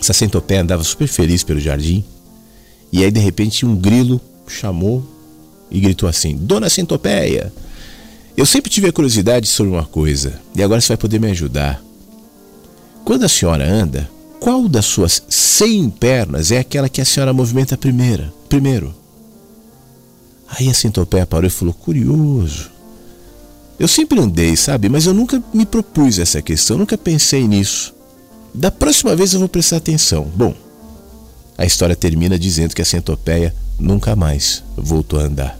Essa 0.00 0.12
centopeia 0.12 0.62
andava 0.62 0.84
super 0.84 1.08
feliz 1.08 1.42
pelo 1.42 1.58
jardim 1.58 2.04
e 2.92 3.02
aí 3.02 3.10
de 3.10 3.18
repente 3.18 3.66
um 3.66 3.74
grilo 3.74 4.20
chamou 4.46 5.15
e 5.70 5.80
gritou 5.80 6.08
assim: 6.08 6.36
Dona 6.36 6.68
Centopeia, 6.68 7.52
eu 8.36 8.46
sempre 8.46 8.70
tive 8.70 8.88
a 8.88 8.92
curiosidade 8.92 9.46
sobre 9.46 9.72
uma 9.72 9.84
coisa 9.84 10.40
e 10.54 10.62
agora 10.62 10.80
você 10.80 10.88
vai 10.88 10.96
poder 10.96 11.20
me 11.20 11.30
ajudar. 11.30 11.82
Quando 13.04 13.24
a 13.24 13.28
senhora 13.28 13.68
anda, 13.68 14.10
qual 14.40 14.68
das 14.68 14.84
suas 14.84 15.22
100 15.28 15.90
pernas 15.90 16.50
é 16.50 16.58
aquela 16.58 16.88
que 16.88 17.00
a 17.00 17.04
senhora 17.04 17.32
movimenta 17.32 17.76
primeira, 17.76 18.32
primeiro? 18.48 18.94
Aí 20.48 20.68
a 20.68 20.74
Centopeia 20.74 21.26
parou 21.26 21.46
e 21.46 21.50
falou: 21.50 21.74
Curioso. 21.74 22.70
Eu 23.78 23.88
sempre 23.88 24.18
andei, 24.18 24.56
sabe? 24.56 24.88
Mas 24.88 25.06
eu 25.06 25.12
nunca 25.12 25.42
me 25.52 25.66
propus 25.66 26.18
essa 26.18 26.40
questão, 26.40 26.78
nunca 26.78 26.96
pensei 26.96 27.46
nisso. 27.46 27.94
Da 28.54 28.70
próxima 28.70 29.14
vez 29.14 29.34
eu 29.34 29.40
vou 29.40 29.48
prestar 29.48 29.76
atenção. 29.76 30.30
Bom, 30.34 30.54
a 31.58 31.66
história 31.66 31.94
termina 31.94 32.38
dizendo 32.38 32.74
que 32.74 32.80
a 32.80 32.86
centopeia 32.86 33.54
nunca 33.78 34.16
mais 34.16 34.62
voltou 34.76 35.18
a 35.18 35.24
andar. 35.24 35.58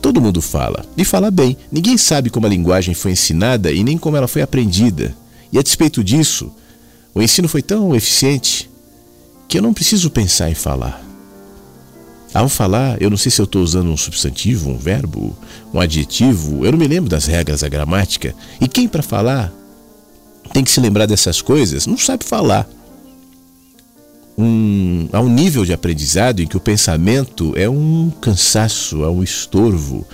Todo 0.00 0.20
mundo 0.20 0.40
fala, 0.40 0.84
e 0.96 1.04
fala 1.04 1.30
bem. 1.30 1.56
Ninguém 1.70 1.98
sabe 1.98 2.30
como 2.30 2.46
a 2.46 2.50
linguagem 2.50 2.94
foi 2.94 3.12
ensinada 3.12 3.72
e 3.72 3.82
nem 3.82 3.98
como 3.98 4.16
ela 4.16 4.28
foi 4.28 4.40
aprendida. 4.40 5.16
E 5.52 5.58
a 5.58 5.62
despeito 5.62 6.04
disso, 6.04 6.52
o 7.14 7.22
ensino 7.22 7.48
foi 7.48 7.62
tão 7.62 7.94
eficiente 7.94 8.70
que 9.48 9.58
eu 9.58 9.62
não 9.62 9.74
preciso 9.74 10.10
pensar 10.10 10.50
em 10.50 10.54
falar. 10.54 11.02
Ao 12.34 12.48
falar, 12.48 13.00
eu 13.00 13.08
não 13.08 13.16
sei 13.16 13.32
se 13.32 13.40
eu 13.40 13.46
estou 13.46 13.62
usando 13.62 13.88
um 13.88 13.96
substantivo, 13.96 14.68
um 14.68 14.76
verbo, 14.76 15.36
um 15.72 15.80
adjetivo, 15.80 16.64
eu 16.64 16.72
não 16.72 16.78
me 16.78 16.86
lembro 16.86 17.08
das 17.08 17.24
regras 17.24 17.60
da 17.60 17.68
gramática. 17.68 18.34
E 18.60 18.68
quem 18.68 18.86
para 18.86 19.02
falar 19.02 19.52
tem 20.52 20.62
que 20.62 20.70
se 20.70 20.80
lembrar 20.80 21.06
dessas 21.06 21.40
coisas 21.40 21.86
não 21.86 21.96
sabe 21.96 22.24
falar. 22.24 22.68
Um, 24.36 25.08
a 25.12 25.20
um 25.20 25.28
nível 25.28 25.64
de 25.64 25.72
aprendizado 25.72 26.40
em 26.40 26.46
que 26.46 26.56
o 26.56 26.60
pensamento 26.60 27.52
é 27.56 27.68
um 27.68 28.10
cansaço, 28.20 29.02
é 29.02 29.08
um 29.08 29.22
estorvo. 29.22 30.06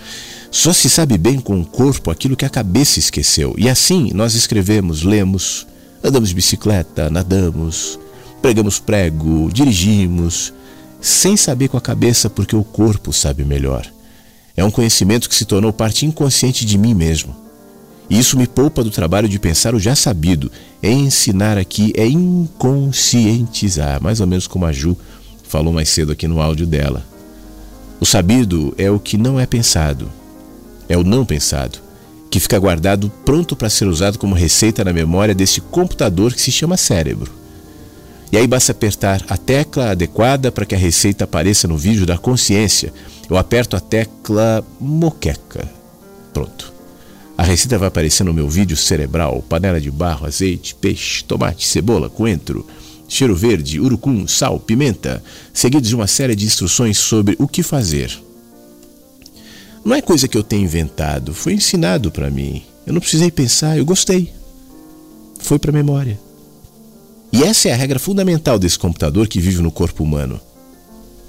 Só 0.50 0.72
se 0.72 0.88
sabe 0.88 1.16
bem 1.16 1.40
com 1.40 1.60
o 1.60 1.66
corpo 1.66 2.10
aquilo 2.10 2.36
que 2.36 2.44
a 2.44 2.50
cabeça 2.50 2.98
esqueceu. 2.98 3.54
E 3.56 3.68
assim 3.68 4.12
nós 4.12 4.34
escrevemos, 4.34 5.02
lemos, 5.02 5.66
andamos 6.04 6.28
de 6.28 6.34
bicicleta, 6.34 7.10
nadamos, 7.10 7.98
pregamos 8.40 8.78
prego, 8.78 9.50
dirigimos, 9.52 10.52
sem 11.00 11.36
saber 11.36 11.68
com 11.68 11.76
a 11.76 11.80
cabeça 11.80 12.30
porque 12.30 12.54
o 12.54 12.62
corpo 12.62 13.12
sabe 13.12 13.44
melhor. 13.44 13.86
É 14.56 14.64
um 14.64 14.70
conhecimento 14.70 15.28
que 15.28 15.34
se 15.34 15.46
tornou 15.46 15.72
parte 15.72 16.04
inconsciente 16.04 16.64
de 16.64 16.76
mim 16.76 16.94
mesmo. 16.94 17.41
E 18.10 18.18
isso 18.18 18.36
me 18.36 18.46
poupa 18.46 18.84
do 18.84 18.90
trabalho 18.90 19.28
de 19.28 19.38
pensar 19.38 19.74
o 19.74 19.80
já 19.80 19.94
sabido. 19.94 20.50
Ensinar 20.82 21.56
aqui 21.56 21.92
é 21.96 22.06
inconscientizar, 22.06 24.02
mais 24.02 24.20
ou 24.20 24.26
menos 24.26 24.46
como 24.46 24.66
a 24.66 24.72
Ju 24.72 24.96
falou 25.44 25.72
mais 25.72 25.88
cedo 25.88 26.12
aqui 26.12 26.26
no 26.26 26.40
áudio 26.40 26.66
dela. 26.66 27.04
O 28.00 28.06
sabido 28.06 28.74
é 28.76 28.90
o 28.90 28.98
que 28.98 29.16
não 29.16 29.38
é 29.38 29.46
pensado, 29.46 30.10
é 30.88 30.96
o 30.96 31.04
não 31.04 31.24
pensado, 31.24 31.78
que 32.30 32.40
fica 32.40 32.58
guardado 32.58 33.12
pronto 33.24 33.54
para 33.54 33.70
ser 33.70 33.86
usado 33.86 34.18
como 34.18 34.34
receita 34.34 34.82
na 34.82 34.92
memória 34.92 35.34
desse 35.34 35.60
computador 35.60 36.32
que 36.34 36.40
se 36.40 36.50
chama 36.50 36.76
cérebro. 36.76 37.30
E 38.32 38.36
aí 38.38 38.46
basta 38.46 38.72
apertar 38.72 39.22
a 39.28 39.36
tecla 39.36 39.90
adequada 39.90 40.50
para 40.50 40.64
que 40.64 40.74
a 40.74 40.78
receita 40.78 41.24
apareça 41.24 41.68
no 41.68 41.76
vídeo 41.76 42.06
da 42.06 42.16
consciência. 42.16 42.92
Eu 43.28 43.36
aperto 43.36 43.76
a 43.76 43.80
tecla 43.80 44.64
moqueca. 44.80 45.68
Pronto. 46.32 46.71
A 47.42 47.44
receita 47.44 47.76
vai 47.76 47.88
aparecer 47.88 48.22
no 48.22 48.32
meu 48.32 48.48
vídeo 48.48 48.76
cerebral: 48.76 49.44
panela 49.48 49.80
de 49.80 49.90
barro, 49.90 50.26
azeite, 50.26 50.76
peixe, 50.76 51.24
tomate, 51.24 51.66
cebola, 51.66 52.08
coentro, 52.08 52.64
cheiro 53.08 53.34
verde, 53.34 53.80
urucum, 53.80 54.28
sal, 54.28 54.60
pimenta, 54.60 55.20
seguidos 55.52 55.88
de 55.88 55.96
uma 55.96 56.06
série 56.06 56.36
de 56.36 56.46
instruções 56.46 56.98
sobre 56.98 57.34
o 57.40 57.48
que 57.48 57.64
fazer. 57.64 58.16
Não 59.84 59.96
é 59.96 60.00
coisa 60.00 60.28
que 60.28 60.38
eu 60.38 60.44
tenho 60.44 60.62
inventado, 60.62 61.34
foi 61.34 61.54
ensinado 61.54 62.12
para 62.12 62.30
mim. 62.30 62.62
Eu 62.86 62.92
não 62.92 63.00
precisei 63.00 63.28
pensar, 63.28 63.76
eu 63.76 63.84
gostei. 63.84 64.32
Foi 65.40 65.58
para 65.58 65.72
a 65.72 65.74
memória. 65.74 66.20
E 67.32 67.42
essa 67.42 67.68
é 67.68 67.72
a 67.72 67.76
regra 67.76 67.98
fundamental 67.98 68.56
desse 68.56 68.78
computador 68.78 69.26
que 69.26 69.40
vive 69.40 69.60
no 69.60 69.72
corpo 69.72 70.04
humano. 70.04 70.40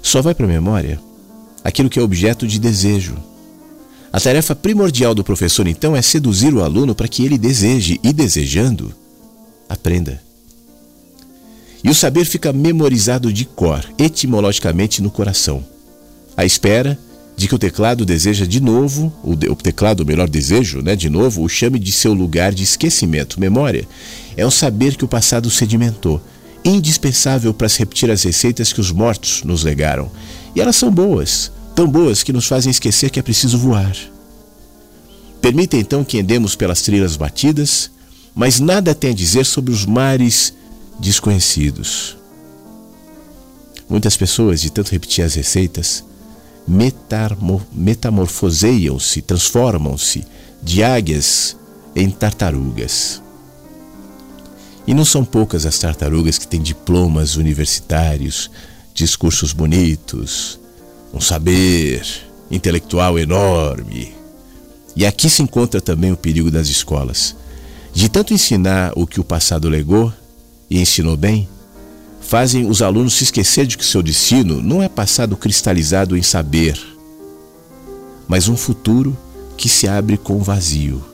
Só 0.00 0.22
vai 0.22 0.32
para 0.32 0.46
a 0.46 0.48
memória 0.48 1.00
aquilo 1.64 1.90
que 1.90 1.98
é 1.98 2.02
objeto 2.02 2.46
de 2.46 2.60
desejo. 2.60 3.16
A 4.14 4.20
tarefa 4.20 4.54
primordial 4.54 5.12
do 5.12 5.24
professor, 5.24 5.66
então, 5.66 5.96
é 5.96 6.00
seduzir 6.00 6.54
o 6.54 6.62
aluno 6.62 6.94
para 6.94 7.08
que 7.08 7.24
ele 7.24 7.36
deseje 7.36 7.98
e, 8.00 8.12
desejando, 8.12 8.94
aprenda. 9.68 10.22
E 11.82 11.90
o 11.90 11.94
saber 11.96 12.24
fica 12.24 12.52
memorizado 12.52 13.32
de 13.32 13.44
cor, 13.44 13.84
etimologicamente 13.98 15.02
no 15.02 15.10
coração, 15.10 15.64
à 16.36 16.44
espera 16.44 16.96
de 17.36 17.48
que 17.48 17.56
o 17.56 17.58
teclado 17.58 18.06
deseja 18.06 18.46
de 18.46 18.60
novo, 18.60 19.12
o, 19.24 19.34
teclado, 19.56 20.04
o 20.04 20.06
melhor 20.06 20.28
desejo, 20.28 20.80
né, 20.80 20.94
de 20.94 21.10
novo, 21.10 21.42
o 21.42 21.48
chame 21.48 21.80
de 21.80 21.90
seu 21.90 22.14
lugar 22.14 22.54
de 22.54 22.62
esquecimento. 22.62 23.40
Memória 23.40 23.84
é 24.36 24.46
o 24.46 24.50
saber 24.50 24.94
que 24.94 25.04
o 25.04 25.08
passado 25.08 25.50
sedimentou, 25.50 26.22
indispensável 26.64 27.52
para 27.52 27.68
se 27.68 27.80
repetir 27.80 28.08
as 28.12 28.22
receitas 28.22 28.72
que 28.72 28.80
os 28.80 28.92
mortos 28.92 29.42
nos 29.42 29.64
legaram. 29.64 30.08
E 30.54 30.60
elas 30.60 30.76
são 30.76 30.88
boas, 30.88 31.50
tão 31.74 31.88
boas 31.88 32.22
que 32.22 32.32
nos 32.32 32.46
fazem 32.46 32.70
esquecer 32.70 33.10
que 33.10 33.18
é 33.18 33.22
preciso 33.22 33.58
voar. 33.58 33.96
Permita 35.40 35.76
então 35.76 36.04
que 36.04 36.20
andemos 36.20 36.54
pelas 36.56 36.82
trilhas 36.82 37.16
batidas, 37.16 37.90
mas 38.34 38.60
nada 38.60 38.94
tem 38.94 39.10
a 39.10 39.14
dizer 39.14 39.44
sobre 39.44 39.72
os 39.72 39.84
mares 39.84 40.54
desconhecidos. 40.98 42.16
Muitas 43.88 44.16
pessoas, 44.16 44.60
de 44.60 44.70
tanto 44.70 44.90
repetir 44.90 45.24
as 45.24 45.34
receitas, 45.34 46.02
metamorfoseiam-se, 47.72 49.20
transformam-se 49.20 50.24
de 50.62 50.82
águias 50.82 51.56
em 51.94 52.10
tartarugas. 52.10 53.22
E 54.86 54.94
não 54.94 55.04
são 55.04 55.24
poucas 55.24 55.66
as 55.66 55.78
tartarugas 55.78 56.38
que 56.38 56.48
têm 56.48 56.62
diplomas 56.62 57.36
universitários, 57.36 58.50
discursos 58.94 59.52
bonitos, 59.52 60.58
um 61.14 61.20
saber 61.20 62.04
intelectual 62.50 63.18
enorme. 63.18 64.12
E 64.96 65.06
aqui 65.06 65.30
se 65.30 65.42
encontra 65.42 65.80
também 65.80 66.12
o 66.12 66.16
perigo 66.16 66.50
das 66.50 66.68
escolas. 66.68 67.36
De 67.92 68.08
tanto 68.08 68.34
ensinar 68.34 68.92
o 68.96 69.06
que 69.06 69.20
o 69.20 69.24
passado 69.24 69.68
legou 69.68 70.12
e 70.68 70.80
ensinou 70.80 71.16
bem, 71.16 71.48
fazem 72.20 72.68
os 72.68 72.82
alunos 72.82 73.14
se 73.14 73.24
esquecer 73.24 73.66
de 73.66 73.78
que 73.78 73.84
seu 73.84 74.02
destino 74.02 74.60
não 74.60 74.82
é 74.82 74.88
passado 74.88 75.36
cristalizado 75.36 76.16
em 76.16 76.22
saber, 76.22 76.80
mas 78.26 78.48
um 78.48 78.56
futuro 78.56 79.16
que 79.56 79.68
se 79.68 79.86
abre 79.86 80.16
com 80.16 80.42
vazio. 80.42 81.04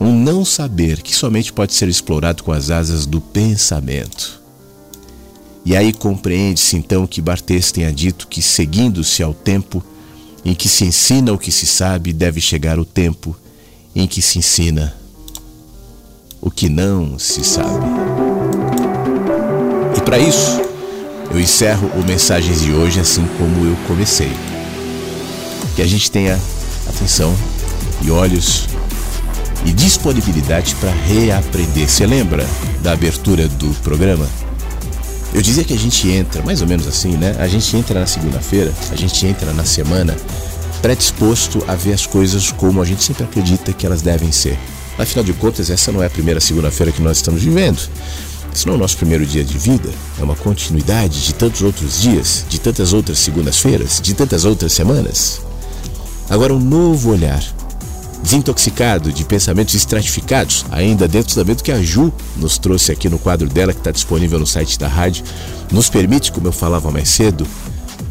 Um 0.00 0.18
não 0.18 0.44
saber 0.44 1.02
que 1.02 1.14
somente 1.14 1.52
pode 1.52 1.74
ser 1.74 1.88
explorado 1.88 2.42
com 2.42 2.52
as 2.52 2.70
asas 2.70 3.04
do 3.04 3.20
pensamento. 3.20 4.41
E 5.64 5.76
aí 5.76 5.92
compreende-se 5.92 6.76
então 6.76 7.06
que 7.06 7.20
Barthes 7.20 7.70
tenha 7.70 7.92
dito 7.92 8.26
que, 8.26 8.42
seguindo-se 8.42 9.22
ao 9.22 9.32
tempo 9.32 9.82
em 10.44 10.54
que 10.54 10.68
se 10.68 10.84
ensina 10.84 11.32
o 11.32 11.38
que 11.38 11.52
se 11.52 11.66
sabe, 11.66 12.12
deve 12.12 12.40
chegar 12.40 12.78
o 12.78 12.84
tempo 12.84 13.36
em 13.94 14.06
que 14.06 14.20
se 14.20 14.38
ensina 14.38 14.94
o 16.40 16.50
que 16.50 16.68
não 16.68 17.16
se 17.18 17.44
sabe. 17.44 17.86
E 19.96 20.00
para 20.00 20.18
isso, 20.18 20.60
eu 21.30 21.40
encerro 21.40 21.88
o 21.94 22.04
Mensagens 22.04 22.60
de 22.60 22.72
hoje 22.72 22.98
assim 22.98 23.24
como 23.38 23.64
eu 23.64 23.76
comecei. 23.86 24.32
Que 25.76 25.82
a 25.82 25.86
gente 25.86 26.10
tenha 26.10 26.38
atenção 26.88 27.32
e 28.02 28.10
olhos 28.10 28.66
e 29.64 29.72
disponibilidade 29.72 30.74
para 30.74 30.90
reaprender. 30.90 31.88
Você 31.88 32.04
lembra 32.04 32.44
da 32.82 32.92
abertura 32.92 33.46
do 33.46 33.68
programa? 33.82 34.28
Eu 35.34 35.40
dizia 35.40 35.64
que 35.64 35.72
a 35.72 35.78
gente 35.78 36.08
entra, 36.10 36.42
mais 36.42 36.60
ou 36.60 36.66
menos 36.66 36.86
assim, 36.86 37.16
né? 37.16 37.34
A 37.38 37.48
gente 37.48 37.74
entra 37.76 37.98
na 37.98 38.06
segunda-feira, 38.06 38.72
a 38.90 38.96
gente 38.96 39.26
entra 39.26 39.52
na 39.52 39.64
semana 39.64 40.14
predisposto 40.82 41.64
a 41.68 41.74
ver 41.74 41.92
as 41.92 42.04
coisas 42.04 42.50
como 42.50 42.82
a 42.82 42.84
gente 42.84 43.02
sempre 43.02 43.24
acredita 43.24 43.72
que 43.72 43.86
elas 43.86 44.02
devem 44.02 44.30
ser. 44.32 44.58
Afinal 44.98 45.24
de 45.24 45.32
contas, 45.32 45.70
essa 45.70 45.90
não 45.90 46.02
é 46.02 46.06
a 46.06 46.10
primeira 46.10 46.40
segunda-feira 46.40 46.92
que 46.92 47.00
nós 47.00 47.16
estamos 47.16 47.42
vivendo. 47.42 47.80
Esse 48.54 48.66
não 48.66 48.74
é 48.74 48.76
o 48.76 48.80
nosso 48.80 48.98
primeiro 48.98 49.24
dia 49.24 49.42
de 49.42 49.56
vida, 49.56 49.88
é 50.20 50.22
uma 50.22 50.36
continuidade 50.36 51.24
de 51.24 51.34
tantos 51.34 51.62
outros 51.62 52.02
dias, 52.02 52.44
de 52.48 52.60
tantas 52.60 52.92
outras 52.92 53.18
segundas-feiras, 53.18 54.00
de 54.02 54.12
tantas 54.12 54.44
outras 54.44 54.72
semanas. 54.72 55.40
Agora, 56.28 56.52
um 56.52 56.60
novo 56.60 57.10
olhar, 57.10 57.42
desintoxicado 58.22 59.12
de 59.12 59.24
pensamentos 59.24 59.74
estratificados, 59.74 60.64
ainda 60.70 61.08
dentro 61.08 61.34
também 61.34 61.54
do 61.54 61.62
que 61.62 61.72
a 61.72 61.82
Ju 61.82 62.12
nos 62.36 62.56
trouxe 62.56 62.92
aqui 62.92 63.08
no 63.08 63.18
quadro 63.18 63.48
dela, 63.48 63.72
que 63.72 63.80
está 63.80 63.90
disponível 63.90 64.38
no 64.38 64.46
site 64.46 64.78
da 64.78 64.88
rádio, 64.88 65.24
nos 65.70 65.90
permite, 65.90 66.30
como 66.30 66.46
eu 66.46 66.52
falava 66.52 66.90
mais 66.90 67.08
cedo, 67.08 67.46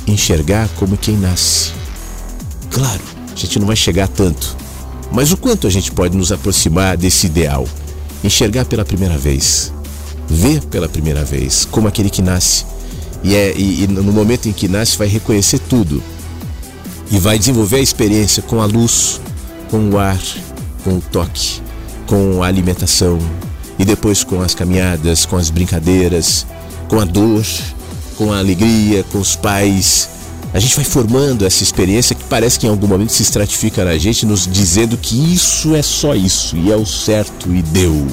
enxergar 0.05 0.67
como 0.77 0.97
quem 0.97 1.15
nasce. 1.15 1.71
Claro, 2.69 3.01
a 3.31 3.35
gente 3.35 3.57
não 3.59 3.67
vai 3.67 3.75
chegar 3.75 4.07
tanto, 4.07 4.55
mas 5.11 5.31
o 5.31 5.37
quanto 5.37 5.67
a 5.67 5.69
gente 5.69 5.91
pode 5.91 6.15
nos 6.15 6.31
aproximar 6.31 6.97
desse 6.97 7.27
ideal? 7.27 7.67
Enxergar 8.23 8.65
pela 8.65 8.85
primeira 8.85 9.17
vez, 9.17 9.73
ver 10.27 10.61
pela 10.65 10.87
primeira 10.87 11.23
vez, 11.23 11.67
como 11.69 11.87
aquele 11.87 12.09
que 12.09 12.21
nasce. 12.21 12.65
E, 13.23 13.35
é, 13.35 13.53
e, 13.55 13.83
e 13.83 13.87
no 13.87 14.11
momento 14.11 14.47
em 14.49 14.53
que 14.53 14.67
nasce, 14.67 14.97
vai 14.97 15.07
reconhecer 15.07 15.59
tudo 15.59 16.01
e 17.11 17.19
vai 17.19 17.37
desenvolver 17.37 17.77
a 17.77 17.81
experiência 17.81 18.41
com 18.41 18.61
a 18.61 18.65
luz, 18.65 19.19
com 19.71 19.89
o 19.89 19.97
ar, 19.97 20.21
com 20.83 20.97
o 20.97 21.01
toque, 21.01 21.61
com 22.05 22.43
a 22.43 22.47
alimentação 22.47 23.17
e 23.79 23.85
depois 23.85 24.23
com 24.23 24.41
as 24.41 24.53
caminhadas, 24.53 25.25
com 25.25 25.37
as 25.37 25.49
brincadeiras, 25.49 26.45
com 26.89 26.99
a 26.99 27.05
dor, 27.05 27.45
com 28.17 28.33
a 28.33 28.39
alegria, 28.39 29.03
com 29.05 29.17
os 29.17 29.35
pais. 29.35 30.09
A 30.53 30.59
gente 30.59 30.75
vai 30.75 30.83
formando 30.83 31.45
essa 31.45 31.63
experiência 31.63 32.13
que 32.13 32.25
parece 32.25 32.59
que 32.59 32.67
em 32.67 32.69
algum 32.69 32.85
momento 32.85 33.13
se 33.13 33.23
estratifica 33.23 33.85
na 33.85 33.97
gente, 33.97 34.25
nos 34.25 34.45
dizendo 34.45 34.97
que 34.97 35.33
isso 35.33 35.73
é 35.73 35.81
só 35.81 36.13
isso 36.13 36.57
e 36.57 36.69
é 36.69 36.75
o 36.75 36.85
certo 36.85 37.49
e 37.55 37.61
deu. 37.61 38.05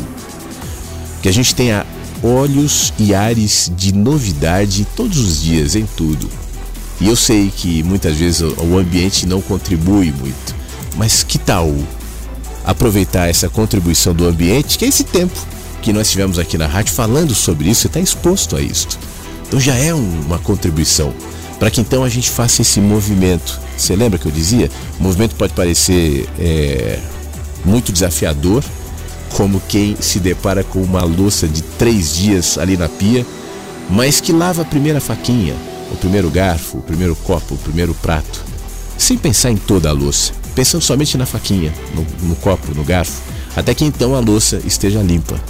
Que 1.20 1.28
a 1.28 1.32
gente 1.32 1.52
tenha 1.54 1.84
olhos 2.22 2.92
e 2.98 3.12
ares 3.12 3.70
de 3.76 3.92
novidade 3.92 4.86
todos 4.96 5.18
os 5.18 5.42
dias, 5.42 5.74
em 5.74 5.84
tudo. 5.96 6.30
E 7.00 7.08
eu 7.08 7.16
sei 7.16 7.52
que 7.54 7.82
muitas 7.82 8.16
vezes 8.16 8.40
o 8.40 8.78
ambiente 8.78 9.26
não 9.26 9.40
contribui 9.40 10.12
muito, 10.12 10.54
mas 10.98 11.22
que 11.22 11.38
tal 11.38 11.74
aproveitar 12.64 13.30
essa 13.30 13.48
contribuição 13.48 14.12
do 14.12 14.26
ambiente, 14.28 14.76
que 14.76 14.84
é 14.84 14.88
esse 14.88 15.04
tempo 15.04 15.34
que 15.80 15.94
nós 15.94 16.10
tivemos 16.10 16.38
aqui 16.38 16.58
na 16.58 16.66
rádio 16.66 16.92
falando 16.92 17.34
sobre 17.34 17.70
isso 17.70 17.86
e 17.86 17.88
está 17.88 17.98
exposto 17.98 18.54
a 18.54 18.60
isto. 18.60 18.98
Então 19.46 19.58
já 19.58 19.74
é 19.74 19.94
uma 19.94 20.38
contribuição 20.38 21.14
para 21.58 21.70
que 21.70 21.80
então 21.80 22.04
a 22.04 22.08
gente 22.10 22.28
faça 22.28 22.60
esse 22.60 22.80
movimento. 22.80 23.58
Você 23.76 23.96
lembra 23.96 24.18
que 24.18 24.26
eu 24.26 24.32
dizia? 24.32 24.70
O 25.00 25.02
movimento 25.02 25.34
pode 25.36 25.54
parecer 25.54 26.28
é, 26.38 26.98
muito 27.64 27.90
desafiador, 27.90 28.62
como 29.30 29.62
quem 29.66 29.96
se 29.98 30.20
depara 30.20 30.62
com 30.62 30.82
uma 30.82 31.02
louça 31.02 31.48
de 31.48 31.62
três 31.62 32.14
dias 32.14 32.58
ali 32.58 32.76
na 32.76 32.88
pia 32.88 33.24
mas 33.88 34.20
que 34.20 34.32
lava 34.32 34.62
a 34.62 34.64
primeira 34.64 35.00
faquinha, 35.00 35.54
o 35.90 35.96
primeiro 35.96 36.30
garfo, 36.30 36.78
o 36.78 36.82
primeiro 36.82 37.16
copo, 37.16 37.54
o 37.54 37.58
primeiro 37.58 37.94
prato, 37.94 38.44
sem 38.98 39.16
pensar 39.16 39.50
em 39.50 39.56
toda 39.56 39.88
a 39.88 39.92
louça, 39.92 40.32
pensando 40.58 40.82
somente 40.82 41.16
na 41.16 41.24
faquinha, 41.24 41.72
no, 41.94 42.04
no 42.30 42.34
copo, 42.34 42.74
no 42.74 42.82
garfo, 42.82 43.22
até 43.54 43.72
que 43.72 43.84
então 43.84 44.16
a 44.16 44.18
louça 44.18 44.60
esteja 44.64 45.00
limpa. 45.00 45.40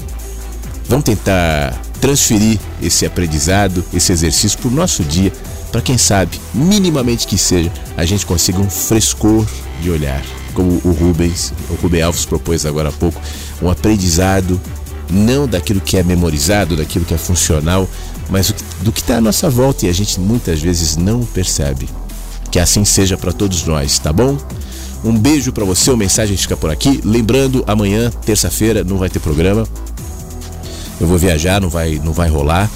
Vamos 0.87 1.07
tentar 1.07 1.81
transferir 1.99 2.61
esse 2.83 3.07
aprendizado, 3.07 3.83
esse 3.95 4.13
exercício 4.13 4.59
para 4.59 4.69
o 4.69 4.71
nosso 4.71 5.03
dia, 5.03 5.33
para 5.73 5.81
quem 5.81 5.97
sabe, 5.97 6.39
minimamente 6.53 7.27
que 7.27 7.39
seja, 7.39 7.73
a 7.97 8.05
gente 8.05 8.27
consiga 8.27 8.61
um 8.61 8.69
frescor 8.69 9.47
de 9.81 9.91
olhar, 9.91 10.23
como 10.53 10.79
o 10.85 10.93
Rubens, 10.93 11.55
o 11.71 11.75
Rubem 11.77 12.03
Alves 12.03 12.27
propôs 12.27 12.67
agora 12.67 12.91
há 12.91 12.93
pouco, 12.93 13.19
um 13.63 13.71
aprendizado 13.71 14.61
não 15.11 15.49
daquilo 15.49 15.81
que 15.81 15.97
é 15.97 16.03
memorizado, 16.03 16.77
daquilo 16.77 17.07
que 17.07 17.15
é 17.15 17.19
funcional, 17.19 17.89
mas 18.29 18.55
do 18.83 18.93
que 18.93 19.01
está 19.01 19.17
à 19.17 19.21
nossa 19.23 19.49
volta 19.49 19.87
e 19.87 19.89
a 19.89 19.95
gente 19.95 20.21
muitas 20.21 20.61
vezes 20.61 20.99
não 20.99 21.25
percebe. 21.25 21.89
Que 22.51 22.59
assim 22.59 22.85
seja 22.85 23.17
para 23.17 23.33
todos 23.33 23.65
nós, 23.65 23.99
tá 23.99 24.13
bom? 24.13 24.37
Um 25.05 25.17
beijo 25.17 25.53
para 25.53 25.65
você, 25.65 25.91
o 25.91 25.97
mensagem 25.97 26.37
fica 26.37 26.57
por 26.57 26.71
aqui. 26.71 27.01
Lembrando, 27.05 27.63
amanhã, 27.67 28.11
terça-feira, 28.25 28.83
não 28.83 28.99
vai 28.99 29.09
ter 29.09 29.21
programa. 29.21 29.67
Eu 31.01 31.07
vou 31.07 31.19
viajar, 31.19 31.61
não 31.61 31.69
vai, 31.69 32.01
não 32.03 32.13
vai 32.13 32.29
rolar. 32.29 32.69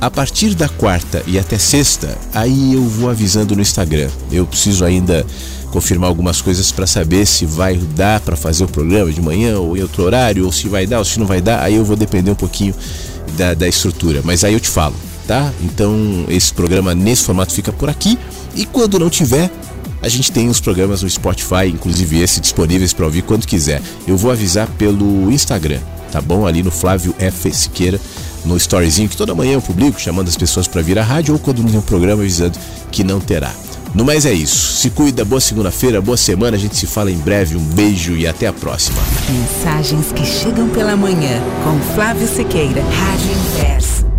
A 0.00 0.10
partir 0.10 0.54
da 0.54 0.68
quarta 0.68 1.22
e 1.26 1.38
até 1.38 1.56
sexta, 1.56 2.18
aí 2.34 2.74
eu 2.74 2.82
vou 2.82 3.08
avisando 3.08 3.56
no 3.56 3.62
Instagram. 3.62 4.10
Eu 4.30 4.46
preciso 4.46 4.84
ainda 4.84 5.24
confirmar 5.70 6.08
algumas 6.08 6.42
coisas 6.42 6.70
para 6.70 6.86
saber 6.86 7.26
se 7.26 7.46
vai 7.46 7.76
dar 7.76 8.20
para 8.20 8.36
fazer 8.36 8.64
o 8.64 8.68
programa 8.68 9.10
de 9.10 9.22
manhã 9.22 9.58
ou 9.58 9.76
em 9.76 9.82
outro 9.82 10.04
horário, 10.04 10.44
ou 10.44 10.52
se 10.52 10.68
vai 10.68 10.86
dar 10.86 10.98
ou 10.98 11.04
se 11.04 11.18
não 11.18 11.26
vai 11.26 11.40
dar. 11.40 11.62
Aí 11.62 11.76
eu 11.76 11.84
vou 11.84 11.96
depender 11.96 12.30
um 12.30 12.34
pouquinho 12.36 12.74
da, 13.36 13.54
da 13.54 13.66
estrutura. 13.66 14.20
Mas 14.22 14.44
aí 14.44 14.52
eu 14.52 14.60
te 14.60 14.68
falo, 14.68 14.94
tá? 15.26 15.50
Então 15.62 16.26
esse 16.28 16.52
programa 16.52 16.94
nesse 16.94 17.24
formato 17.24 17.54
fica 17.54 17.72
por 17.72 17.88
aqui. 17.88 18.18
E 18.54 18.66
quando 18.66 18.98
não 18.98 19.08
tiver, 19.08 19.50
a 20.04 20.08
gente 20.08 20.30
tem 20.30 20.50
os 20.50 20.60
programas 20.60 21.02
no 21.02 21.08
Spotify, 21.08 21.66
inclusive 21.72 22.20
esse 22.20 22.38
disponíveis 22.38 22.92
para 22.92 23.06
ouvir 23.06 23.22
quando 23.22 23.46
quiser. 23.46 23.80
Eu 24.06 24.18
vou 24.18 24.30
avisar 24.30 24.68
pelo 24.76 25.32
Instagram, 25.32 25.80
tá 26.12 26.20
bom? 26.20 26.46
Ali 26.46 26.62
no 26.62 26.70
Flávio 26.70 27.14
F 27.18 27.50
Siqueira, 27.54 27.98
no 28.44 28.54
storyzinho 28.58 29.08
que 29.08 29.16
toda 29.16 29.34
manhã 29.34 29.54
eu 29.54 29.62
publico, 29.62 29.98
chamando 29.98 30.28
as 30.28 30.36
pessoas 30.36 30.68
para 30.68 30.82
vir 30.82 30.98
à 30.98 31.02
rádio 31.02 31.32
ou 31.32 31.40
quando 31.40 31.62
não 31.62 31.70
tem 31.70 31.78
um 31.78 31.82
programa 31.82 32.20
avisando 32.20 32.58
que 32.92 33.02
não 33.02 33.18
terá. 33.18 33.50
No 33.94 34.04
mais 34.04 34.26
é 34.26 34.32
isso. 34.32 34.74
Se 34.74 34.90
cuida, 34.90 35.24
boa 35.24 35.40
segunda-feira, 35.40 36.02
boa 36.02 36.16
semana. 36.18 36.56
A 36.56 36.60
gente 36.60 36.76
se 36.76 36.86
fala 36.86 37.10
em 37.10 37.16
breve. 37.16 37.56
Um 37.56 37.62
beijo 37.64 38.14
e 38.16 38.26
até 38.26 38.48
a 38.48 38.52
próxima. 38.52 38.98
Mensagens 39.30 40.12
que 40.12 40.26
chegam 40.26 40.68
pela 40.68 40.96
manhã 40.96 41.40
com 41.62 41.94
Flávio 41.94 42.26
Sequeira, 42.26 42.82
Rádio 42.82 43.30
Inverso. 43.30 44.13